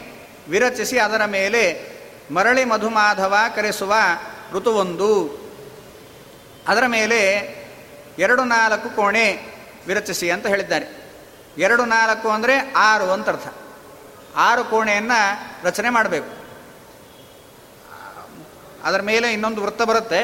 ವಿರಚಿಸಿ 0.48 0.98
ಅದರ 0.98 1.24
ಮೇಲೆ 1.24 1.90
ಮರಳಿ 2.30 2.64
ಮಧುಮಾಧವ 2.64 3.36
ಕರೆಸುವ 3.56 3.94
ಋತುವೊಂದು. 4.52 5.38
ಅದರ 6.68 6.84
ಮೇಲೆ 6.86 7.20
ಎರಡು 8.18 8.44
ನಾಲ್ಕು 8.44 8.96
ಕೋಣೆ 8.96 9.46
ವಿರಚಿಸಿ 9.86 10.30
ಅಂತ 10.30 10.46
ಹೇಳಿದ್ದಾರೆ. 10.46 11.12
ಎರಡು 11.58 11.84
ನಾಲ್ಕು 11.84 12.28
ಅಂದರೆ 12.28 12.72
ಆರು 12.76 13.10
ಅಂತ 13.10 13.28
ಅರ್ಥ. 13.28 13.48
ಆರು 14.36 14.64
ಕೋಣೆಯನ್ನು 14.64 15.48
ರಚನೆ 15.66 15.90
ಮಾಡಬೇಕು. 15.90 16.37
ಅದರ 18.84 19.00
ಮೇಲೆ 19.00 19.32
ಇನ್ನೊಂದು 19.32 19.62
ವೃತ್ತ 19.62 19.82
ಬರುತ್ತೆ. 19.82 20.20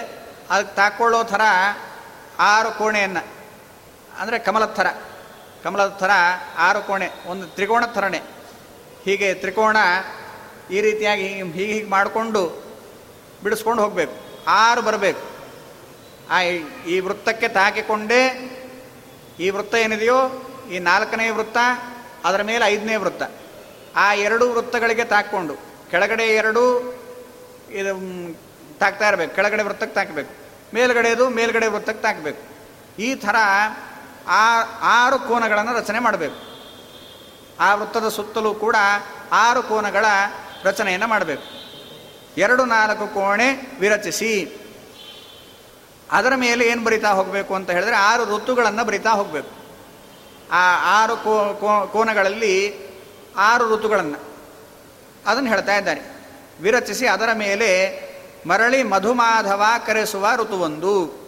ಅದಕ್ಕೆ 0.51 0.77
ತಾಕೊಳ್ಳೋ 0.77 1.25
ಥರ 1.25 1.41
ಆರು 2.39 2.79
ಕೋಣೆಯನ್ನು. 2.79 3.27
ಅಂದರೆ 4.19 4.39
ಕಮಲದ 4.39 4.69
ಥರ 4.69 4.87
ಕಮಲದ 5.65 5.89
ಥರ 5.89 6.11
ಆರು 6.59 6.83
ಕೋಣೆ, 6.83 7.11
ಒಂದು 7.27 7.47
ತ್ರಿಕೋಣ 7.47 7.87
ಥರನೇ. 7.87 8.21
ಹೀಗೆ 9.05 9.35
ತ್ರಿಕೋಣ 9.35 9.77
ಈ 10.71 10.81
ರೀತಿಯಾಗಿ 10.81 11.29
ಹೀಗೆ 11.29 11.43
ಹೀಗೆ 11.43 11.91
ಮಾಡಿಕೊಂಡು 11.91 12.65
ಬಿಡಿಸ್ಕೊಂಡು 13.43 13.83
ಹೋಗಬೇಕು. 13.83 14.13
ಆರು 14.49 14.83
ಬರಬೇಕು. 14.83 15.21
ಆ 16.31 16.43
ಈ 16.87 17.01
ವೃತ್ತಕ್ಕೆ 17.01 17.49
ತಾಕಿಕೊಂಡೇ 17.49 18.51
ಈ 19.41 19.51
ವೃತ್ತ 19.51 19.75
ಏನಿದೆಯೋ, 19.75 20.19
ಈ 20.73 20.79
ನಾಲ್ಕನೇ 20.79 21.31
ವೃತ್ತ, 21.31 21.59
ಅದರ 22.25 22.43
ಮೇಲೆ 22.43 22.65
ಐದನೇ 22.65 22.97
ವೃತ್ತ. 22.97 23.23
ಆ 23.97 24.15
ಎರಡು 24.15 24.53
ವೃತ್ತಗಳಿಗೆ 24.53 25.05
ತಾಕ್ಕೊಂಡು. 25.05 25.55
ಕೆಳಗಡೆ 25.91 26.25
ಎರಡು, 26.25 26.95
ಇದು 27.71 27.95
ತಾಕ್ತಾ 28.81 29.09
ಇರಬೇಕು, 29.09 29.35
ಕೆಳಗಡೆ 29.35 29.63
ವೃತ್ತಕ್ಕೆ 29.63 29.95
ತಾಕಬೇಕು 29.95 30.45
ಮೇಲ್ಗಡೆದು 30.75 31.29
ಮೇಲ್ಗಡೆ 31.29 31.67
ವೃತ್ತಕ್ಕೆ 31.67 32.03
ತಾಕಬೇಕು. 32.03 32.43
ಈ 32.99 33.15
ಥರ 33.15 33.37
ಆ 34.27 34.63
ಆರು 34.81 35.19
ಕೋನಗಳನ್ನು 35.19 35.73
ರಚನೆ 35.75 35.99
ಮಾಡಬೇಕು. 35.99 36.39
ಆ 37.61 37.75
ವೃತ್ತದ 37.75 38.09
ಸುತ್ತಲೂ 38.09 38.55
ಕೂಡ 38.55 38.77
ಆರು 39.33 39.63
ಕೋನಗಳ 39.63 40.07
ರಚನೆಯನ್ನು 40.65 41.07
ಮಾಡಬೇಕು. 41.07 41.43
ಎರಡು 42.39 42.65
ನಾಲ್ಕು 42.65 43.07
ಕೋಣೆ 43.07 43.77
ವಿರಚಿಸಿ. 43.81 44.33
ಅದರ 46.11 46.33
ಮೇಲೆ 46.37 46.67
ಏನು 46.67 46.85
ಬರಿತಾ 46.85 47.11
ಹೋಗಬೇಕು 47.11 47.55
ಅಂತ 47.55 47.71
ಹೇಳಿದ್ರೆ 47.71 47.97
ಆರು 47.97 48.37
ಋತುಗಳನ್ನು 48.37 48.85
ಬರಿತಾ 48.85 49.11
ಹೋಗಬೇಕು. 49.11 49.51
ಆ 50.51 50.65
ಆರು 51.03 51.17
ಕೋನಗಳಲ್ಲಿ 51.93 52.57
ಆರು 53.37 53.77
ಋತುಗಳನ್ನು 53.77 54.19
ಅದನ್ನು 55.27 55.49
ಹೇಳ್ತಾ 55.49 55.77
ಇದ್ದಾರೆ. 55.77 56.01
ವಿರಚಿಸಿ 56.61 57.07
ಅದರ 57.07 57.29
ಮೇಲೆ 57.35 57.71
ಮರಳಿ 58.47 58.83
ಮಧುಮಾಧವ 58.83 59.63
ಕರೆಸುವ 59.87 60.27
ಋತುವೊಂದು. 60.37 61.25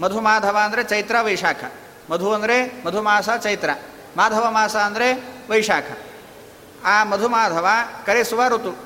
ಮಧುಮಾಧವ 0.00 0.58
ಅಂದರೆ 0.64 0.84
ಚೈತ್ರ, 0.84 1.16
ವೈಶಾಖ. 1.22 1.64
ಮಧು 2.10 2.32
ಅಂದರೆ 2.32 2.84
ಮಧುಮಾಸ, 2.84 3.28
ಚೈತ್ರ. 3.42 3.70
ಮಾಧವ 4.16 4.46
ಮಾಸ 4.50 4.76
ಅಂದರೆ 4.76 5.14
ವೈಶಾಖ. 5.50 5.84
ಆ 6.84 7.04
ಮಧುಮಾಧವ 7.04 7.66
ಕರೆಸುವ 8.06 8.48
ಋತು. 8.48 8.76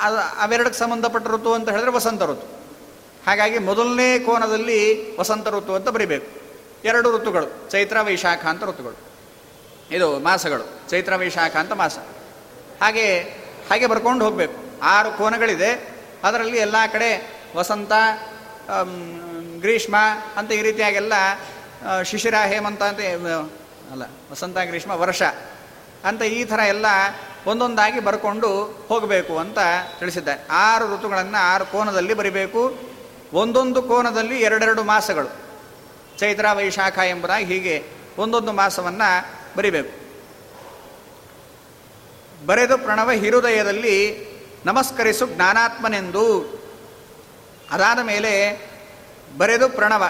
ಅದು 0.00 0.16
ಅವೆರಡಕ್ಕೆ 0.16 0.78
ಸಂಬಂಧಪಟ್ಟ 0.78 1.28
ಋತು 1.28 1.54
ಅಂತ 1.54 1.68
ಹೇಳಿದ್ರೆ 1.68 1.92
ವಸಂತ 1.92 2.22
ಋತು. 2.22 2.46
ಹಾಗಾಗಿ 3.26 3.58
ಮೊದಲನೇ 3.58 4.18
ಕೋನದಲ್ಲಿ 4.18 5.16
ವಸಂತ 5.18 5.48
ಋತು 5.48 5.74
ಅಂತ 5.74 5.88
ಬರಿಬೇಕು. 5.88 6.26
ಎರಡು 6.84 7.18
ಋತುಗಳು, 7.18 7.70
ಚೈತ್ರ, 7.70 7.96
ವೈಶಾಖ 8.02 8.46
ಅಂತ 8.46 8.64
ಋತುಗಳು. 8.64 8.98
ಇದು 9.90 10.18
ಮಾಸಗಳು, 10.18 10.90
ಚೈತ್ರ, 10.90 11.16
ವೈಶಾಖ 11.16 11.56
ಅಂತ 11.56 11.72
ಮಾಸ. 11.72 11.98
ಹಾಗೆ 12.82 13.20
ಹಾಗೆ 13.70 13.86
ಬರ್ಕೊಂಡು 13.86 14.24
ಹೋಗಬೇಕು. 14.24 14.80
ಆರು 14.82 15.18
ಕೋನಗಳಿದೆ. 15.18 15.93
ಅದರಲ್ಲಿ 16.24 16.58
ಎಲ್ಲ 16.58 16.76
ಕಡೆ 16.92 17.10
ವಸಂತ 17.56 17.92
ಗ್ರೀಷ್ಮ 19.60 19.96
ಅಂತ 20.36 20.52
ಈ 20.52 20.62
ರೀತಿಯಾಗೆಲ್ಲ 20.62 21.12
ಶಿಶಿರ, 22.02 22.36
ಹೇಮಂತ 22.46 22.82
ಅಂತ 22.82 23.00
ಅಲ್ಲ, 23.92 24.04
ವಸಂತ, 24.30 24.58
ಗ್ರೀಷ್ಮ, 24.64 24.90
ವರ್ಷ 24.90 25.22
ಅಂತ 26.04 26.22
ಈ 26.22 26.44
ಥರ 26.44 26.60
ಎಲ್ಲ 26.68 26.86
ಒಂದೊಂದಾಗಿ 27.46 28.00
ಬರ್ಕೊಂಡು 28.00 28.48
ಹೋಗಬೇಕು 28.88 29.34
ಅಂತ 29.38 29.58
ತಿಳಿಸಿದ್ದಾರೆ. 29.98 30.40
ಆರು 30.50 30.84
ಋತುಗಳನ್ನು 30.94 31.40
ಆರು 31.52 31.64
ಕೋನದಲ್ಲಿ 31.66 32.14
ಬರಿಬೇಕು. 32.14 32.62
ಒಂದೊಂದು 33.32 33.80
ಕೋನದಲ್ಲಿ 33.82 34.36
ಎರಡೆರಡು 34.40 34.82
ಮಾಸಗಳು. 34.82 35.30
ಚೈತ್ರ, 36.18 36.46
ವೈಶಾಖ 36.52 36.98
ಎಂಬುದಾಗಿ 36.98 37.44
ಹೀಗೆ 37.44 37.76
ಒಂದೊಂದು 38.18 38.52
ಮಾಸವನ್ನು 38.52 39.08
ಬರಿಬೇಕು. 39.56 39.92
ಬರೆದು 42.46 42.76
ಪ್ರಣವ 42.78 43.10
ಹಿರುದಯದಲ್ಲಿ 43.10 43.96
ನಮಸ್ಕರಿಸು 44.64 45.26
ಜ್ಞಾನಾತ್ಮನೆಂದು 45.26 46.42
ಅದಾದ 47.70 47.98
ಮೇಲೆ 47.98 48.60
ಬರೆದು 49.38 49.68
ಪ್ರಣವ. 49.68 50.04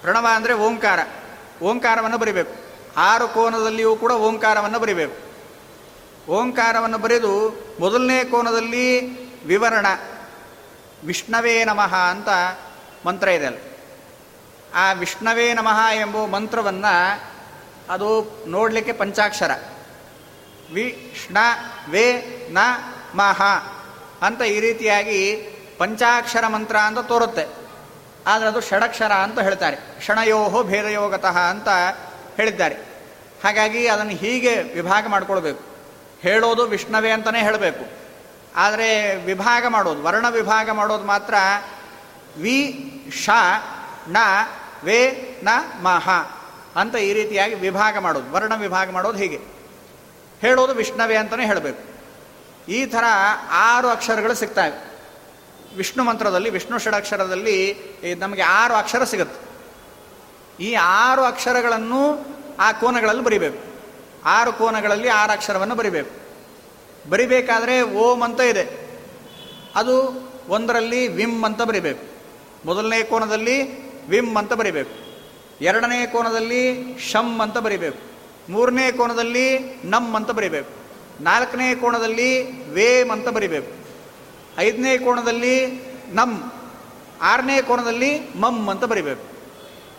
ಪ್ರಣವ 0.00 0.26
ಅಂದರೆ 0.34 0.52
ಓಂಕಾರ. 0.52 0.98
ಓಂಕಾರವನ್ನು 1.62 2.18
ಬರಿಬೇಕು. 2.18 2.52
ಆರು 2.96 3.28
ಕೋನದಲ್ಲಿಯೂ 3.28 3.96
ಕೂಡ 3.96 4.12
ಓಂಕಾರವನ್ನು 4.12 4.78
ಬರಿಬೇಕು. 4.78 5.30
ಓಂಕಾರವನ್ನು 6.32 6.98
ಬರೆದು 6.98 7.50
ಮೊದಲನೇ 7.80 8.24
ಕೋನದಲ್ಲಿ 8.24 9.00
ವಿವರಣ, 9.44 9.86
ವಿಷ್ಣವೇ 11.04 11.64
ನಮಃ 11.64 11.94
ಅಂತ 11.94 12.28
ಮಂತ್ರ 13.06 13.28
ಇದೆ 13.28 13.46
ಅಲ್ಲ. 13.46 13.58
ಆ 14.74 14.92
ವಿಷ್ಣವೇ 14.92 15.54
ನಮಃ 15.54 15.94
ಎಂಬ 15.94 16.24
ಮಂತ್ರವನ್ನು 16.24 17.22
ಅದು 17.92 18.26
ನೋಡಲಿಕ್ಕೆ 18.46 18.92
ಪಂಚಾಕ್ಷರ. 18.92 19.50
ವಿಷ್ಣ 20.74 21.36
ವೇ 21.90 22.12
ನ 22.52 22.58
ಮಹ 23.14 23.42
ಅಂತ 24.22 24.42
ಈ 24.42 24.60
ರೀತಿಯಾಗಿ 24.60 25.36
ಪಂಚಾಕ್ಷರ 25.78 26.46
ಮಂತ್ರ 26.46 26.76
ಅಂತ 26.76 26.98
ತೋರುತ್ತೆ. 26.98 27.60
ಆದರೆ 28.26 28.48
ಅದು 28.48 28.60
ಷಡಕ್ಷರ 28.60 29.12
ಅಂತ 29.12 29.40
ಹೇಳ್ತಾರೆ. 29.40 29.76
ಕ್ಷಣಯೋಹೋ 29.76 30.64
ಭೇದಯೋಗತಃ 30.64 31.38
ಅಂತ 31.38 31.68
ಹೇಳಿದ್ದಾರೆ. 32.36 32.74
ಹಾಗಾಗಿ 33.44 33.86
ಅದನ್ನು 33.86 34.12
ಹೀಗೆ 34.12 34.62
ವಿಭಾಗ 34.62 35.06
ಮಾಡಿಕೊಳ್ಬೇಕು. 35.06 35.64
ಹೇಳೋದು 36.20 36.64
ವಿಷ್ಣವೇ 36.64 37.10
ಅಂತಲೇ 37.10 37.38
ಹೇಳಬೇಕು. 37.38 38.00
ಆದರೆ 38.56 39.16
ವಿಭಾಗ 39.16 39.66
ಮಾಡೋದು, 39.66 40.02
ವರ್ಣ 40.02 40.28
ವಿಭಾಗ 40.28 40.70
ಮಾಡೋದು 40.70 41.04
ಮಾತ್ರ 41.04 41.34
ವಿ 42.42 42.90
ಶ 43.24 43.28
ನ 44.08 44.16
ವೇ, 44.84 45.10
ನ, 45.44 45.48
ಮಹ 45.82 46.10
ಅಂತ 46.76 46.96
ಈ 46.96 47.12
ರೀತಿಯಾಗಿ 47.12 47.54
ವಿಭಾಗ 47.54 47.98
ಮಾಡೋದು, 47.98 48.32
ವರ್ಣ 48.32 48.54
ವಿಭಾಗ 48.54 48.90
ಮಾಡೋದು 48.90 49.18
ಹೀಗೆ. 49.18 49.40
ಹೇಳೋದು 50.40 50.74
ವಿಷ್ಣವೇ 50.74 51.16
ಅಂತಲೇ 51.16 51.46
ಹೇಳಬೇಕು. 51.46 51.89
ಈ 52.70 52.86
ಥರ 52.86 53.04
ಆರು 53.50 53.88
ಅಕ್ಷರಗಳು 53.88 54.34
ಸಿಗ್ತವೆ. 54.34 54.90
ವಿಷ್ಣು 55.76 56.04
ಮಂತ್ರದಲ್ಲಿ, 56.04 56.50
ವಿಷ್ಣು 56.50 56.78
ಷಡಕ್ಷರದಲ್ಲಿ 56.78 57.76
ನಮಗೆ 58.18 58.42
ಆರು 58.42 58.74
ಅಕ್ಷರ 58.74 59.04
ಸಿಗುತ್ತೆ. 59.04 59.50
ಈ 60.64 60.74
ಆರು 60.74 61.22
ಅಕ್ಷರಗಳನ್ನು 61.24 62.26
ಆ 62.60 62.72
ಕೋನಗಳಲ್ಲಿ 62.72 63.22
ಬರಿಬೇಕು. 63.22 63.58
ಆರು 64.24 64.52
ಕೋನಗಳಲ್ಲಿ 64.52 65.08
ಆರು 65.08 65.32
ಅಕ್ಷರವನ್ನು 65.32 65.74
ಬರಿಬೇಕು. 65.74 66.10
ಬರಿಬೇಕಾದ್ರೆ 67.10 67.82
ಓಂ 67.82 68.22
ಅಂತ 68.22 68.40
ಇದೆ. 68.40 68.90
ಅದು 69.76 70.12
ಒಂದರಲ್ಲಿ 70.48 71.08
ವಿಮ್ 71.08 71.44
ಅಂತ 71.44 71.62
ಬರಿಬೇಕು. 71.62 72.04
ಮೊದಲನೇ 72.66 73.02
ಕೋನದಲ್ಲಿ 73.02 73.80
ವಿಮ್ 74.08 74.36
ಅಂತ 74.36 74.52
ಬರಿಬೇಕು. 74.52 75.22
ಎರಡನೇ 75.60 76.06
ಕೋನದಲ್ಲಿ 76.06 76.94
ಶಮ್ 76.98 77.40
ಅಂತ 77.40 77.58
ಬರಿಬೇಕು. 77.58 77.98
ಮೂರನೇ 78.52 78.92
ಕೋನದಲ್ಲಿ 78.92 79.58
ನಮ್ 79.84 80.16
ಅಂತ 80.16 80.30
ಬರಿಬೇಕು. 80.30 80.79
ನಾಲ್ಕನೇ 81.20 81.74
ಕೋಣದಲ್ಲಿ 81.74 82.30
ವೇಮ್ 82.68 83.10
ಅಂತ 83.10 83.28
ಬರಿಬೇಕು. 83.28 83.72
ಐದನೇ 84.58 84.98
ಕೋಣದಲ್ಲಿ 84.98 85.56
ನಮ್, 86.08 86.42
ಆರನೇ 87.22 87.62
ಕೋಣದಲ್ಲಿ 87.62 88.20
ಮಮ್ 88.40 88.68
ಅಂತ 88.68 88.84
ಬರಿಬೇಕು. 88.84 89.24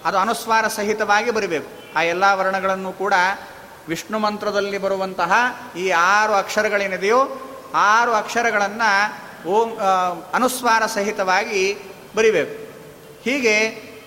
ಅದು 0.06 0.18
ಅನುಸ್ವಾರ 0.18 0.68
ಸಹಿತವಾಗಿ 0.68 1.32
ಬರಿಬೇಕು. 1.32 1.70
ಆ 1.96 2.02
ಎಲ್ಲ 2.02 2.24
ವರ್ಣಗಳನ್ನು 2.34 2.94
ಕೂಡ 2.94 3.14
ವಿಷ್ಣು 3.88 4.20
ಮಂತ್ರದಲ್ಲಿ 4.20 4.78
ಬರುವಂತಹ 4.78 5.32
ಈ 5.78 5.90
ಆರು 5.90 6.34
ಅಕ್ಷರಗಳೇನಿದೆಯೋ, 6.34 7.20
ಆರು 7.76 8.12
ಅಕ್ಷರಗಳನ್ನು 8.12 8.90
ಓಂ 9.48 9.70
ಅನುಸ್ವಾರ 10.34 10.86
ಸಹಿತವಾಗಿ 10.86 11.78
ಬರಿಬೇಕು. 12.16 12.56
ಹೀಗೆ 13.24 13.56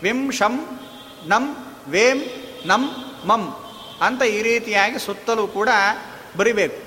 ವಿಂ, 0.02 0.32
ಶಂ, 0.32 0.80
ನಂ, 1.26 1.44
ವೇಂ, 1.88 2.18
ನಂ, 2.66 2.82
ಮಂ 3.26 3.54
ಅಂತ 4.00 4.22
ಈ 4.22 4.42
ರೀತಿಯಾಗಿ 4.42 4.98
ಸುತ್ತಲೂ 4.98 5.46
ಕೂಡ 5.46 5.68
ಬರಿಬೇಕು. 6.36 6.83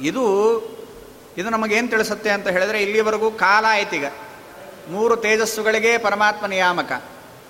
ಇದು 0.00 0.24
ಇದು 1.36 1.50
ನಮಗೇನು 1.50 1.88
ತಿಳಿಸುತ್ತೆ 1.88 2.30
ಅಂತ 2.30 2.48
ಹೇಳಿದ್ರೆ 2.48 2.82
ಇಲ್ಲಿವರೆಗೂ 2.82 3.30
ಕಾಲ 3.30 3.64
ಆಯ್ತೀಗ 3.68 4.04
ಮೂರು 4.90 5.16
ತೇಜಸ್ಸುಗಳಿಗೆ 5.16 5.98
ಪರಮಾತ್ಮ 5.98 6.46
ನಿಯಾಮಕ. 6.46 6.92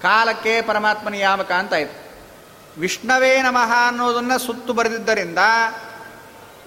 ಕಾಲಕ್ಕೆ 0.02 0.62
ಪರಮಾತ್ಮ 0.62 1.08
ನಿಯಾಮಕ 1.08 1.52
ಅಂತ 1.52 1.74
ಆಯ್ತು. 1.74 2.02
ವಿಷ್ಣವೇ 2.80 3.42
ನಮಃ 3.42 3.72
ಅನ್ನೋದನ್ನು 3.88 4.38
ಸುತ್ತು 4.38 4.72
ಬರೆದಿದ್ದರಿಂದ 4.72 5.38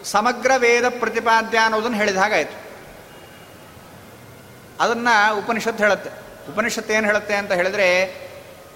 ಸಮಗ್ರ 0.04 0.52
ವೇದ 0.58 0.90
ಪ್ರತಿಪಾದ್ಯ 0.90 1.58
ಅನ್ನೋದನ್ನು 1.58 1.98
ಹೇಳಿದ 1.98 2.18
ಹಾಗಾಯಿತು 2.18 2.58
ಅದನ್ನು 4.80 5.38
ಉಪನಿಷತ್ತು 5.38 5.84
ಹೇಳುತ್ತೆ. 5.84 6.10
ಉಪನಿಷತ್ತು 6.52 6.94
ಏನು 6.94 7.08
ಹೇಳುತ್ತೆ 7.08 7.36
ಅಂತ 7.36 7.52
ಹೇಳಿದ್ರೆ 7.52 7.90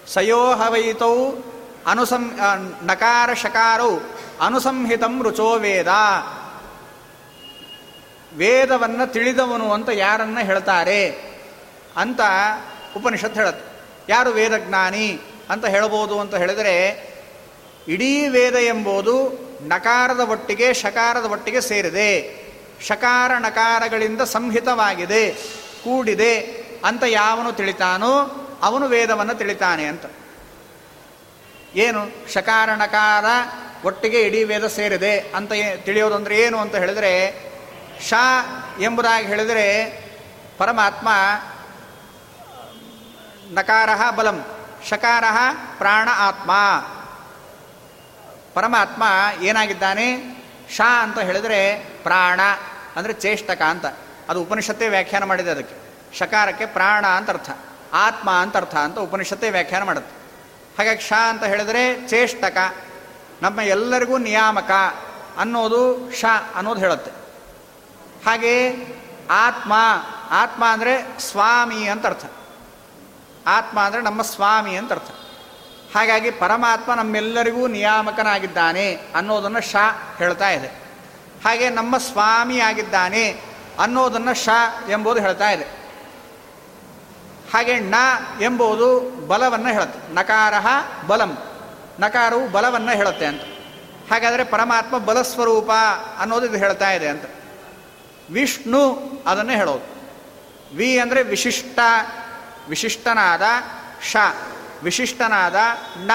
ಸಯೋಹವೈತೌ 0.07 1.15
ಅನುಸಂ 1.87 2.39
ನಕಾರ 2.83 3.33
ಶಕಾರೌ 3.33 3.97
ಅನುಸಂಹಿತಂ 4.41 5.23
ರುಚೋ 5.23 5.57
ವೇದ. 5.57 5.87
ವೇದವನ್ನು 8.35 9.11
ತಿಳಿದವನು 9.11 9.73
ಅಂತ 9.73 9.89
ಯಾರನ್ನ 9.89 10.39
ಹೇಳ್ತಾರೆ 10.39 11.09
ಅಂತ 11.97 12.19
ಉಪನಿಷತ್ 12.97 13.33
ಹೇಳುತ್ತೆ. 13.33 13.79
ಯಾರು 14.09 14.29
ವೇದಜ್ಞಾನಿ 14.29 15.19
ಅಂತ 15.49 15.65
ಹೇಳ್ಬೋದು 15.65 16.19
ಅಂತ 16.19 16.35
ಹೇಳಿದರೆ, 16.35 17.09
ಇಡೀ 17.87 18.27
ವೇದ 18.27 18.53
ಎಂಬುದು 18.53 19.31
ನಕಾರದ 19.61 20.19
ಒಟ್ಟಿಗೆ 20.19 20.73
ಶಕಾರದ 20.73 21.25
ಒಟ್ಟಿಗೆ 21.25 21.61
ಸೇರಿದೆ. 21.61 22.39
ಶಕಾರ 22.81 23.31
ನಕಾರಗಳಿಂದ 23.39 24.21
ಸಂಹಿತವಾಗಿದೆ, 24.21 25.31
ಕೂಡಿದೆ 25.83 26.39
ಅಂತ 26.85 27.03
ಯಾವನು 27.07 27.51
ತಿಳಿತಾನೋ 27.51 28.45
ಅವನು 28.61 28.87
ವೇದವನ್ನು 28.87 29.35
ತಿಳಿತಾನೆ 29.35 29.85
ಅಂತ. 29.85 30.05
ಏನು? 31.75 32.31
ಶಕಾರ 32.33 32.69
ನಕಾರ 32.75 33.25
ಒಟ್ಟಿಗೆ 33.85 34.21
ಇಡೀ 34.21 34.43
ವೇದ 34.43 34.67
ಸೇರಿದೆ 34.67 35.19
ಅಂತ 35.19 35.51
ತಿಳಿಯೋದಂದ್ರೆ 35.85 36.39
ಏನು 36.39 36.57
ಅಂತ 36.57 36.75
ಹೇಳಿದರೆ 36.75 37.48
ಶ 38.07 38.13
ಎಂಬುದಾಗಿ 38.79 39.27
ಹೇಳಿದರೆ 39.27 39.67
ಪರಮಾತ್ಮ 40.57 41.09
ನಕಾರ 43.51 43.89
ಬಲಂ 44.15 44.45
ಶಕಾರ 44.89 45.23
ಪ್ರಾಣ 45.77 46.09
ಆತ್ಮ. 46.11 46.51
ಪರಮಾತ್ಮ 48.53 49.03
ಏನಾಗಿದ್ದಾನೆ? 49.41 50.07
ಶ 50.75 50.81
ಅಂತ 51.01 51.19
ಹೇಳಿದರೆ 51.19 51.75
ಪ್ರಾಣ, 52.03 52.39
ಅಂದರೆ 52.95 53.13
ಚೇಷ್ಟಕ 53.13 53.61
ಅಂತ. 53.61 53.85
ಅದು 54.29 54.41
ಉಪನಿಷತ್ತೇ 54.41 54.87
ವ್ಯಾಖ್ಯಾನ 54.87 55.23
ಮಾಡಿದೆ 55.23 55.51
ಅದಕ್ಕೆ. 55.51 55.75
ಶಕಾರಕ್ಕೆ 56.17 56.65
ಪ್ರಾಣ 56.65 57.07
ಅಂತ 57.07 57.29
ಅರ್ಥ, 57.29 57.49
ಆತ್ಮ 57.93 58.29
ಅಂತ 58.29 58.57
ಅರ್ಥ 58.57 58.75
ಅಂತ 58.75 58.99
ಉಪನಿಷತ್ತೇ 58.99 59.49
ವ್ಯಾಖ್ಯಾನ 59.49 59.83
ಮಾಡುತ್ತೆ. 59.83 60.13
ಹಾಗಾಗಿ 60.77 61.01
ಶ 61.01 61.13
ಅಂತ 61.29 61.43
ಹೇಳಿದರೆ 61.43 62.07
ಚೇಷ್ಟಕ, 62.07 62.57
ನಮ್ಮ 63.41 63.61
ಎಲ್ಲರಿಗೂ 63.61 64.17
ನಿಯಾಮಕ 64.17 64.71
ಅನ್ನೋದು 65.37 66.11
ಶ 66.11 66.25
ಅನ್ನೋದು 66.55 66.79
ಹೇಳುತ್ತೆ. 66.79 67.11
ಹಾಗೆ 68.29 68.75
ಆತ್ಮ 69.31 69.73
ಆತ್ಮ 70.31 70.65
ಅಂದರೆ 70.65 71.19
ಸ್ವಾಮಿ 71.19 71.87
ಅಂತ 71.87 72.05
ಅರ್ಥ. 72.05 72.25
ಆತ್ಮ 73.47 73.79
ಅಂದರೆ 73.79 74.01
ನಮ್ಮ 74.01 74.21
ಸ್ವಾಮಿ 74.21 74.75
ಅಂತ 74.75 74.91
ಅರ್ಥ. 74.91 75.11
ಹಾಗಾಗಿ 75.97 76.31
ಪರಮಾತ್ಮ 76.31 76.93
ನಮ್ಮೆಲ್ಲರಿಗೂ 76.93 77.67
ನಿಯಾಮಕನಾಗಿದ್ದಾನೆ 77.67 78.95
ಅನ್ನೋದನ್ನು 79.15 79.61
ಶ 79.61 79.75
ಹೇಳ್ತಾ 80.17 80.49
ಇದೆ. 80.49 80.67
ಹಾಗೆ 81.45 81.69
ನಮ್ಮ 81.69 81.97
ಸ್ವಾಮಿ 81.97 82.59
ಆಗಿದ್ದಾನೆ 82.59 83.41
ಅನ್ನೋದನ್ನು 83.79 84.33
ಶ 84.33 84.49
ಎಂಬುದು 84.89 85.19
ಹೇಳ್ತಾ 85.19 85.49
ಇದೆ. 85.49 85.63
ಹಾಗೆ 87.53 87.79
ಣ 87.79 87.95
ಎಂಬುದು 88.41 88.99
ಬಲವನ್ನು 89.27 89.67
ಹೇಳುತ್ತೆ. 89.67 90.13
ನಕಾರ 90.13 90.53
ಬಲಂ. 91.07 91.37
ನಕಾರವು 91.99 92.49
ಬಲವನ್ನು 92.49 92.91
ಹೇಳುತ್ತೆ 92.91 93.25
ಅಂತ. 93.25 93.41
ಹಾಗಾದರೆ 94.11 94.43
ಪರಮಾತ್ಮ 94.43 94.97
ಬಲಸ್ವರೂಪ 94.97 95.71
ಅನ್ನೋದು 96.19 96.45
ಇದು 96.45 96.57
ಹೇಳ್ತಾ 96.57 96.91
ಇದೆ 96.91 97.07
ಅಂತ. 97.07 97.23
ವಿಷ್ಣು 98.31 98.95
ಅದನ್ನೇ 99.25 99.55
ಹೇಳೋದು. 99.55 99.99
ವಿ 100.75 100.99
ಅಂದರೆ 100.99 101.23
ವಿಶಿಷ್ಟ, 101.23 101.79
ವಿಶಿಷ್ಟನಾದ 102.69 103.41
ಶ 104.11 104.15
ವಿಶಿಷ್ಟನಾದ 104.83 105.55
ಣ, 105.97 106.11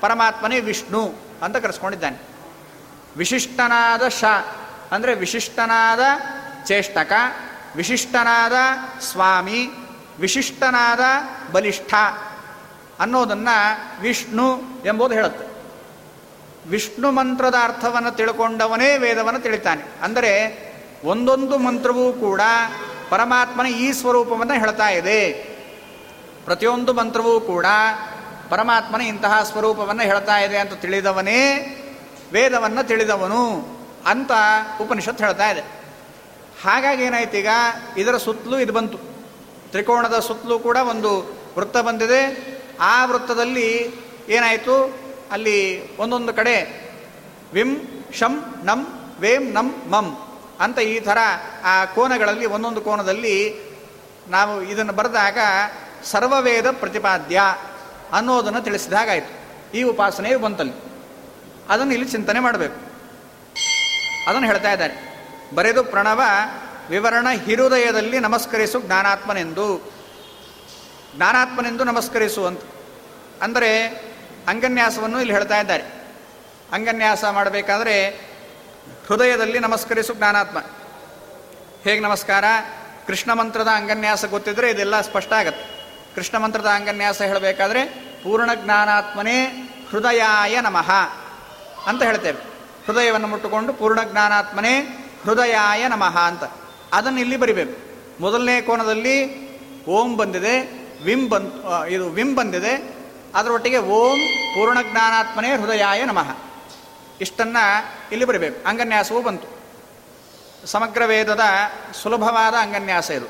ಪರಮಾತ್ಮನೇ 0.00 0.60
ವಿಷ್ಣು 0.60 1.14
ಅಂತ 1.42 1.56
ಕರೆಸ್ಕೊಂಡಿದ್ದಾನೆ. 1.56 2.18
ವಿಶಿಷ್ಟನಾದ 3.16 4.08
ಶ 4.08 4.24
ಅಂದರೆ 4.92 5.14
ವಿಶಿಷ್ಟನಾದ 5.14 6.00
ಚೇಷ್ಟಕ, 6.66 7.12
ವಿಶಿಷ್ಟನಾದ 7.76 8.52
ಸ್ವಾಮಿ, 9.00 9.70
ವಿಶಿಷ್ಟನಾದ 10.20 11.00
ಬಲಿಷ್ಠ 11.52 11.94
ಅನ್ನೋದನ್ನು 13.00 14.00
ವಿಷ್ಣು 14.00 14.60
ಎಂಬುದು 14.86 15.14
ಹೇಳುತ್ತೆ. 15.14 15.48
ವಿಷ್ಣು 16.70 17.10
ಮಂತ್ರದ 17.10 17.54
ಅರ್ಥವನ್ನು 17.62 18.10
ತಿಳ್ಕೊಂಡವನೇ 18.10 18.96
ವೇದವನ್ನು 18.96 19.40
ತಿಳಿತಾನೆ. 19.40 19.82
ಅಂದರೆ 20.02 20.67
ಒಂದೊಂದು 21.04 21.58
ಮಂತ್ರವೂ 21.58 22.12
ಕೂಡ 22.12 22.40
ಪರಮಾತ್ಮನ 23.10 23.66
ಈ 23.66 23.92
ಸ್ವರೂಪವನ್ನು 23.92 24.54
ಹೇಳ್ತಾ 24.54 24.88
ಇದೆ. 24.88 25.32
ಪ್ರತಿಯೊಂದು 26.44 26.92
ಮಂತ್ರವೂ 26.92 27.40
ಕೂಡ 27.40 27.66
ಪರಮಾತ್ಮನ 28.50 29.00
ಇಂತಹ 29.00 29.42
ಸ್ವರೂಪವನ್ನು 29.42 30.02
ಹೇಳ್ತಾ 30.02 30.38
ಇದೆ 30.38 30.58
ಅಂತ 30.58 30.72
ತಿಳಿದವನೇ 30.72 31.74
ವೇದವನ್ನು 32.32 32.86
ತಿಳಿದವನು 32.86 33.66
ಅಂತ 34.06 34.30
ಉಪನಿಷತ್ತು 34.80 35.24
ಹೇಳ್ತಾ 35.24 35.50
ಇದೆ. 35.50 35.60
ಹಾಗಾಗಿ 36.64 37.02
ಏನಾಯ್ತು 37.02 37.36
ಈಗ? 37.36 37.48
ಇದರ 37.96 38.16
ಸುತ್ತಲೂ 38.16 38.58
ಇದು 38.58 38.72
ಬಂತು. 38.72 38.98
ತ್ರಿಕೋಣದ 39.70 40.18
ಸುತ್ತಲೂ 40.18 40.58
ಕೂಡ 40.58 40.76
ಒಂದು 40.76 41.38
ವೃತ್ತ 41.58 41.76
ಬಂದಿದೆ. 41.76 42.46
ಆ 42.80 43.04
ವೃತ್ತದಲ್ಲಿ 43.04 43.90
ಏನಾಯಿತು? 44.28 44.98
ಅಲ್ಲಿ 45.30 45.96
ಒಂದೊಂದು 45.96 46.32
ಕಡೆ 46.32 46.90
ವಿಂ, 47.52 47.76
ಶಂ, 48.12 48.60
ನಂ, 48.64 49.10
ವೇಂ, 49.20 49.52
ನಂ, 49.52 49.82
ಮಂ. 49.90 50.27
ಅಂತ 50.60 50.78
ಈ 50.78 51.00
ಥರ, 51.00 51.18
ಆ 51.64 51.84
ಕೋನಗಳಲ್ಲಿ, 51.84 52.46
ಒಂದೊಂದು 52.46 52.80
ಕೋನದಲ್ಲಿ 52.80 53.56
ನಾವು 54.28 54.62
ಇದನ್ನು 54.62 54.92
ಬರೆದಾಗ, 54.92 55.38
ಸರ್ವವೇದ 56.04 56.70
ಪ್ರತಿಪಾದ್ಯ 56.70 57.40
ಅನ್ನೋದನ್ನು 58.12 58.60
ತಿಳಿಸಿದಾಗಾಯಿತು. 58.60 59.38
ಈ 59.76 59.82
ಉಪಾಸನೆಯು 59.82 60.38
ಬಂತಲ್ಲಿ. 60.38 60.72
ಅದನ್ನು 61.68 61.92
ಇಲ್ಲಿ 61.92 62.08
ಚಿಂತನೆ 62.08 62.40
ಮಾಡಬೇಕು. 62.40 62.74
ಅದನ್ನು 64.30 64.46
ಹೇಳ್ತಾ 64.46 64.72
ಇದ್ದಾರೆ. 64.72 65.24
ಬರೆದು 65.54 65.84
ಪ್ರಣವ, 65.84 66.22
ವಿವರಣ 66.90 67.26
ಹಿರುದಯದಲ್ಲಿ 67.44 68.18
ನಮಸ್ಕರಿಸು 68.18 68.80
ಜ್ಞಾನಾತ್ಮನೆಂದು. 68.80 69.92
ಜ್ಞಾನಾತ್ಮನೆಂದು 71.16 71.84
ನಮಸ್ಕರಿಸು 71.84 72.46
ಅಂತ. 72.46 72.60
ಅಂದರೆ, 73.42 73.86
ಅಂಗನ್ಯಾಸವನ್ನು 74.48 75.20
ಇಲ್ಲಿ 75.20 75.34
ಹೇಳ್ತಾ 75.34 75.60
ಇದ್ದಾರೆ. 75.60 75.82
ಅಂಗನ್ಯಾಸ 76.72 77.24
ಮಾಡಬೇಕಾದ್ರೆ 77.24 78.27
ಹೃದಯದಲ್ಲಿ 79.08 79.58
ನಮಸ್ಕರಿಸು 79.58 80.14
ಜ್ಞಾನಾತ್ಮ. 80.14 80.58
ಹೇಗೆ 81.84 82.00
ನಮಸ್ಕಾರ? 82.00 82.44
ಕೃಷ್ಣ 83.06 83.32
ಮಂತ್ರದ 83.32 83.68
ಅಂಗನ್ಯಾಸ 83.68 84.24
ಗೊತ್ತಿದ್ರೆ 84.24 84.70
ಇದೆಲ್ಲ 84.70 85.00
ಸ್ಪಷ್ಟ 85.00 85.32
ಆಗತ್ತೆ. 85.32 85.64
ಕೃಷ್ಣ 86.14 86.38
ಮಂತ್ರದ 86.38 86.66
ಅಂಗನ್ಯಾಸ 86.66 87.22
ಹೇಳಬೇಕಾದ್ರೆ 87.22 87.84
ಪೂರ್ಣ 88.24 88.54
ಜ್ಞಾನಾತ್ಮನೇ 88.54 89.44
ಹೃದಯಾಯ 89.90 90.60
ನಮಃ 90.60 90.90
ಅಂತ 91.86 92.02
ಹೇಳ್ತೇವೆ. 92.02 92.42
ಹೃದಯವನ್ನು 92.86 93.26
ಮುಟ್ಟುಕೊಂಡು 93.26 93.72
ಪೂರ್ಣ 93.72 94.02
ಜ್ಞಾನಾತ್ಮನೇ 94.02 94.80
ಹೃದಯಾಯ 95.24 95.88
ನಮಃ 95.88 96.18
ಅಂತ. 96.18 96.44
ಅದನ್ನು 96.92 97.20
ಇಲ್ಲಿ 97.20 97.36
ಬರಿಬೇಕು. 97.36 97.76
ಮೊದಲನೇ 98.20 98.60
ಕೋನದಲ್ಲಿ 98.60 99.48
ಓಂ 99.84 100.16
ಬಂದಿದೆ 100.16 100.60
ವಿಮ್ 101.04 101.28
ಬಂದ್ 101.28 101.86
ಇದು 101.88 102.10
ವಿಮ್ 102.10 102.36
ಬಂದಿದೆ. 102.36 102.96
ಅದರೊಟ್ಟಿಗೆ 103.34 103.78
ಓಂ 103.78 104.18
ಪೂರ್ಣ 104.54 104.82
ಜ್ಞಾನಾತ್ಮನೇ 104.82 105.56
ಹೃದಯಾಯ 105.56 106.04
ನಮಃ. 106.04 106.47
ಇಷ್ಟನ್ನು 107.20 107.88
ಇಲ್ಲಿ 108.10 108.24
ಬರಿಬೇಕು. 108.24 108.68
ಅಂಗನ್ಯಾಸವೂ 108.68 109.22
ಬಂತು. 109.22 109.58
ಸಮಗ್ರ 110.66 111.04
ವೇದದ 111.04 111.40
ಸುಲಭವಾದ 112.02 112.54
ಅಂಗನ್ಯಾಸ 112.54 113.10
ಇದು. 113.10 113.26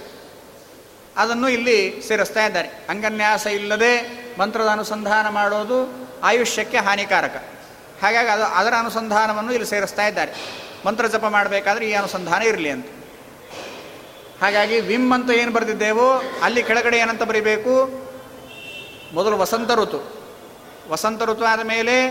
ಅದನ್ನು 1.17 1.49
ಇಲ್ಲಿ 1.49 2.03
ಸೇರಿಸ್ತಾ 2.09 2.47
ಇದ್ದಾರೆ. 2.47 2.69
ಅಂಗನ್ಯಾಸ 2.69 3.47
ಇಲ್ಲದೆ 3.47 4.19
ಮಂತ್ರದ 4.41 4.67
ಅನುಸಂಧಾನ 4.67 5.29
ಮಾಡೋದು 5.29 6.09
ಆಯುಷ್ಯಕ್ಕೆ 6.23 6.77
ಹಾನಿಕಾರಕ. 6.77 7.49
ಹಾಗಾಗಿ 8.03 8.29
ಅದು 8.29 8.45
ಅದರ 8.45 8.75
ಅನುಸಂಧಾನವನ್ನು 8.79 9.53
ಇಲ್ಲಿ 9.53 9.69
ಸೇರಿಸ್ತಾ 9.69 10.07
ಇದ್ದಾರೆ. 10.07 10.33
ಮಂತ್ರ 10.87 11.07
ಜಪ 11.07 11.25
ಮಾಡಬೇಕಾದ್ರೆ 11.25 11.91
ಈ 11.91 11.93
ಅನುಸಂಧಾನ 11.93 12.43
ಇರಲಿ 12.43 12.71
ಅಂತ. 12.71 12.87
ಹಾಗಾಗಿ 14.41 14.81
ವಿಮ್ 14.81 15.13
ಅಂತ 15.13 15.31
ಏನು 15.31 15.53
ಬರೆದಿದ್ದೇವೋ 15.53 16.23
ಅಲ್ಲಿ 16.43 16.63
ಕೆಳಗಡೆ 16.63 16.99
ಏನಂತ 16.99 17.23
ಬರಿಬೇಕು? 17.23 17.87
ಮೊದಲು 19.15 19.39
ವಸಂತ 19.39 19.71
ಋತು. 19.71 20.19
ವಸಂತ 20.89 21.23
ಋತು 21.23 21.45
ಆದ 21.45 21.61
ಮೇಲೆ 21.61 22.09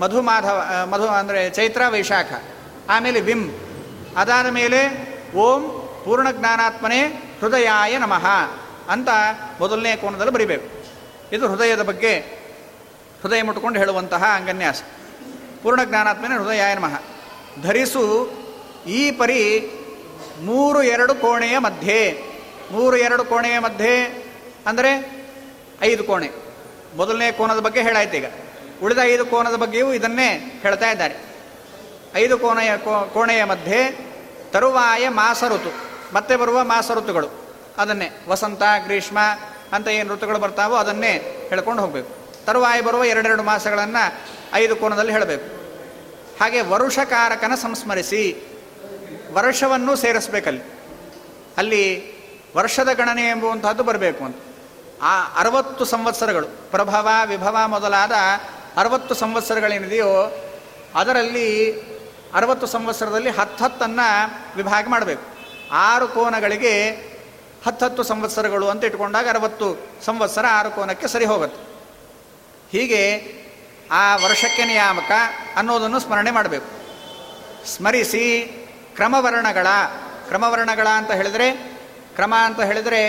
ಮಧು 0.00 0.18
ಮಾಧವ 0.22 0.58
ಮಧು 0.90 1.06
ಅಂದರೆ 1.20 1.40
ಚೈತ್ರ 1.50 1.82
ವೈಶಾಖ, 1.88 2.30
ಆಮೇಲೆ 2.90 3.20
ವಿಮ್ 3.20 3.46
ಅದಾದ 4.16 4.48
ಮೇಲೆ 4.50 4.80
ಓಂ 5.36 5.62
ಪೂರ್ಣ 6.04 6.28
ಜ್ಞಾನಾತ್ಮನೇ 6.30 7.00
ಹೃದಯಾಯ 7.40 7.92
ನಮಃ 7.98 8.26
ಅಂತ 8.88 9.08
ಮೊದಲನೇ 9.60 9.92
ಕೋನದಲ್ಲಿ 9.96 10.32
ಬರಿಬೇಕು. 10.32 10.66
ಇದು 11.32 11.44
ಹೃದಯದ 11.48 11.82
ಬಗ್ಗೆ 11.82 12.12
ಹೃದಯ 13.22 13.40
ಮುಟ್ಕೊಂಡು 13.42 13.78
ಹೇಳುವಂತಹ 13.78 14.24
ಅಂಗನ್ಯಾಸ. 14.36 14.80
ಪೂರ್ಣ 15.62 15.80
ಜ್ಞಾನಾತ್ಮನೇ 15.84 16.34
ಹೃದಯಾಯ 16.34 16.72
ನಮಃ. 16.74 16.94
ಧರಿಸು 17.62 18.04
ಈ 18.88 19.02
ಪರಿ 19.10 19.42
ಮೂರು 20.40 20.80
ಎರಡು 20.94 21.14
ಕೋಣೆಯ 21.14 21.56
ಮಧ್ಯೆ, 21.58 22.00
ಮೂರು 22.72 22.96
ಎರಡು 22.96 23.22
ಕೋಣೆಯ 23.24 23.56
ಮಧ್ಯೆ 23.58 23.94
ಅಂದರೆ 24.66 24.90
ಐದು 25.82 26.02
ಕೋಣೆ. 26.04 26.28
ಮೊದಲನೇ 26.96 27.28
ಕೋನದ 27.32 27.60
ಬಗ್ಗೆ 27.60 27.80
ಹೇಳಾಯ್ತು 27.82 28.16
ಈಗ. 28.16 28.28
ಉಳಿದ 28.82 28.98
ಐದು 29.02 29.26
ಕೋನದ 29.26 29.54
ಬಗ್ಗೆಯೂ 29.54 29.92
ಇದನ್ನೇ 29.92 30.60
ಹೇಳ್ತಾ 30.62 30.90
ಇದ್ದಾರೆ. 30.90 31.16
ಐದು 32.14 32.38
ಕೋಣೆಯ 32.38 32.76
ಕೋಣೆಯ 33.12 33.44
ಮಧ್ಯೆ 33.44 34.08
ತರುವಾಯ 34.50 35.08
ಮಾಸ 35.08 35.44
ಋತು 35.48 35.74
ಮತ್ತೆ 36.14 36.36
ಬರುವ 36.36 36.64
ಮಾಸ 36.64 36.90
ಋತುಗಳು 36.90 37.28
ಅದನ್ನೇ 37.78 38.24
ವಸಂತ, 38.28 38.62
ಗ್ರೀಷ್ಮ 38.78 39.18
ಅಂತ 39.72 39.88
ಏನು 39.88 40.14
ಋತುಗಳು 40.14 40.38
ಬರ್ತಾವೋ 40.38 40.76
ಅದನ್ನೇ 40.76 41.12
ಹೇಳ್ಕೊಂಡು 41.48 41.82
ಹೋಗಬೇಕು. 41.82 42.44
ತರುವಾಯ 42.46 42.80
ಬರುವ 42.80 43.04
ಎರಡೆರಡು 43.04 43.42
ಮಾಸಗಳನ್ನು 43.42 44.18
ಐದು 44.54 44.76
ಕೋನದಲ್ಲಿ 44.76 45.12
ಹೇಳಬೇಕು. 45.12 45.58
ಹಾಗೆ 46.40 46.60
ವರುಷಕಾರಕನ 46.60 47.54
ಸಂಸ್ಮರಿಸಿ 47.54 48.44
ವರ್ಷವನ್ನು 49.32 49.96
ಸೇರಿಸ್ಬೇಕಲ್ಲಿ. 49.96 50.62
ಅಲ್ಲಿ 51.56 52.14
ವರ್ಷದ 52.56 52.88
ಗಣನೆ 52.92 53.22
ಎಂಬುವಂತಹದ್ದು 53.22 53.82
ಬರಬೇಕು 53.82 54.24
ಅಂತ. 54.24 54.36
ಆ 55.02 55.24
ಅರವತ್ತು 55.24 55.84
ಸಂವತ್ಸರಗಳು 55.84 56.46
ಪ್ರಭವ, 56.70 57.08
ವಿಭವ 57.26 57.56
ಮೊದಲಾದ 57.66 58.12
ಅರವತ್ತು 58.78 59.14
ಸಂವತ್ಸರಗಳೇನಿದೆಯೋ 59.14 60.44
ಅದರಲ್ಲಿ 60.94 61.80
ಅರವತ್ತು 62.34 62.66
ಸಂವತ್ಸರದಲ್ಲಿ 62.66 63.30
ಹತ್ತನ್ನು 63.30 64.56
ವಿಭಾಗ 64.56 64.86
ಮಾಡಬೇಕು. 64.88 65.22
ಆರು 65.72 66.08
ಕೋನಗಳಿಗೆ 66.08 66.90
ಹತ್ತತ್ತು 67.66 68.02
ಸಂವತ್ಸರಗಳು 68.02 68.68
ಅಂತ 68.68 68.84
ಇಟ್ಕೊಂಡಾಗ 68.84 69.28
ಅರವತ್ತು 69.28 69.76
ಸಂವತ್ಸರ 70.04 70.44
ಆರು 70.50 70.70
ಕೋನಕ್ಕೆ 70.70 71.08
ಸರಿ 71.08 71.24
ಹೋಗುತ್ತೆ. 71.24 71.68
ಹೀಗೆ 72.78 73.32
ಆ 73.90 74.16
ವರ್ಷಕ್ಕೆ 74.16 74.64
ನಿಯಾಮಕ 74.64 75.10
ಅನ್ನೋದನ್ನು 75.56 75.98
ಸ್ಮರಣೆ 75.98 76.30
ಮಾಡಬೇಕು. 76.30 76.78
ಸ್ಮರಿಸಿ 77.66 78.40
ಕ್ರಮವರ್ಣಗಳ 78.94 79.66
ಕ್ರಮವರ್ಣಗಳ 80.28 80.88
ಅಂತ 80.88 81.10
ಹೇಳಿದರೆ, 81.10 81.52
ಕ್ರಮ 82.14 82.34
ಅಂತ 82.44 82.60
ಹೇಳಿದರೆ 82.60 83.02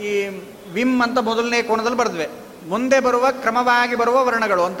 ಈ 0.00 0.26
ವಿಮ್ 0.72 1.02
ಅಂತ 1.02 1.18
ಮೊದಲನೇ 1.18 1.62
ಕೋನದಲ್ಲಿ 1.62 1.96
ಬರೆದ್ವೆ. 1.96 2.47
ಮುಂದೆ 2.66 3.00
ಬರುವ 3.00 3.30
ಕ್ರಮವಾಗಿ 3.30 3.94
ಬರುವ 3.94 4.24
ವರ್ಣಗಳು 4.24 4.64
ಅಂತ. 4.64 4.80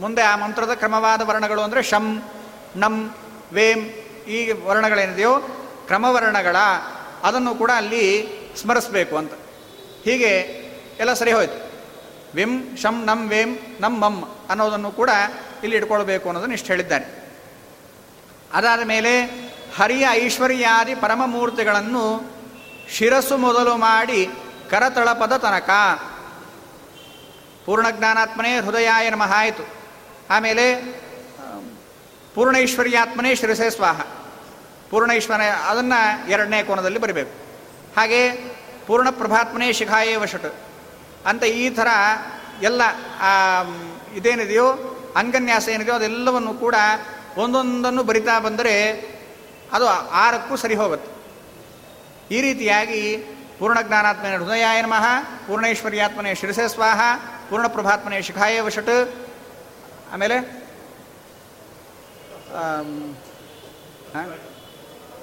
ಮುಂದೆ 0.00 0.22
ಆ 0.22 0.36
ಮಂತ್ರದ 0.36 0.74
ಕ್ರಮವಾದ 0.74 1.22
ವರ್ಣಗಳು 1.22 1.62
ಅಂದರೆ 1.62 1.82
ಶಂ, 1.82 2.22
ನಂ, 2.76 3.14
ವೇಂ 3.52 3.78
ಈ 4.28 4.52
ವರ್ಣಗಳೇನಿದೆಯೋ 4.52 5.40
ಕ್ರಮವರ್ಣಗಳ 5.86 6.56
ಅದನ್ನು 7.22 7.54
ಕೂಡ 7.54 7.70
ಅಲ್ಲಿ 7.76 8.28
ಸ್ಮರಿಸಬೇಕು 8.56 9.16
ಅಂತ. 9.16 9.32
ಹೀಗೆ 10.04 10.30
ಎಲ್ಲ 10.98 11.12
ಸರಿ 11.12 11.32
ಹೋಯ್ತು. 11.32 11.72
ವಿಂ, 12.34 12.76
ಶಂ, 12.76 13.04
ನಂ, 13.04 13.28
ವೇಂ, 13.28 13.58
ನಂ 13.80 14.00
ಮಮ್ 14.00 14.24
ಅನ್ನೋದನ್ನು 14.50 14.90
ಕೂಡ 14.90 15.10
ಇಲ್ಲಿ 15.62 15.76
ಇಟ್ಕೊಳ್ಬೇಕು 15.76 16.28
ಅನ್ನೋದನ್ನು 16.28 16.54
ಇಷ್ಟು 16.54 16.66
ಹೇಳಿದ್ದಾರೆ. 16.66 17.24
ಅದಾದ 18.52 18.80
ಮೇಲೆ 18.84 19.24
ಹರಿಯ 19.76 20.06
ಐಶ್ವರ್ಯಾದಿ 20.10 20.94
ಪರಮಮೂರ್ತಿಗಳನ್ನು 20.94 22.34
ಶಿರಸ್ಸು 22.90 23.36
ಮೊದಲು 23.36 23.76
ಮಾಡಿ 23.76 24.28
ಕರತಳಪದ 24.70 25.36
ತನಕ 25.36 25.70
ಪೂರ್ಣಜ್ಞಾನಾತ್ಮನೇ 27.66 28.60
ಹೃದಯಾಯ 28.60 29.10
ನಮಃ 29.10 29.32
ಆಯಿತು. 29.32 29.68
ಆಮೇಲೆ, 30.30 30.74
ಪೂರ್ಣೈಶ್ವರ್ಯಾತ್ಮನೇ 32.34 33.34
ಶಿರಸೆ 33.34 33.70
ಸ್ವಾಹ. 33.70 34.00
ಪೂರ್ಣೈಶ್ವರ 34.90 35.40
ಅದನ್ನು 35.42 36.28
ಎರಡನೇ 36.30 36.62
ಕೋನದಲ್ಲಿ 36.62 36.98
ಬರಬೇಕು. 36.98 37.30
ಹಾಗೆ, 37.96 38.30
ಪೂರ್ಣ 38.86 39.10
ಪ್ರಭಾತ್ಮನೇ 39.10 39.72
ಶಿಖಾಯೇ 39.72 40.16
ವಶಟ್ 40.16 40.54
ಅಂತ 41.26 41.44
ಈ 41.44 41.70
ಥರ 41.70 41.86
ಎಲ್ಲ 42.62 42.82
ಇದೇನಿದೆಯೋ, 44.14 44.72
ಅಂಗನ್ಯಾಸ 45.16 45.68
ಏನಿದೆಯೋ, 45.68 45.96
ಅದೆಲ್ಲವನ್ನು 45.96 46.54
ಕೂಡ 46.54 46.74
ಒಂದೊಂದನ್ನು 47.36 48.02
ಬರಿತಾ 48.02 48.38
ಬಂದರೆ 48.38 48.92
ಅದು 49.72 49.88
ಆರಕ್ಕೂ 50.10 50.56
ಸರಿ 50.56 50.74
ಹೋಗುತ್ತೆ. 50.74 51.14
ಈ 52.34 52.40
ರೀತಿಯಾಗಿ 52.40 53.16
ಪೂರ್ಣಜ್ಞಾನಾತ್ಮನೇ 53.58 54.36
ಹೃದಯಾಯ 54.36 54.82
ನಮಃ, 54.82 55.24
ಪೂರ್ಣೈಶ್ವರ್ಯಾತ್ಮನೇ 55.46 56.34
ಶಿರಸೆ 56.34 56.68
ಸ್ವಾಹ 56.68 57.00
ಪೂರ್ಣಪ್ರಭಾತ್ಮನೆ 57.54 58.16
ಶಿಖಾಯ 58.22 58.60
ವಶಟ್ 58.60 58.88
ಆಮೇಲೆ 60.12 60.36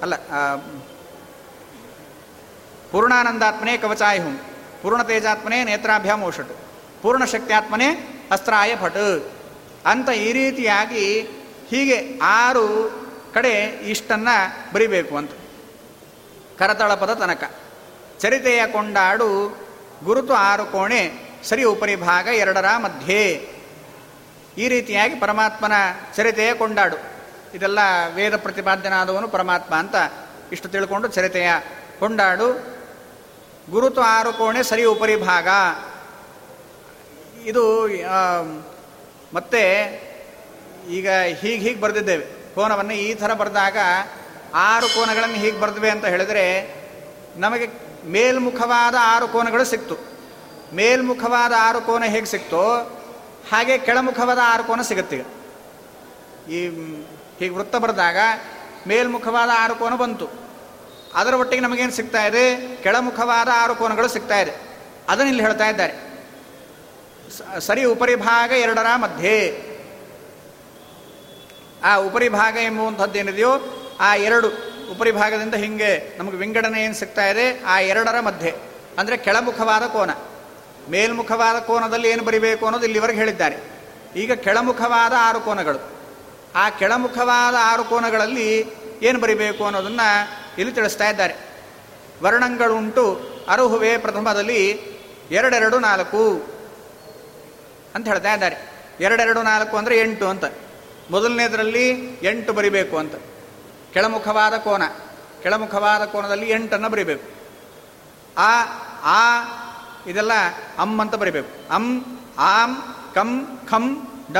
ಅಲ್ಲ 0.02 0.14
ಪೂರ್ಣಾನಂದಾತ್ಮನೇ 2.92 3.74
ಕವಚಾಯ 3.78 4.16
ಹುಂ, 4.18 4.36
ಪೂರ್ಣತೇಜಾತ್ಮನೆ 4.82 5.58
ನೇತ್ರಾಭ್ಯಾಮ್ 5.64 6.22
ಓಷಟ್ 6.22 6.54
ಪೂರ್ಣಶಕ್ತ್ಯಾತ್ಮನೆ 7.02 7.88
ಅಸ್ತ್ರಾಯ 8.30 8.76
ಭಟ್. 8.76 9.04
ಅಂತ 9.86 10.08
ಈ 10.08 10.32
ರೀತಿಯಾಗಿ 10.32 11.04
ಹೀಗೆ 11.70 11.98
ಆರು 12.22 12.66
ಕಡೆ 13.34 13.52
ಇಷ್ಟನ್ನು 13.92 14.36
ಬರಿಬೇಕು 14.72 15.16
ಅಂತ. 15.16 15.32
ಕರತಳಪದ 16.58 17.14
ತನಕ. 17.14 17.44
ಚರಿತೆಯ 18.20 18.62
ಕೊಂಡಾಡು 18.66 19.28
ಗುರುತು 20.04 20.32
ಆರು 20.32 20.64
ಕೋಣೆ 20.64 21.31
ಸರಿ 21.48 21.64
ಉಪರಿಭಾಗ 21.64 22.26
ಎರಡರ 22.26 22.68
ಮಧ್ಯೆ. 22.76 23.22
ಈ 24.58 24.68
ರೀತಿಯಾಗಿ 24.68 25.14
ಪರಮಾತ್ಮನ 25.20 25.72
ಚರಿತೆಯ 26.16 26.54
ಕೊಂಡಾಡು. 26.54 26.98
ಇದೆಲ್ಲ 27.54 27.80
ವೇದ 28.14 28.34
ಪ್ರತಿಪಾದ್ಯನಾದವನು 28.36 29.28
ಪರಮಾತ್ಮ 29.28 29.74
ಅಂತ 29.74 29.96
ಇಷ್ಟು 30.52 30.68
ತಿಳ್ಕೊಂಡು 30.68 31.08
ಚರಿತೆಯ 31.08 31.50
ಕೊಂಡಾಡು. 32.00 32.48
ಗುರುತು 33.70 34.00
ಆರು 34.00 34.32
ಕೋಣೆ 34.32 34.62
ಸರಿ 34.62 34.84
ಉಪರಿಭಾಗ 34.84 35.48
ಇದು 37.46 37.64
ಮತ್ತೆ 39.34 39.62
ಈಗ 40.90 41.08
ಹೀಗೆ 41.40 41.60
ಹೀಗೆ 41.64 41.80
ಬರೆದಿದ್ದೇವೆ. 41.80 42.24
ಕೋನವನ್ನು 42.54 42.94
ಈ 42.94 43.14
ಥರ 43.14 43.32
ಬರೆದಾಗ 43.32 43.78
ಆರು 44.54 44.88
ಕೋನಗಳನ್ನು 44.88 45.34
ಹೀಗೆ 45.34 45.58
ಬರೆದ್ವಿ 45.60 45.90
ಅಂತ 45.90 46.06
ಹೇಳಿದರೆ 46.06 46.44
ನಮಗೆ 47.36 47.66
ಮೇಲ್ಮುಖವಾದ 48.06 48.96
ಆರು 49.00 49.28
ಕೋನಗಳು 49.28 49.64
ಸಿಕ್ತು. 49.64 50.11
ಮೇಲ್ಮುಖವಾದ 50.72 51.52
ಆರು 51.58 51.80
ಕೋನ 51.80 52.04
ಹೇಗೆ 52.04 52.26
ಸಿಕ್ತೋ 52.26 52.64
ಹಾಗೆ 53.52 53.78
ಕೆಳಮುಖವಾದ 53.78 54.38
ಆರು 54.42 54.64
ಕೋನ 54.64 54.82
ಸಿಗುತ್ತೆ 54.82 55.16
ಈ 56.50 56.68
ಹೀಗೆ 57.38 57.48
ವೃತ್ತ 57.48 57.76
ಬರೆದಾಗ 57.76 58.16
ಮೇಲ್ಮುಖವಾದ 58.88 59.50
ಆರು 59.58 59.74
ಕೋನ 59.74 59.94
ಬಂತು. 59.94 60.28
ಅದರ 61.14 61.34
ಒಟ್ಟಿಗೆ 61.34 61.62
ನಮಗೇನು 61.62 61.92
ಸಿಗ್ತಾ 61.92 62.26
ಇದೆ? 62.26 62.76
ಕೆಳಮುಖವಾದ 62.82 63.48
ಆರು 63.54 63.74
ಕೋನಗಳು 63.74 64.08
ಸಿಗ್ತಾ 64.08 64.38
ಇದೆ. 64.40 64.52
ಅದನ್ನು 65.08 65.26
ಇಲ್ಲಿ 65.26 65.42
ಹೇಳ್ತಾ 65.42 65.68
ಇದ್ದಾರೆ. 65.68 66.12
ಸರಿ 67.60 67.84
ಉಪರಿಭಾಗ 67.84 68.52
ಎರಡರ 68.52 68.86
ಮಧ್ಯೆ. 68.96 69.62
ಆ 71.84 71.96
ಉಪರಿಭಾಗ 71.96 72.56
ಎಂಬುವಂಥದ್ದು 72.56 73.18
ಏನಿದೆಯೋ 73.18 73.50
ಆ 74.00 74.14
ಎರಡು 74.14 74.48
ಉಪರಿಭಾಗದಿಂದ 74.90 75.54
ಹಿಂಗೆ 75.54 76.18
ನಮಗೆ 76.18 76.36
ವಿಂಗಡಣೆ 76.36 76.84
ಏನು 76.84 76.94
ಸಿಗ್ತಾ 76.94 77.26
ಇದೆ? 77.26 77.64
ಆ 77.64 77.80
ಎರಡರ 77.80 78.20
ಮಧ್ಯೆ. 78.20 78.54
ಅಂದರೆ 78.98 79.16
ಕೆಳಮುಖವಾದ 79.16 79.82
ಕೋನ. 79.82 80.10
ಮೇಲ್ಮುಖವಾದ 80.90 81.58
ಕೋನದಲ್ಲಿ 81.58 82.08
ಏನು 82.10 82.24
ಬರಿಬೇಕು 82.24 82.64
ಅನ್ನೋದು 82.64 82.84
ಇಲ್ಲಿವರೆಗೆ 82.84 83.18
ಹೇಳಿದ್ದಾರೆ. 83.18 83.56
ಈಗ 84.16 84.32
ಕೆಳಮುಖವಾದ 84.32 85.12
ಆರು 85.18 85.40
ಕೋನಗಳು. 85.40 85.92
ಆ 86.54 86.70
ಕೆಳಮುಖವಾದ 86.70 87.54
ಆರು 87.60 87.84
ಕೋನಗಳಲ್ಲಿ 87.84 88.66
ಏನು 89.02 89.20
ಬರಿಬೇಕು 89.20 89.64
ಅನ್ನೋದನ್ನು 89.64 90.28
ಇಲ್ಲಿ 90.58 90.74
ತಿಳಿಸ್ತಾ 90.74 91.08
ಇದ್ದಾರೆ. 91.08 91.34
ವರ್ಣಂಗಳುಂಟು 92.22 93.30
ಅರುಹುವೆ 93.48 93.98
ಪ್ರಥಮದಲ್ಲಿ 93.98 94.68
ಎರಡೆರಡು 95.30 95.78
ನಾಲ್ಕು 95.78 96.42
ಅಂತ 97.94 98.08
ಹೇಳ್ತಾ 98.08 98.34
ಇದ್ದಾರೆ. 98.34 98.56
ಎರಡೆರಡು 99.00 99.42
ನಾಲ್ಕು 99.42 99.76
ಅಂದರೆ 99.76 99.98
ಎಂಟು 99.98 100.28
ಅಂತ. 100.28 100.44
ಮೊದಲನೇದರಲ್ಲಿ 101.10 101.88
ಎಂಟು 102.22 102.52
ಬರಿಬೇಕು 102.52 102.98
ಅಂತ. 102.98 103.14
ಕೆಳಮುಖವಾದ 103.92 104.56
ಕೋನ. 104.56 104.82
ಕೆಳಮುಖವಾದ 105.42 106.04
ಕೋನದಲ್ಲಿ 106.04 106.50
ಎಂಟನ್ನು 106.50 106.88
ಬರಿಬೇಕು. 106.88 107.42
ಆ 108.38 108.62
ಆ 109.02 109.42
ಇದೆಲ್ಲ 110.06 110.32
ಅಮ್ 110.78 111.00
ಅಂತ 111.00 111.14
ಬರಿಬೇಕು. 111.14 111.74
ಅಂ 111.74 112.04
ಆಂ 112.38 112.94
ಕಂ 113.14 113.58
ಖಂ 113.70 114.08
ಡ, 114.32 114.36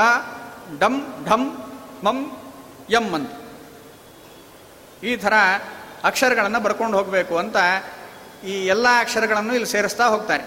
ಡಮ್ 0.79 1.27
ಢಂ 1.27 1.73
ಮಂ 2.05 2.37
ಯಂ 2.91 3.15
ಅಂತ. 3.15 3.31
ಈ 5.05 5.17
ಥರ 5.17 5.33
ಅಕ್ಷರಗಳನ್ನು 6.05 6.61
ಬರ್ಕೊಂಡು 6.61 6.99
ಹೋಗಬೇಕು 6.99 7.39
ಅಂತ 7.39 7.57
ಈ 8.45 8.67
ಎಲ್ಲ 8.67 8.87
ಅಕ್ಷರಗಳನ್ನು 9.01 9.55
ಇಲ್ಲಿ 9.55 9.69
ಸೇರಿಸ್ತಾ 9.69 10.07
ಹೋಗ್ತಾರೆ. 10.07 10.45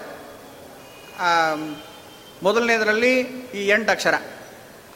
ಮೊದಲನೇದರಲ್ಲಿ 2.43 3.20
ಈ 3.53 3.68
ಎಂಟು 3.68 3.91
ಅಕ್ಷರ. 3.91 4.13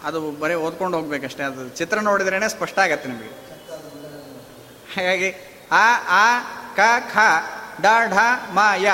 ಅದು 0.03 0.31
ಬರೀ 0.31 0.53
ಓದ್ಕೊಂಡು 0.53 0.97
ಹೋಗ್ಬೇಕಷ್ಟೇ. 0.97 1.43
ಅದು 1.43 1.69
ಚಿತ್ರ 1.69 1.99
ನೋಡಿದ್ರೇ 1.99 2.49
ಸ್ಪಷ್ಟ 2.49 2.79
ಆಗತ್ತೆ 2.79 3.09
ನಿಮಗೆ. 3.09 3.49
ಹಾಗಾಗಿ 4.95 5.33
ಆ 5.71 5.95
ಆ, 6.07 6.39
ಕ, 6.75 6.79
ಖ, 7.13 7.17
ಡ, 7.81 7.85
ಢ, 8.09 8.17
ಮ, 8.53 8.59
ಯ. 8.77 8.91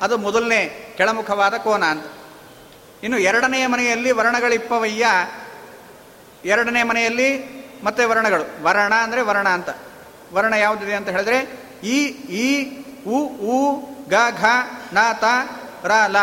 ಅದು 0.00 0.18
ಮೊದಲನೇ 0.18 0.94
ಕೆಳಮುಖವಾದ 0.96 1.54
ಕೋನ 1.54 1.84
ಅಂತ. 1.84 2.06
ಇನ್ನು 3.02 3.18
ಎರಡನೆಯ 3.18 3.66
ಮನೆಯಲ್ಲಿ 3.66 4.10
ವರ್ಣಗಳಿಪ್ಪವಯ್ಯ. 4.10 5.06
ಎರಡನೇ 6.44 6.82
ಮನೆಯಲ್ಲಿ 6.82 7.60
ಮತ್ತೆ 7.84 8.04
ವರ್ಣಗಳು. 8.04 8.62
ವರ್ಣ 8.62 8.94
ಅಂದರೆ 8.94 9.20
ವರ್ಣ 9.20 9.48
ಅಂತ. 9.48 9.68
ವರ್ಣ 10.32 10.54
ಯಾವುದಿದೆ 10.54 10.94
ಅಂತ 10.94 11.08
ಹೇಳಿದ್ರೆ 11.08 11.38
ಈ 11.84 12.06
ಈ, 12.34 12.76
ಉ 13.06 13.26
ಉ, 13.26 13.76
ಗ, 14.08 14.14
ಘ, 14.40 14.44
ನ, 14.92 14.98
ತ, 15.12 15.24
ರ, 15.84 15.90
ಲ 16.06 16.18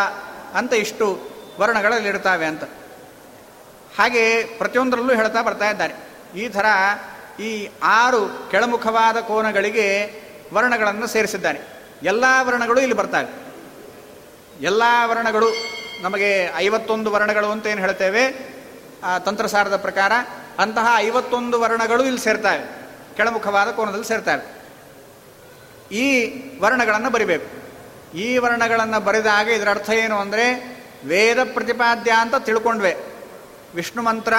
ಅಂತ 0.54 0.72
ಇಷ್ಟು 0.72 1.30
ವರ್ಣಗಳಲ್ಲಿ 1.60 2.08
ಇರ್ತಾವೆ 2.08 2.46
ಅಂತ. 2.46 2.64
ಹಾಗೆ 3.98 4.44
ಪ್ರತಿಯೊಂದರಲ್ಲೂ 4.44 5.14
ಹೇಳ್ತಾ 5.14 5.42
ಬರ್ತಾ 5.42 5.70
ಇದ್ದಾರೆ. 5.70 5.94
ಈ 6.36 6.48
ಥರ 6.48 6.64
ಈ 7.42 7.68
ಆರು 7.82 8.48
ಕೆಳಮುಖವಾದ 8.50 9.16
ಕೋನಗಳಿಗೆ 9.16 10.20
ವರ್ಣಗಳನ್ನು 10.54 11.06
ಸೇರಿಸಿದ್ದಾರೆ. 11.06 11.60
ಎಲ್ಲ 12.02 12.24
ವರ್ಣಗಳು 12.40 12.80
ಇಲ್ಲಿ 12.80 12.96
ಬರ್ತಾವೆ. 12.96 13.47
ಎಲ್ಲ 14.60 14.82
ವರ್ಣಗಳು 15.04 15.48
ನಮಗೆ 16.00 16.52
ಐವತ್ತೊಂದು 16.56 17.10
ವರ್ಣಗಳು 17.10 17.50
ಅಂತ 17.50 17.66
ಏನು 17.66 17.80
ಹೇಳ್ತೇವೆ? 17.80 18.32
ತಂತ್ರಸಾರದ 19.24 19.76
ಪ್ರಕಾರ 19.76 20.12
ಅಂತಹ 20.58 20.86
ಐವತ್ತೊಂದು 20.96 21.60
ವರ್ಣಗಳು 21.60 22.04
ಇಲ್ಲಿ 22.04 22.20
ಸೇರ್ತಾವೆ. 22.20 22.78
ಕೆಳಮುಖವಾದ 23.16 23.70
ಕೋನದಲ್ಲಿ 23.70 24.04
ಸೇರ್ತವೆ. 24.04 24.58
ಈ 25.94 26.34
ವರ್ಣಗಳನ್ನು 26.60 27.10
ಬರಿಬೇಕು. 27.10 27.58
ಈ 28.16 28.38
ವರ್ಣಗಳನ್ನು 28.38 29.00
ಬರೆದಾಗ 29.00 29.48
ಇದರ 29.48 29.70
ಅರ್ಥ 29.70 29.90
ಏನು 29.90 30.18
ಅಂದರೆ 30.18 30.78
ವೇದ 31.04 31.38
ಪ್ರತಿಪಾದ್ಯ 31.44 32.10
ಅಂತ 32.10 32.34
ತಿಳ್ಕೊಂಡ್ವೆ. 32.34 32.96
ವಿಷ್ಣು 33.74 34.02
ಮಂತ್ರ 34.02 34.34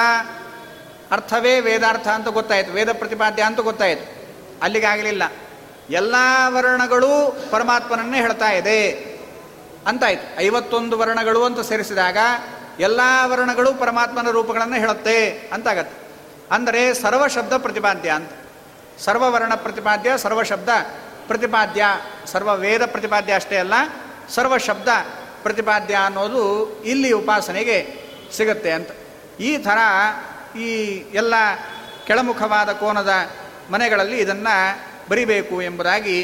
ಅರ್ಥವೇ 1.12 1.60
ವೇದಾರ್ಥ 1.60 2.08
ಅಂತ 2.08 2.28
ಗೊತ್ತಾಯಿತು. 2.28 2.72
ವೇದ 2.72 2.92
ಪ್ರತಿಪಾದ್ಯ 2.92 3.44
ಅಂತ 3.44 3.60
ಗೊತ್ತಾಯಿತು. 3.60 4.34
ಅಲ್ಲಿಗಾಗಲಿಲ್ಲ. 4.62 5.24
ಎಲ್ಲ 5.90 6.16
ವರ್ಣಗಳು 6.48 7.38
ಪರಮಾತ್ಮನನ್ನೇ 7.52 8.18
ಹೇಳ್ತಾ 8.18 8.52
ಇದೆ. 8.52 9.09
ಅಂತಾಯ್ತು 9.88 10.42
ಐವತ್ತೊಂದು 10.42 10.98
ವರ್ಣಗಳು 10.98 11.44
ಅಂತ 11.44 11.60
ಸೇರಿಸಿದಾಗ 11.60 12.18
ಎಲ್ಲ 12.80 13.00
ವರ್ಣಗಳು 13.26 13.74
ಪರಮಾತ್ಮನ 13.74 14.30
ರೂಪಗಳನ್ನು 14.30 14.76
ಹೇಳುತ್ತೆ 14.76 15.32
ಅಂತಾಗತ್ತೆ 15.54 16.00
ಅಂದರೆ 16.52 16.94
ಸರ್ವಶಬ್ದ 16.94 17.54
ಪ್ರತಿಪಾದ್ಯ 17.58 18.10
ಅಂತ. 18.10 18.30
ಸರ್ವವರ್ಣ 19.00 19.56
ಪ್ರತಿಪಾದ್ಯ, 19.56 20.18
ಸರ್ವಶಬ್ದ 20.18 20.70
ಪ್ರತಿಪಾದ್ಯ. 21.28 21.86
ಸರ್ವ 22.26 22.56
ವೇದ 22.56 22.86
ಪ್ರತಿಪಾದ್ಯ 22.86 23.34
ಅಷ್ಟೇ 23.34 23.58
ಅಲ್ಲ, 23.58 23.74
ಸರ್ವಶಬ್ದ 24.30 24.88
ಪ್ರತಿಪಾದ್ಯ 25.44 25.96
ಅನ್ನೋದು 25.96 26.44
ಇಲ್ಲಿ 26.84 27.12
ಉಪಾಸನೆಗೆ 27.12 27.96
ಸಿಗುತ್ತೆ 28.38 28.72
ಅಂತ. 28.72 28.90
ಈ 29.40 29.58
ಥರ 29.58 29.78
ಈ 30.58 30.70
ಎಲ್ಲ 31.14 31.34
ಕೆಳಮುಖವಾದ 32.08 32.72
ಕೋನದ 32.72 33.14
ಮನೆಗಳಲ್ಲಿ 33.72 34.18
ಇದನ್ನು 34.18 34.80
ಬರಿಬೇಕು 35.10 35.62
ಎಂಬುದಾಗಿ 35.62 36.24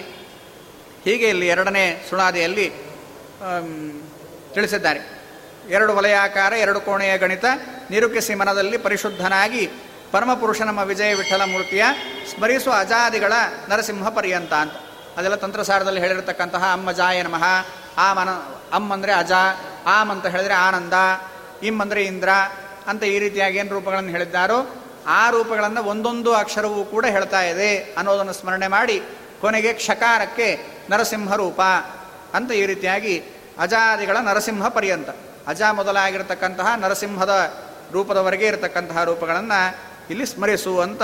ಹೀಗೆ 1.04 1.30
ಇಲ್ಲಿ 1.30 1.48
ಎರಡನೇ 1.48 2.08
ಸುಳಾದಿಯಲ್ಲಿ 2.10 2.85
ತಿಳಿಸಿದ್ದಾರೆ. 4.56 5.02
ಎರಡು 5.76 5.92
ವಲಯಾಕಾರ, 5.98 6.52
ಎರಡು 6.64 6.80
ಕೋಣೆಯ 6.88 7.14
ಗಣಿತ 7.18 7.46
ನಿರುಕ್ಕಿಸಿ 7.92 8.34
ಮನದಲ್ಲಿ 8.42 8.78
ಪರಿಶುದ್ಧನಾಗಿ 8.86 9.64
ಪರಮಪುರುಷ 10.12 10.60
ನಮ್ಮ 10.62 10.82
ವಿಜಯ 10.90 11.14
ವಿಠಲ 11.14 11.44
ಮೂರ್ತಿಯ 11.52 11.84
ಸ್ಮರಿಸುವ 12.32 12.74
ಅಜಾದಿಗಳ 12.80 13.34
ನರಸಿಂಹ 13.70 14.10
ಪರ್ಯಂತ 14.18 14.54
ಅಂತ. 14.64 14.76
ಅದೆಲ್ಲ 15.18 15.38
ತಂತ್ರಸಾರದಲ್ಲಿ 15.44 16.02
ಹೇಳಿರತಕ್ಕಂತಹ 16.04 16.64
ಅಮ್ಮ 16.74 16.90
ಜಾಯ 16.92 17.24
ನಮಃ 17.24 17.46
ಆ 17.98 18.08
ಮನ 18.14 18.30
ಅಮ್ಮ 18.78 18.90
ಅಂದರೆ 18.94 19.14
ಅಜ, 19.14 19.34
ಆಮ್ 19.96 20.10
ಅಂತ 20.14 20.26
ಹೇಳಿದರೆ 20.34 20.56
ಆನಂದ, 20.68 20.96
ಇಮ್ 21.68 21.82
ಅಂದರೆ 21.82 22.02
ಇಂದ್ರ 22.04 22.30
ಅಂತ 22.88 23.04
ಈ 23.14 23.18
ರೀತಿಯಾಗಿ 23.20 23.58
ಏನು 23.58 23.74
ರೂಪಗಳನ್ನು 23.78 24.12
ಹೇಳಿದ್ದಾರೋ 24.16 24.58
ಆ 25.20 25.22
ರೂಪಗಳನ್ನು 25.30 25.82
ಒಂದೊಂದು 25.84 26.32
ಅಕ್ಷರವೂ 26.34 26.82
ಕೂಡ 26.94 27.06
ಹೇಳ್ತಾ 27.16 27.42
ಇದೆ 27.52 27.70
ಅನ್ನೋದನ್ನು 27.98 28.34
ಸ್ಮರಣೆ 28.34 28.68
ಮಾಡಿ 28.76 28.98
ಕೊನೆಗೆ 29.42 29.72
ಕ್ಷಕಾರಕ್ಕೆ 29.74 30.48
ನರಸಿಂಹ 30.90 31.36
ರೂಪ. 31.44 31.62
ಅಂತ 32.36 32.52
ಈ 32.52 32.66
ರೀತಿಯಾಗಿ 32.66 33.24
ಅಜಾದಿಗಳ 33.58 34.18
ನರಸಿಂಹ 34.18 34.68
ಪರ್ಯಂತ. 34.68 35.10
ಅಜ 35.48 35.62
ಮೊದಲಾಗಿರತಕ್ಕಂತಹ 35.72 36.68
ನರಸಿಂಹದ 36.76 37.54
ರೂಪದವರೆಗೆ 37.92 38.46
ಇರತಕ್ಕಂತಹ 38.46 39.04
ರೂಪಗಳನ್ನು 39.04 39.76
ಇಲ್ಲಿ 40.10 40.26
ಸ್ಮರಿಸು 40.26 40.80
ಅಂತ 40.80 41.02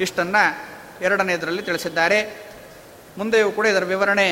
ಇಷ್ಟನ್ನು 0.00 0.42
ಎರಡನೇದರಲ್ಲಿ 1.04 1.62
ತಿಳಿಸಿದ್ದಾರೆ. 1.62 2.48
ಮುಂದೆಯೂ 3.18 3.50
ಕೂಡ 3.50 3.66
ಇದರ 3.66 3.84
ವಿವರಣೆ 3.84 4.28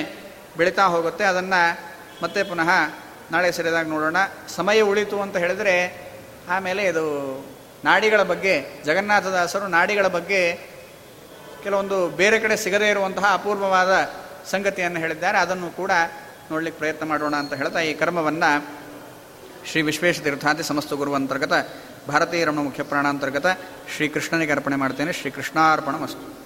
ಬೆಳೀತಾ 0.56 0.84
ಹೋಗುತ್ತೆ. 0.84 1.24
ಅದನ್ನು 1.24 1.80
ಮತ್ತೆ 2.22 2.42
ಪುನಃ 2.42 2.68
ನಾಳೆ 3.30 3.52
ಸರಿದಾಗ 3.52 3.88
ನೋಡೋಣ. 3.88 4.16
ಸಮಯ 4.48 4.80
ಉಳಿತು 4.80 5.20
ಅಂತ 5.20 5.36
ಹೇಳಿದರೆ 5.36 6.06
ಆಮೇಲೆ 6.48 6.82
ಇದು 6.82 7.04
ನಾಡಿಗಳ 7.84 8.22
ಬಗ್ಗೆ, 8.22 8.82
ಜಗನ್ನಾಥದಾಸರು 8.84 9.66
ನಾಡಿಗಳ 9.66 10.06
ಬಗ್ಗೆ 10.06 10.54
ಕೆಲವೊಂದು 11.62 12.08
ಬೇರೆ 12.08 12.38
ಕಡೆ 12.38 12.56
ಸಿಗದೇ 12.56 12.88
ಇರುವಂತಹ 12.88 13.30
ಅಪೂರ್ವವಾದ 13.32 13.90
ಸಂಗತಿಯನ್ನು 14.50 15.00
ಹೇಳಿದ್ದಾರೆ. 15.00 15.38
ಅದನ್ನು 15.38 15.70
ಕೂಡ 15.70 15.90
ನೋಡ್ಲಿಕ್ಕೆ 16.50 16.78
ಪ್ರಯತ್ನ 16.78 17.06
ಮಾಡೋಣ 17.06 17.36
ಅಂತ 17.36 17.54
ಹೇಳ್ತಾ 17.54 17.80
ಈ 17.80 17.94
ಕರ್ಮವನ್ನು 17.94 18.66
ಶ್ರೀ 19.66 19.82
ವಿಶ್ವೇಶ 19.82 20.20
ತೀರ್ಥಾಂತಿ 20.20 20.62
ಸಮಸ್ತ 20.62 20.92
ಗುರು 20.92 21.14
ಅಂತರ್ಗತ 21.14 21.52
ಭಾರತೀಯ 22.08 22.44
ರಮಣ 22.44 22.58
ಮುಖ್ಯ 22.58 22.82
ಪ್ರಾಣಾಂತರ್ಗತ 22.82 23.46
ಶ್ರೀಕೃಷ್ಣನಿಗೆ 23.96 24.52
ಅರ್ಪಣೆ 24.52 24.76
ಮಾಡ್ತೇನೆ. 24.76 25.12
ಶ್ರೀಕೃಷ್ಣಾರ್ಪಣ 25.12 25.96
ಮಸ್ತು 25.96 26.45